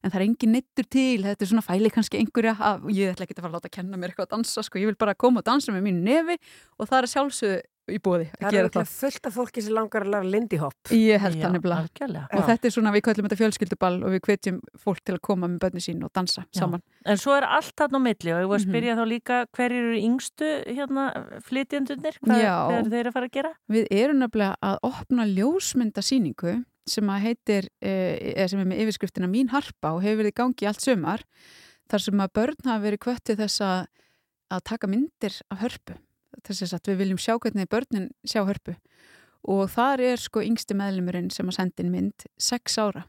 en 0.04 0.12
það 0.12 0.20
er 0.20 0.26
engin 0.28 0.52
nettur 0.58 0.86
til, 0.92 1.24
þetta 1.24 1.42
er 1.46 1.52
svona 1.54 1.64
fæli 1.66 1.90
kannski 1.96 2.20
einhverja, 2.20 2.56
að, 2.60 2.90
ég 2.92 3.14
ætla 3.16 3.24
ekki 3.28 3.38
að 3.38 3.44
fara 3.46 3.54
að 3.54 3.60
láta 3.62 3.70
kenna 3.80 3.98
mér 3.98 4.12
eitthvað 4.12 4.28
að 4.30 4.34
dansa, 4.38 4.64
sko, 4.68 4.80
ég 4.80 4.86
vil 4.92 5.00
bara 5.00 5.16
koma 5.16 5.40
og 5.40 5.46
dansa 5.48 5.72
með 5.72 5.88
mínu 5.90 6.04
nefi 6.04 6.38
og 6.80 6.88
það 6.90 6.98
er 6.98 7.08
að 7.08 7.14
sjálfsögðu 7.16 7.62
í 7.92 7.98
bóði 8.00 8.30
Það 8.32 8.40
að 8.40 8.48
er 8.48 8.54
gera 8.56 8.64
örugglega 8.64 8.88
það. 8.88 8.92
fullt 9.02 9.26
af 9.28 9.34
fólki 9.36 9.62
sem 9.66 9.74
langar 9.76 10.04
að 10.06 10.12
læra 10.14 10.30
Lindy 10.32 10.56
Hop. 10.62 10.74
Ég 10.96 11.20
held 11.20 11.36
það 11.36 11.52
nefnilega. 11.58 12.22
Og 12.32 12.46
þetta 12.48 12.70
er 12.70 12.72
svona, 12.72 12.94
við 12.96 13.02
kallum 13.04 13.26
þetta 13.28 13.38
fjölskylduball 13.42 13.98
og 14.08 14.14
við 14.14 14.22
hvetjum 14.24 14.60
fólk 14.80 15.02
til 15.04 15.16
að 15.18 15.20
koma 15.28 15.50
með 15.52 15.58
bönni 15.66 15.84
sín 15.84 16.00
og 16.08 16.14
dansa 16.16 16.46
Já. 16.46 16.62
saman. 16.62 16.80
En 17.04 17.20
svo 17.20 17.36
er 17.36 17.44
allt 17.44 17.76
þarna 17.76 18.00
á 18.00 18.04
milli 18.08 18.32
og 18.32 18.40
ég 18.40 18.48
var 18.48 18.60
að 18.60 18.64
Mhm. 18.64 18.72
spyrja 18.72 18.96
þá 18.96 19.04
líka 19.12 19.42
hverjir 19.52 19.84
eru 19.84 20.00
yngstu 20.00 20.48
hérna 20.72 21.04
flytjendunir, 21.44 22.16
hvað 22.24 22.78
eru 22.80 22.90
þeir 22.96 23.08
að 23.12 23.14
fara 23.20 23.28
að 23.28 23.36
gera? 23.36 23.52
Við 23.70 23.88
erum 23.92 24.20
nefnilega 24.24 24.56
að 24.64 24.78
opna 24.88 25.28
ljósmyndasýningu 25.28 26.66
sem 26.90 27.10
að 27.10 27.26
heitir, 27.28 27.68
eh, 27.82 28.34
eða 28.34 28.50
sem 28.52 28.64
er 28.64 28.70
með 28.70 28.82
yfirskriftina 28.84 29.30
Mín 29.30 29.52
harpa 29.54 29.94
og 29.94 30.04
hefur 30.04 30.24
verið 30.24 30.34
í 30.34 30.40
gangi 30.40 30.68
allt 30.68 30.84
sumar, 30.84 31.24
þar 31.90 32.06
sem 32.06 32.24
að 32.24 32.34
börn 32.34 32.66
hafa 32.66 32.84
verið 32.84 33.04
kvöttið 33.06 33.44
þess 33.44 33.62
að, 33.62 33.88
að 34.52 34.64
taka 34.72 34.88
myndir 34.88 35.40
af 35.50 35.64
hörpu. 35.64 35.98
Þess 36.44 36.74
að 36.74 36.92
við 36.92 37.02
viljum 37.04 37.22
sjá 37.22 37.38
hvernig 37.38 37.70
börnin 37.70 38.12
sjá 38.26 38.44
hörpu. 38.44 38.76
Og 39.44 39.68
þar 39.72 40.02
er 40.02 40.22
sko 40.22 40.42
yngsti 40.44 40.76
meðlumurinn 40.76 41.32
sem 41.32 41.48
að 41.48 41.60
senda 41.60 41.84
inn 41.84 41.92
mynd 41.92 42.26
sex 42.40 42.78
ára. 42.80 43.06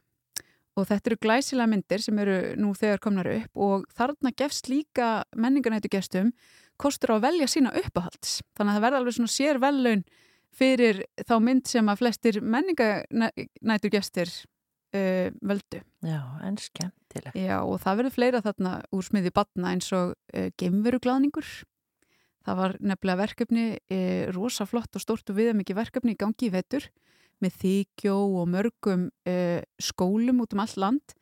Og 0.75 0.89
þetta 0.89 1.11
eru 1.11 1.21
glæsilega 1.23 1.71
myndir 1.71 2.03
sem 2.03 2.17
eru 2.19 2.37
nú 2.59 2.73
þegar 2.75 2.99
komnar 3.03 3.29
upp 3.31 3.61
og 3.63 3.85
þarna 3.95 4.33
gefst 4.35 4.67
líka 4.67 5.23
menningarnættu 5.31 5.91
gestum 5.93 6.33
kostur 6.81 7.15
á 7.15 7.17
að 7.17 7.27
velja 7.29 7.47
sína 7.47 7.71
uppáhalds. 7.79 8.41
Þannig 8.57 8.73
að 8.73 8.75
það 8.75 8.85
verða 8.85 8.99
alveg 8.99 9.15
svona 9.15 9.31
sér 9.31 9.61
vellaun 9.63 10.03
fyrir 10.55 11.03
þá 11.27 11.37
mynd 11.43 11.69
sem 11.69 11.89
að 11.91 12.01
flestir 12.01 12.41
menningarnættu 12.41 13.91
gestir 13.93 14.31
uh, 14.95 15.29
völdu. 15.41 15.81
Já, 16.05 16.21
en 16.45 16.57
skemmtilegt. 16.61 17.37
Já, 17.37 17.59
og 17.63 17.79
það 17.83 18.01
verður 18.01 18.15
fleira 18.17 18.43
þarna 18.45 18.75
úr 18.95 19.07
smiði 19.07 19.33
batna 19.35 19.73
eins 19.73 19.89
og 19.95 20.13
uh, 20.15 20.49
geimveruglaðningur. 20.61 21.49
Það 22.45 22.59
var 22.61 22.75
nefnilega 22.79 23.21
verkefni, 23.23 23.65
uh, 23.81 24.23
rosa 24.35 24.67
flott 24.69 24.95
og 24.95 25.03
stort 25.03 25.33
og 25.33 25.39
viðamikið 25.39 25.81
verkefni 25.81 26.15
í 26.15 26.19
gangi 26.21 26.49
í 26.49 26.53
vetur 26.53 26.87
með 27.43 27.57
þykjó 27.59 28.13
og 28.39 28.45
mörgum 28.47 29.09
skólum 29.83 30.37
út 30.39 30.53
um 30.55 30.61
allt 30.63 30.77
land. 30.79 31.15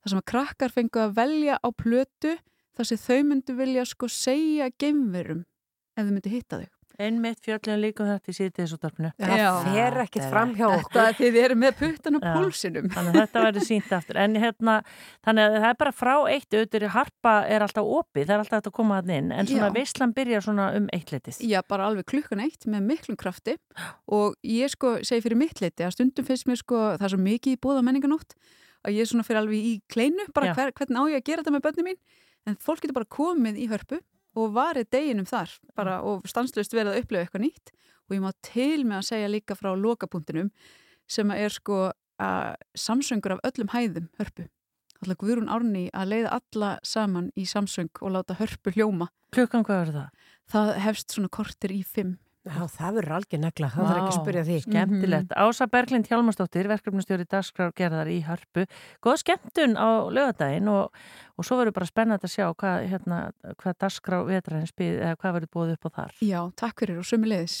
Það 0.00 0.14
sem 0.14 0.20
að 0.22 0.28
krakkar 0.32 0.72
fengu 0.72 1.02
að 1.02 1.12
velja 1.18 1.58
á 1.60 1.68
plötu 1.76 2.32
þar 2.72 2.88
sem 2.88 3.02
þau 3.02 3.18
myndu 3.28 3.56
vilja 3.58 3.84
sko 3.90 4.08
segja 4.08 4.70
geimverum 4.80 5.44
ef 5.92 6.06
þau 6.06 6.14
myndu 6.14 6.32
hitta 6.32 6.62
þau. 6.62 6.77
Einmitt 6.98 7.38
fjöllin 7.46 7.78
líka 7.78 8.02
um 8.02 8.08
þetta 8.10 8.32
í 8.32 8.34
síðdeis 8.34 8.72
útdarpinu. 8.74 9.12
Það 9.22 9.68
fer 9.68 9.96
ekkert 10.02 10.30
fram 10.32 10.54
hjá 10.58 10.64
okkur. 10.66 10.96
Þetta 10.96 11.18
þið 11.20 11.38
eru 11.44 11.56
með 11.62 11.76
puttan 11.78 12.18
á 12.18 12.20
Já. 12.20 12.30
púlsinum. 12.34 12.88
Þannig 12.90 13.12
að 13.12 13.18
þetta 13.20 13.42
verður 13.44 13.66
sínt 13.68 13.92
aftur. 13.94 14.18
En 14.18 14.34
hérna, 14.42 14.74
þannig 15.28 15.46
að 15.46 15.58
það 15.58 15.68
er 15.68 15.78
bara 15.84 15.94
frá 15.94 16.14
eitt, 16.32 16.48
auðvitað 16.50 16.88
harpa 16.96 17.34
er 17.46 17.66
alltaf 17.68 17.92
opið, 17.98 18.26
það 18.26 18.34
er 18.34 18.42
alltaf 18.42 18.58
hægt 18.58 18.70
að 18.72 18.76
koma 18.80 18.98
að 18.98 19.14
inn, 19.14 19.30
en 19.30 19.50
svona 19.52 19.70
Já. 19.70 19.76
veislan 19.78 20.14
byrjar 20.18 20.46
svona 20.48 20.68
um 20.74 20.90
eitt 20.98 21.14
litið. 21.14 21.40
Já, 21.46 21.60
bara 21.70 21.86
alveg 21.86 22.08
klukkan 22.10 22.42
eitt 22.42 22.66
með 22.66 22.86
miklum 22.90 23.18
krafti 23.20 23.54
og 24.10 24.34
ég 24.42 24.74
sko 24.74 24.96
segi 25.06 25.22
fyrir 25.24 25.38
mitt 25.38 25.62
leiti 25.62 25.86
að 25.86 25.94
stundum 25.94 26.26
finnst 26.26 26.48
mér 26.50 26.58
sko 26.60 26.80
það 26.96 27.06
er 27.08 27.14
svo 27.14 27.22
mikið 27.22 27.54
í 27.54 27.60
bóða 27.62 27.84
menninganótt 27.86 28.34
að 28.86 28.98
ég 28.98 29.10
svona 29.10 29.26
fyrir 29.26 29.42
alveg 29.42 29.70
í 29.70 29.74
kleinu 29.90 30.26
bara 30.34 30.54
hver, 30.56 30.72
hvernig 30.76 30.98
á 30.98 31.04
ég 31.12 31.20
að 31.22 31.26
gera 31.28 31.42
þetta 31.42 31.54
með 31.54 31.64
börnum 31.66 31.88
mín 31.90 32.00
en 32.48 32.58
fólk 32.62 32.82
getur 32.82 32.96
bara 32.96 33.10
komið 33.10 33.58
í 33.60 33.66
hörpu 33.70 34.00
og 34.36 34.52
varið 34.56 34.90
deginum 34.92 35.28
þar 35.28 35.54
bara, 35.76 36.00
og 36.02 36.26
stanslust 36.28 36.74
verið 36.74 36.92
að 36.92 37.00
upplifa 37.02 37.24
eitthvað 37.24 37.44
nýtt 37.46 37.72
og 38.08 38.16
ég 38.16 38.22
má 38.24 38.30
til 38.44 38.84
með 38.84 39.00
að 39.00 39.08
segja 39.08 39.32
líka 39.32 39.56
frá 39.58 39.72
lokapunktinum 39.76 40.52
sem 41.08 41.30
er 41.32 41.52
sko 41.54 41.88
samsöngur 42.78 43.36
af 43.36 43.44
öllum 43.46 43.70
hæðum 43.72 44.08
hörpu. 44.18 44.48
Alltaf 44.98 45.18
Guðrún 45.20 45.50
Árni 45.52 45.84
að 45.94 46.10
leiða 46.12 46.38
alla 46.40 46.70
saman 46.82 47.28
í 47.38 47.44
samsöng 47.46 47.92
og 48.02 48.16
láta 48.16 48.34
hörpu 48.40 48.72
hljóma. 48.74 49.06
Klukkan 49.30 49.62
hvað 49.62 49.84
verður 49.84 49.98
það? 50.00 50.24
Það 50.50 50.72
hefst 50.82 51.14
svona 51.14 51.30
kortir 51.30 51.74
í 51.76 51.82
fimm. 51.86 52.16
Já, 52.48 52.62
það 52.72 52.98
verður 52.98 53.14
algjör 53.18 53.40
negla, 53.42 53.68
það 53.74 53.88
þarf 53.88 53.98
ekki 54.00 54.10
að 54.10 54.18
spyrja 54.18 54.42
því. 54.48 54.58
Skemmtilegt. 54.64 55.34
Ása 55.36 55.68
Berglind 55.72 56.08
Hjálmarsdóttir, 56.08 56.68
verkefnustjóri 56.72 57.26
dagskrárgerðar 57.28 58.10
í 58.12 58.18
Hörpu. 58.24 58.64
Góða 59.04 59.22
skemmtun 59.22 59.76
á 59.76 59.88
lögadaginn 60.08 60.70
og, 60.72 61.00
og 61.36 61.48
svo 61.48 61.60
verður 61.60 61.76
bara 61.78 61.90
spennandi 61.90 62.28
að 62.28 62.34
sjá 62.34 62.46
hvað, 62.48 62.86
hérna, 62.92 63.22
hvað 63.60 63.80
dagskrá 63.84 64.20
vetræðins 64.28 64.76
býð, 64.78 64.94
eða 65.02 65.18
hvað 65.20 65.36
verður 65.38 65.54
búið 65.58 65.74
upp 65.76 65.88
á 65.88 65.90
þar. 66.00 66.16
Já, 66.24 66.40
takk 66.64 66.84
fyrir 66.84 67.02
og 67.02 67.10
sömulegis. 67.10 67.60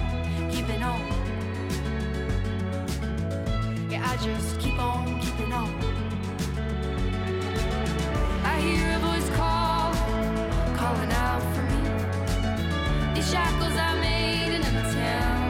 keeping 0.61 0.83
on. 0.83 1.01
Yeah, 3.89 4.07
I 4.07 4.15
just 4.17 4.59
keep 4.59 4.77
on 4.79 5.19
keeping 5.19 5.51
on. 5.51 5.73
I 8.43 8.59
hear 8.59 8.95
a 8.95 8.99
voice 8.99 9.29
call, 9.35 9.93
calling 10.77 11.11
out 11.11 11.41
for 11.55 11.63
me. 11.63 13.15
These 13.15 13.31
shackles 13.31 13.75
I 13.75 13.99
made 14.01 14.55
in 14.55 14.61
a 14.61 14.93
town. 14.93 15.40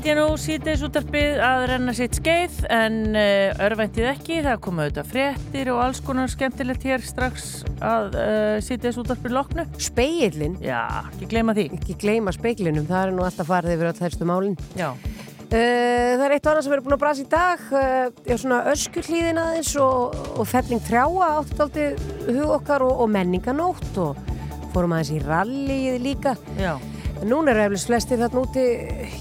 Held 0.00 0.08
ég 0.08 0.16
nú 0.16 0.36
síðdeis 0.40 0.80
útarpið 0.86 1.40
að 1.44 1.62
renna 1.68 1.92
sitt 1.92 2.14
skeið 2.16 2.54
en 2.72 2.94
uh, 3.12 3.58
örvæntið 3.66 4.06
ekki, 4.08 4.38
það 4.46 4.60
komu 4.64 4.86
auðvitað 4.86 5.08
fréttir 5.10 5.68
og 5.74 5.80
alls 5.84 5.98
konar 6.06 6.30
skemmtilegt 6.32 6.86
hér 6.88 7.02
strax 7.04 7.48
að 7.84 8.16
uh, 8.16 8.54
síðdeis 8.64 8.96
útarpið 9.02 9.34
loknu. 9.36 9.66
Speillin? 9.76 10.54
Já, 10.64 10.78
ekki 11.10 11.28
gleyma 11.34 11.52
því. 11.58 11.66
Ekki 11.76 11.98
gleyma 12.00 12.32
speiklinum, 12.32 12.86
það 12.88 13.02
er 13.02 13.12
nú 13.18 13.26
alltaf 13.26 13.50
farið 13.50 13.74
yfir 13.76 13.90
öll 13.90 14.02
helstu 14.06 14.28
málin. 14.30 14.56
Já. 14.78 14.88
Uh, 14.94 15.50
það 15.50 16.24
er 16.24 16.36
eitt 16.38 16.48
og 16.48 16.52
annað 16.54 16.64
sem 16.64 16.76
erum 16.78 16.86
búin 16.86 16.96
að 16.96 17.02
brasa 17.02 17.26
í 17.26 17.28
dag 17.34 17.66
já, 17.68 18.36
svona 18.40 18.62
öskullíðin 18.72 19.42
aðeins 19.42 19.74
og, 19.84 20.16
og 20.32 20.48
felling 20.48 20.86
trjáa 20.86 21.34
áttið 21.42 21.66
aldrei 21.66 22.38
hug 22.38 22.54
okkar 22.56 22.86
og, 22.88 23.04
og 23.04 23.12
menninganótt 23.18 24.00
og 24.00 24.24
fórum 24.72 24.96
aðeins 24.96 25.12
í 25.18 25.20
rallið 25.26 26.00
líka 26.06 26.38
Já. 26.56 26.78
En 27.20 27.28
núna 27.28 27.52
er 27.52 27.62
eflis 27.66 27.84
flestir 27.88 28.20
þarna 28.20 28.42
úti 28.44 28.64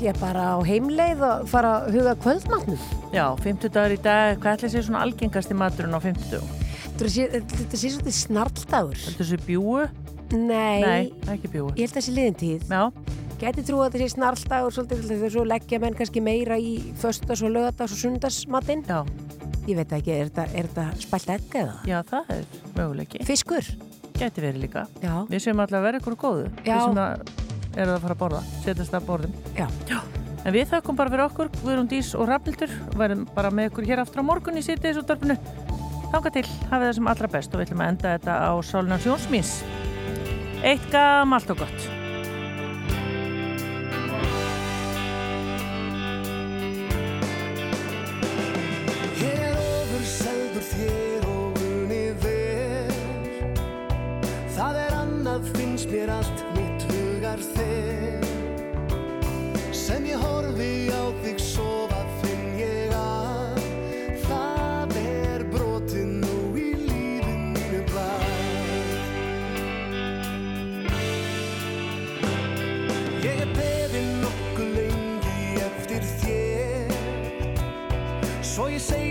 ég 0.05 0.19
bara 0.21 0.53
á 0.55 0.57
heimleið 0.65 1.23
og 1.25 1.47
fara 1.51 1.73
að 1.81 1.97
huga 1.97 2.15
kvöldmatnum. 2.23 2.81
Já, 3.15 3.25
50 3.43 3.73
dagur 3.75 3.95
í 3.95 3.99
dag, 4.03 4.39
hvað 4.39 4.57
ætla 4.59 4.71
sér 4.73 4.85
svona 4.87 5.03
algengasti 5.05 5.57
maturinn 5.57 5.95
á 5.95 5.99
50 5.99 6.33
dagum? 6.33 6.53
Þetta 6.99 7.11
sé, 7.13 7.27
þetta 7.31 7.79
sé 7.79 7.91
svolítið 7.93 8.17
snarldagur. 8.19 9.01
Þetta 9.05 9.27
sé 9.29 9.39
bjúu? 9.47 9.87
Nei, 10.29 10.81
Nei, 10.83 11.05
ekki 11.33 11.49
bjúu 11.49 11.71
ég 11.73 11.87
held 11.87 11.95
að 11.95 11.97
það 11.97 12.05
sé 12.05 12.13
liðin 12.15 12.37
tíð. 12.37 12.67
Já. 12.69 13.15
Gæti 13.39 13.63
trú 13.65 13.79
að 13.79 13.93
þetta 13.95 14.03
sé 14.03 14.15
snarldagur 14.15 14.75
svolítið 14.75 15.05
þegar 15.09 15.33
svo 15.35 15.45
leggja 15.47 15.79
menn 15.81 15.97
kannski 15.97 16.23
meira 16.23 16.59
í 16.59 16.73
föstudags 16.99 17.43
og 17.47 17.53
lögadags 17.55 17.95
og 17.95 18.01
sundagsmatinn 18.03 18.83
Já. 18.87 18.99
Ég 19.69 19.77
veit 19.77 19.91
ekki, 19.93 20.15
er 20.15 20.31
þetta, 20.33 20.85
er 20.89 21.03
spælt 21.03 21.29
egg 21.35 21.59
eða? 21.61 21.75
Já, 21.87 21.99
það 22.09 22.31
er 22.35 22.47
möguleiki. 22.77 23.21
Fiskur? 23.27 23.67
Gæti 24.17 24.43
verið 24.43 24.65
líka. 24.65 24.87
Já. 25.03 25.13
Við 25.29 25.45
séum 25.45 25.61
alltaf 25.61 25.79
að 25.79 25.87
vera 25.87 26.01
ykkur 26.01 26.17
góðu. 26.19 26.49
Já. 26.65 27.48
Eru 27.79 27.95
að 27.95 28.01
fara 28.03 28.15
að 28.15 28.23
borða 28.23 28.41
Setjast 28.63 28.95
að 28.97 29.05
borðum. 29.07 29.35
Já. 29.55 29.67
Já. 29.87 29.99
En 30.47 30.55
við 30.55 30.69
þaukum 30.71 30.97
bara 30.99 31.11
fyrir 31.13 31.25
okkur, 31.25 31.51
Guðrún 31.61 31.89
Dís 31.91 32.13
og 32.15 32.27
Rafnildur 32.29 32.71
Værum 32.99 33.25
bara 33.35 33.51
með 33.51 33.71
ykkur 33.71 33.87
hér 33.89 34.03
aftur 34.03 34.23
á 34.23 34.29
morgun 34.29 34.59
í 34.59 34.63
sítið 34.63 34.89
þessu 34.91 35.05
dörfinu 35.07 35.37
Þanga 36.09 36.31
til, 36.33 36.45
hafið 36.71 36.87
það 36.87 36.95
sem 36.97 37.09
allra 37.11 37.31
best 37.35 37.53
og 37.53 37.59
við 37.59 37.67
ætlum 37.67 37.83
að 37.85 37.93
enda 37.93 38.13
þetta 38.15 38.37
á 38.39 38.51
Sálina 38.65 38.99
Sjónsmís 39.03 39.53
Eitt 40.59 40.89
gamalt 40.91 41.51
og 41.53 41.63
gott. 41.63 41.79
Og 41.79 41.97
Það 54.59 54.77
er 54.81 54.95
annað 54.99 55.45
finnst 55.55 55.93
mér 55.93 56.11
allt 56.11 56.48
hugar 57.29 57.41
þér 57.53 58.23
Sem 59.75 60.05
ég 60.05 60.17
horfi 60.17 60.89
á 60.89 61.13
þig 61.23 61.39
sofa 61.39 62.01
finn 62.21 62.57
ég 62.57 62.93
að 62.95 63.59
Það 64.25 64.95
er 65.01 65.43
brotið 65.53 66.07
nú 66.23 66.37
í 66.57 66.73
lífi 66.77 67.35
mínu 67.53 67.81
blað. 67.89 68.25
Ég 73.25 73.35
er 73.45 73.53
beðinn 73.57 74.11
nokkuð 74.23 74.69
lengi 74.79 75.61
eftir 75.67 76.03
þér 76.23 76.89
Svo 78.41 78.69
ég 78.73 78.81
segi 78.81 79.08